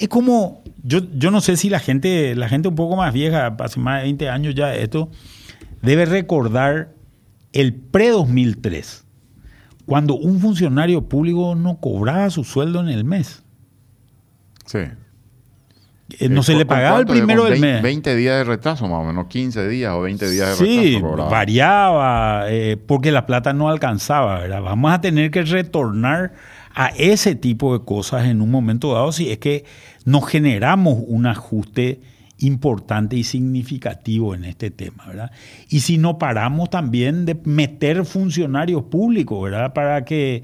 Es 0.00 0.08
como, 0.08 0.62
yo, 0.82 1.00
yo 1.14 1.30
no 1.30 1.40
sé 1.40 1.56
si 1.56 1.68
la 1.70 1.78
gente, 1.78 2.34
la 2.34 2.48
gente 2.48 2.68
un 2.68 2.74
poco 2.74 2.96
más 2.96 3.12
vieja, 3.12 3.54
hace 3.60 3.78
más 3.78 3.98
de 3.98 4.04
20 4.04 4.28
años 4.30 4.54
ya 4.54 4.74
esto, 4.74 5.10
debe 5.82 6.06
recordar 6.06 6.94
el 7.52 7.74
pre-2003, 7.74 9.04
cuando 9.86 10.14
un 10.14 10.40
funcionario 10.40 11.08
público 11.08 11.54
no 11.54 11.78
cobraba 11.80 12.30
su 12.30 12.44
sueldo 12.44 12.80
en 12.80 12.88
el 12.88 13.04
mes. 13.04 13.42
Sí. 14.66 14.78
Eh, 16.18 16.28
No 16.28 16.42
se 16.42 16.54
le 16.54 16.64
pagaba 16.66 16.98
el 17.00 17.06
primero 17.06 17.44
del 17.44 17.52
20, 17.60 17.66
mes. 17.74 17.82
20 17.82 18.16
días 18.16 18.36
de 18.38 18.44
retraso, 18.44 18.88
más 18.88 19.00
o 19.00 19.04
menos, 19.04 19.26
15 19.26 19.68
días 19.68 19.92
o 19.92 20.00
20 20.00 20.30
días 20.30 20.58
de 20.58 20.64
Sí, 20.64 20.76
retraso. 20.94 21.06
cobraba. 21.06 21.30
variaba, 21.30 22.44
eh, 22.48 22.76
porque 22.86 23.12
la 23.12 23.26
plata 23.26 23.52
no 23.52 23.68
alcanzaba, 23.68 24.38
¿verdad? 24.40 24.62
Vamos 24.62 24.92
a 24.92 25.00
tener 25.00 25.30
que 25.30 25.42
retornar 25.42 26.32
a 26.74 26.86
ese 26.96 27.34
tipo 27.34 27.76
de 27.76 27.84
cosas 27.84 28.26
en 28.26 28.40
un 28.40 28.50
momento 28.50 28.94
dado 28.94 29.10
si 29.12 29.30
es 29.30 29.38
que 29.38 29.64
nos 30.04 30.26
generamos 30.28 30.98
un 31.06 31.26
ajuste 31.26 32.00
importante 32.40 33.16
y 33.16 33.24
significativo 33.24 34.34
en 34.34 34.44
este 34.44 34.70
tema, 34.70 35.06
¿verdad? 35.06 35.30
Y 35.68 35.80
si 35.80 35.98
no 35.98 36.18
paramos 36.18 36.70
también 36.70 37.26
de 37.26 37.38
meter 37.44 38.04
funcionarios 38.04 38.84
públicos, 38.84 39.42
¿verdad? 39.42 39.72
Para 39.74 40.04
que, 40.04 40.42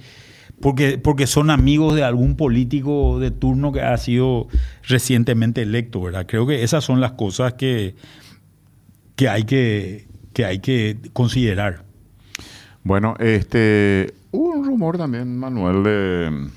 porque, 0.61 0.98
porque 0.98 1.26
son 1.26 1.50
amigos 1.50 1.94
de 1.94 2.04
algún 2.04 2.36
político 2.36 3.18
de 3.18 3.30
turno 3.30 3.72
que 3.72 3.80
ha 3.80 3.96
sido 3.96 4.48
recientemente 4.86 5.62
electo, 5.62 6.00
¿verdad? 6.02 6.26
Creo 6.26 6.46
que 6.46 6.62
esas 6.62 6.84
son 6.84 7.00
las 7.00 7.12
cosas 7.12 7.54
que, 7.54 7.94
que 9.16 9.28
hay 9.28 9.44
que, 9.44 10.07
que 10.34 10.44
hay 10.44 10.59
que 10.59 10.98
considerar. 11.14 11.84
Bueno, 12.84 13.16
este, 13.18 14.12
hubo 14.32 14.50
un 14.50 14.64
rumor 14.64 14.98
también, 14.98 15.38
Manuel, 15.38 15.82
de 15.82 16.50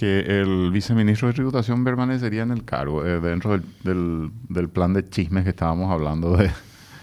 que 0.00 0.40
el 0.40 0.70
viceministro 0.70 1.28
de 1.28 1.34
Tributación 1.34 1.84
permanecería 1.84 2.42
en 2.42 2.52
el 2.52 2.64
cargo 2.64 3.04
eh, 3.04 3.20
dentro 3.20 3.50
del, 3.52 3.62
del- 3.84 4.30
del 4.48 4.68
plan 4.70 4.94
de 4.94 5.06
chismes 5.06 5.44
que 5.44 5.50
estábamos 5.50 5.92
hablando 5.92 6.38
de, 6.38 6.50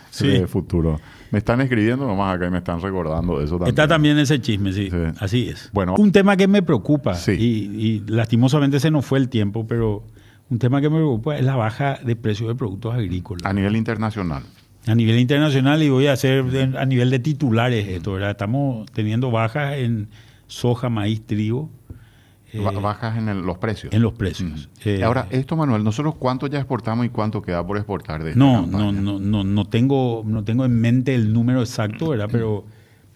Sí. 0.09 0.27
de 0.29 0.47
futuro. 0.47 0.99
Me 1.29 1.37
están 1.37 1.61
escribiendo 1.61 2.07
nomás 2.07 2.35
acá 2.35 2.47
y 2.47 2.49
me 2.49 2.57
están 2.57 2.81
recordando 2.81 3.39
eso 3.39 3.51
también. 3.57 3.69
Está 3.69 3.87
también 3.87 4.17
ese 4.17 4.41
chisme, 4.41 4.73
sí. 4.73 4.89
Sí. 4.89 4.97
Así 5.19 5.47
es. 5.49 5.69
Bueno. 5.73 5.93
un 5.99 6.11
tema 6.11 6.35
que 6.37 6.47
me 6.47 6.63
preocupa, 6.63 7.13
Sí. 7.13 7.33
y, 7.33 7.85
y 7.85 7.99
lastimosamente 8.07 8.79
se 8.79 8.89
nos 8.89 9.05
fue 9.05 9.19
el 9.19 9.29
tiempo, 9.29 9.67
pero 9.67 10.03
un 10.49 10.57
tema 10.57 10.81
que 10.81 10.89
me 10.89 10.95
preocupa 10.95 11.37
es 11.37 11.45
la 11.45 11.55
baja 11.55 11.99
de 12.03 12.15
precios 12.15 12.49
de 12.49 12.55
productos 12.55 12.95
agrícolas. 12.95 13.45
A 13.45 13.53
nivel 13.53 13.75
internacional. 13.75 14.41
A 14.87 14.95
nivel 14.95 15.19
internacional, 15.19 15.83
y 15.83 15.89
voy 15.89 16.07
a 16.07 16.13
hacer 16.13 16.45
de- 16.45 16.75
a 16.79 16.85
nivel 16.85 17.11
de 17.11 17.19
titulares 17.19 17.87
esto, 17.87 18.13
¿verdad? 18.13 18.31
Estamos 18.31 18.87
teniendo 18.91 19.29
bajas 19.29 19.75
en 19.77 20.07
soja, 20.47 20.89
maíz, 20.89 21.21
trigo. 21.27 21.69
Eh, 22.53 22.59
Ba- 22.61 22.71
bajas 22.71 23.17
en 23.17 23.29
el- 23.29 23.41
los 23.41 23.57
precios. 23.57 23.93
en 23.93 24.01
los 24.01 24.13
precios. 24.13 24.69
Eh, 24.85 25.03
Ahora, 25.03 25.27
esto, 25.31 25.55
Manuel, 25.55 25.83
¿nosotros 25.83 26.15
cuánto 26.17 26.47
ya 26.47 26.59
exportamos 26.59 27.05
y 27.05 27.09
cuánto 27.09 27.41
queda 27.41 27.65
por 27.65 27.77
exportar 27.77 28.23
de 28.23 28.31
esta 28.31 28.39
No, 28.39 28.61
campaña? 28.61 28.91
no, 28.91 29.01
no, 29.01 29.19
no, 29.19 29.43
no 29.43 29.65
tengo, 29.65 30.23
no 30.25 30.43
tengo 30.43 30.65
en 30.65 30.79
mente 30.79 31.13
el 31.15 31.33
número 31.33 31.59
exacto, 31.61 32.09
¿verdad? 32.09 32.29
Pero, 32.31 32.63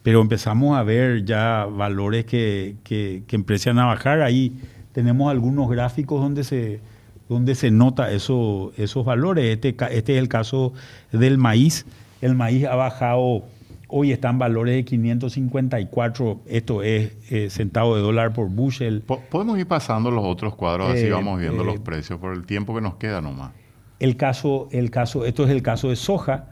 pero 0.03 0.21
empezamos 0.21 0.77
a 0.77 0.83
ver 0.83 1.23
ya 1.25 1.65
valores 1.65 2.25
que, 2.25 2.75
que, 2.83 3.23
que 3.27 3.35
empiezan 3.35 3.79
a 3.79 3.85
bajar. 3.85 4.21
Ahí 4.21 4.51
tenemos 4.91 5.31
algunos 5.31 5.69
gráficos 5.69 6.19
donde 6.21 6.43
se, 6.43 6.81
donde 7.29 7.55
se 7.55 7.71
nota 7.71 8.11
eso, 8.11 8.73
esos 8.77 9.05
valores. 9.05 9.45
Este, 9.45 9.69
este 9.91 10.13
es 10.15 10.19
el 10.21 10.27
caso 10.27 10.73
del 11.13 11.37
maíz. 11.37 11.85
El 12.21 12.35
maíz 12.35 12.65
ha 12.65 12.75
bajado, 12.75 13.43
hoy 13.91 14.11
están 14.11 14.39
valores 14.39 14.75
de 14.75 14.85
554, 14.85 16.41
esto 16.47 16.81
es 16.81 17.11
eh, 17.29 17.49
centavo 17.49 17.95
de 17.95 18.01
dólar 18.01 18.33
por 18.33 18.49
bushel. 18.49 19.01
Podemos 19.01 19.59
ir 19.59 19.67
pasando 19.67 20.09
los 20.09 20.25
otros 20.25 20.55
cuadros, 20.55 20.91
así 20.91 21.05
eh, 21.05 21.11
vamos 21.11 21.39
viendo 21.39 21.63
los 21.63 21.79
precios 21.79 22.19
por 22.19 22.33
el 22.33 22.45
tiempo 22.45 22.73
que 22.73 22.81
nos 22.81 22.95
queda 22.95 23.21
nomás. 23.21 23.51
El 23.99 24.15
caso, 24.15 24.67
el 24.71 24.89
caso, 24.89 25.25
esto 25.25 25.43
es 25.43 25.51
el 25.51 25.61
caso 25.61 25.89
de 25.89 25.95
soja 25.95 26.47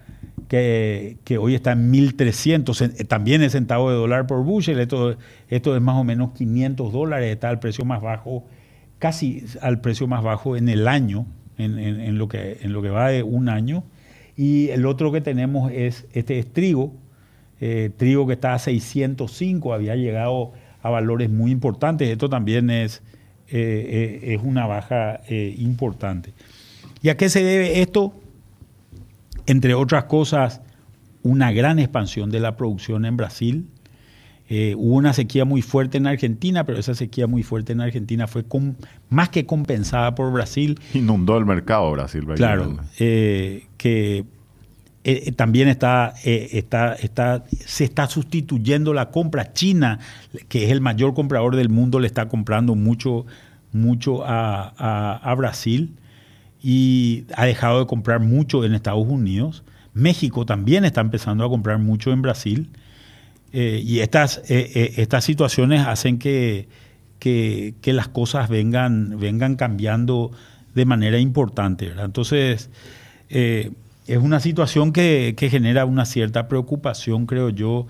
que, 0.47 1.17
hoy 1.39 1.55
está 1.55 1.71
en 1.71 1.91
1.300, 1.91 3.07
también 3.07 3.41
es 3.41 3.53
centavo 3.53 3.89
de 3.89 3.95
dólar 3.95 4.27
por 4.27 4.43
bushel, 4.43 4.79
esto, 4.79 5.15
esto 5.47 5.75
es 5.75 5.81
más 5.81 5.95
o 5.95 6.03
menos 6.03 6.31
500 6.33 6.91
dólares, 6.91 7.31
está 7.31 7.49
al 7.49 7.59
precio 7.59 7.85
más 7.85 8.01
bajo, 8.01 8.45
casi 8.97 9.45
al 9.61 9.79
precio 9.79 10.07
más 10.07 10.23
bajo 10.23 10.57
en 10.57 10.69
el 10.69 10.87
año, 10.87 11.25
en, 11.57 12.17
lo, 12.17 12.27
que, 12.27 12.57
en 12.61 12.73
lo 12.73 12.81
que 12.81 12.89
va 12.89 13.09
de 13.09 13.23
un 13.23 13.49
año. 13.49 13.83
Y 14.35 14.69
el 14.69 14.85
otro 14.85 15.11
que 15.11 15.19
tenemos 15.19 15.71
es, 15.73 16.07
este 16.13 16.39
es 16.39 16.51
trigo, 16.51 16.93
eh, 17.61 17.91
trigo 17.95 18.25
que 18.25 18.33
está 18.33 18.53
a 18.53 18.59
605, 18.59 19.73
había 19.73 19.95
llegado 19.95 20.53
a 20.81 20.89
valores 20.89 21.29
muy 21.29 21.51
importantes, 21.51 22.07
esto 22.07 22.29
también 22.29 22.69
es, 22.69 23.03
eh, 23.49 24.21
eh, 24.23 24.33
es 24.35 24.41
una 24.41 24.65
baja 24.65 25.19
importante. 25.29 26.33
¿Y 27.01 27.09
a 27.09 27.17
qué 27.17 27.29
se 27.29 27.43
debe 27.43 27.81
esto? 27.81 28.13
entre 29.45 29.73
otras 29.73 30.03
cosas, 30.03 30.61
una 31.23 31.51
gran 31.51 31.79
expansión 31.79 32.29
de 32.29 32.39
la 32.39 32.55
producción 32.55 33.03
en 33.03 33.17
Brasil. 33.17 33.65
Hubo 34.47 34.93
una 34.93 35.13
sequía 35.13 35.43
muy 35.43 35.63
fuerte 35.63 35.97
en 35.97 36.05
Argentina, 36.05 36.65
pero 36.65 36.77
esa 36.77 36.93
sequía 36.93 37.25
muy 37.25 37.41
fuerte 37.41 37.73
en 37.73 37.81
Argentina 37.81 38.27
fue 38.27 38.45
más 39.09 39.29
que 39.29 39.47
compensada 39.47 40.13
por 40.13 40.31
Brasil. 40.31 40.79
Inundó 40.93 41.35
el 41.35 41.47
mercado 41.47 41.91
Brasil. 41.91 42.27
Claro, 42.35 42.77
que 42.95 44.25
eh, 45.11 45.31
también 45.31 45.67
está, 45.67 46.13
está, 46.23 46.93
está, 46.93 47.43
se 47.65 47.83
está 47.83 48.07
sustituyendo 48.07 48.93
la 48.93 49.09
compra. 49.09 49.53
China, 49.53 49.99
que 50.47 50.65
es 50.65 50.71
el 50.71 50.81
mayor 50.81 51.13
comprador 51.13 51.55
del 51.55 51.69
mundo, 51.69 51.99
le 51.99 52.07
está 52.07 52.27
comprando 52.27 52.75
mucho, 52.75 53.25
mucho 53.71 54.23
a 54.25 55.33
Brasil 55.37 55.95
y 56.61 57.25
ha 57.35 57.45
dejado 57.45 57.79
de 57.79 57.85
comprar 57.85 58.19
mucho 58.19 58.65
en 58.65 58.73
Estados 58.73 59.07
Unidos. 59.07 59.63
México 59.93 60.45
también 60.45 60.85
está 60.85 61.01
empezando 61.01 61.45
a 61.45 61.49
comprar 61.49 61.79
mucho 61.79 62.11
en 62.11 62.21
Brasil. 62.21 62.69
Eh, 63.51 63.81
y 63.83 63.99
estas, 63.99 64.39
eh, 64.49 64.71
eh, 64.75 64.93
estas 64.97 65.23
situaciones 65.23 65.85
hacen 65.87 66.19
que, 66.19 66.67
que, 67.19 67.73
las 67.85 68.07
cosas 68.07 68.49
vengan, 68.49 69.19
vengan 69.19 69.55
cambiando 69.55 70.31
de 70.75 70.85
manera 70.85 71.17
importante. 71.19 71.91
Entonces, 71.97 72.69
es 74.09 74.17
una 74.17 74.39
situación 74.39 74.91
que, 74.91 75.35
que 75.37 75.49
genera 75.51 75.85
una 75.85 76.05
cierta 76.05 76.47
preocupación, 76.47 77.27
creo 77.27 77.49
yo, 77.49 77.85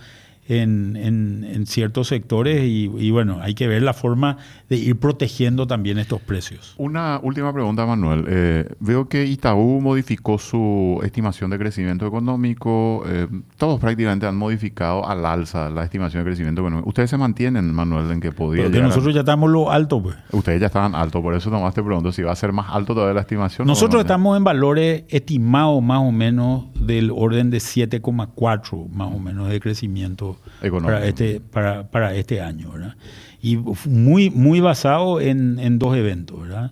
en, 0.50 1.66
ciertos 1.68 2.08
sectores 2.08 2.64
y, 2.64 3.12
bueno, 3.12 3.40
hay 3.42 3.54
que 3.54 3.68
ver 3.68 3.84
la 3.84 3.94
forma 3.94 4.38
de 4.70 4.78
ir 4.78 4.98
protegiendo 4.98 5.68
también 5.68 6.00
estos 6.00 6.22
precios. 6.22 6.74
Una 6.78 7.20
última 7.22 7.54
pregunta, 7.54 7.86
Manuel. 7.86 8.26
Eh, 8.28 8.68
veo 8.80 9.08
que 9.08 9.26
Itaú 9.26 9.80
modificó 9.82 10.38
su 10.40 11.00
estimación 11.04 11.52
de 11.52 11.60
crecimiento 11.60 12.08
económico. 12.08 13.04
Eh, 13.08 13.28
todos 13.58 13.80
prácticamente 13.80 14.26
han 14.26 14.36
modificado 14.36 15.08
al 15.08 15.26
alza 15.26 15.70
la 15.70 15.84
estimación 15.84 16.24
de 16.24 16.30
crecimiento 16.30 16.62
económico. 16.62 16.90
¿Ustedes 16.90 17.10
se 17.10 17.18
mantienen, 17.18 17.72
Manuel, 17.74 18.10
en 18.12 18.20
que 18.20 18.32
podía 18.32 18.64
Porque 18.64 18.82
nosotros 18.82 19.14
ya 19.14 19.22
estamos 19.22 19.50
lo 19.50 19.72
alto, 19.72 20.02
pues. 20.02 20.16
Ustedes 20.32 20.60
ya 20.60 20.68
estaban 20.68 20.96
alto, 20.96 21.22
por 21.22 21.36
eso 21.36 21.50
nomás 21.50 21.74
te 21.74 21.84
pregunto 21.84 22.12
si 22.12 22.24
va 22.24 22.32
a 22.32 22.36
ser 22.36 22.52
más 22.52 22.68
alto 22.70 22.94
todavía 22.94 23.14
la 23.14 23.22
estimación. 23.22 23.68
Nosotros 23.68 24.02
estamos 24.02 24.36
en 24.38 24.44
valores 24.44 25.04
estimados 25.10 25.84
más 25.84 26.00
o 26.00 26.12
menos 26.12 26.66
del 26.80 27.12
orden 27.12 27.50
de 27.52 27.58
7,4 27.58 28.90
más 28.90 29.14
o 29.14 29.20
menos 29.20 29.50
de 29.50 29.60
crecimiento 29.60 30.39
para 30.62 31.06
este, 31.06 31.40
para, 31.40 31.90
para 31.90 32.16
este 32.16 32.42
año. 32.42 32.72
¿verdad? 32.72 32.96
Y 33.42 33.58
muy, 33.86 34.30
muy 34.30 34.60
basado 34.60 35.22
en, 35.22 35.60
en, 35.60 35.80
dos 35.80 35.96
eventos. 35.96 36.42
¿verdad? 36.42 36.72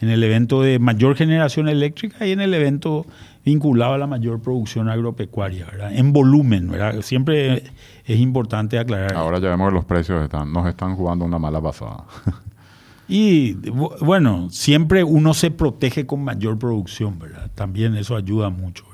En 0.00 0.10
el 0.10 0.22
evento 0.22 0.62
de 0.62 0.78
mayor 0.78 1.16
generación 1.16 1.68
eléctrica 1.68 2.26
y 2.26 2.32
en 2.32 2.40
el 2.40 2.54
evento 2.54 3.06
vinculado 3.44 3.94
a 3.94 3.98
la 3.98 4.06
mayor 4.06 4.40
producción 4.40 4.88
agropecuaria, 4.88 5.66
¿verdad? 5.66 5.94
en 5.94 6.12
volumen. 6.12 6.70
¿verdad? 6.70 7.02
Siempre 7.02 7.64
es 8.04 8.20
importante 8.20 8.78
aclarar. 8.78 9.14
Ahora 9.14 9.38
ya 9.38 9.50
vemos 9.50 9.68
que 9.68 9.74
los 9.74 9.84
precios 9.84 10.22
están, 10.22 10.52
nos 10.52 10.66
están 10.66 10.96
jugando 10.96 11.24
una 11.24 11.38
mala 11.38 11.60
pasada. 11.60 12.04
Y 13.06 13.54
bueno, 14.00 14.48
siempre 14.50 15.04
uno 15.04 15.34
se 15.34 15.50
protege 15.50 16.06
con 16.06 16.24
mayor 16.24 16.58
producción, 16.58 17.18
¿verdad? 17.18 17.50
También 17.54 17.96
eso 17.96 18.16
ayuda 18.16 18.48
mucho. 18.48 18.84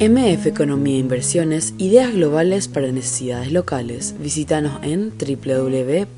MF 0.00 0.46
Economía 0.46 0.94
e 0.94 1.00
Inversiones, 1.00 1.74
ideas 1.76 2.14
globales 2.14 2.68
para 2.68 2.90
necesidades 2.90 3.52
locales. 3.52 4.14
Visítanos 4.18 4.82
en 4.82 5.12
www.mf.com.py. 5.18 6.10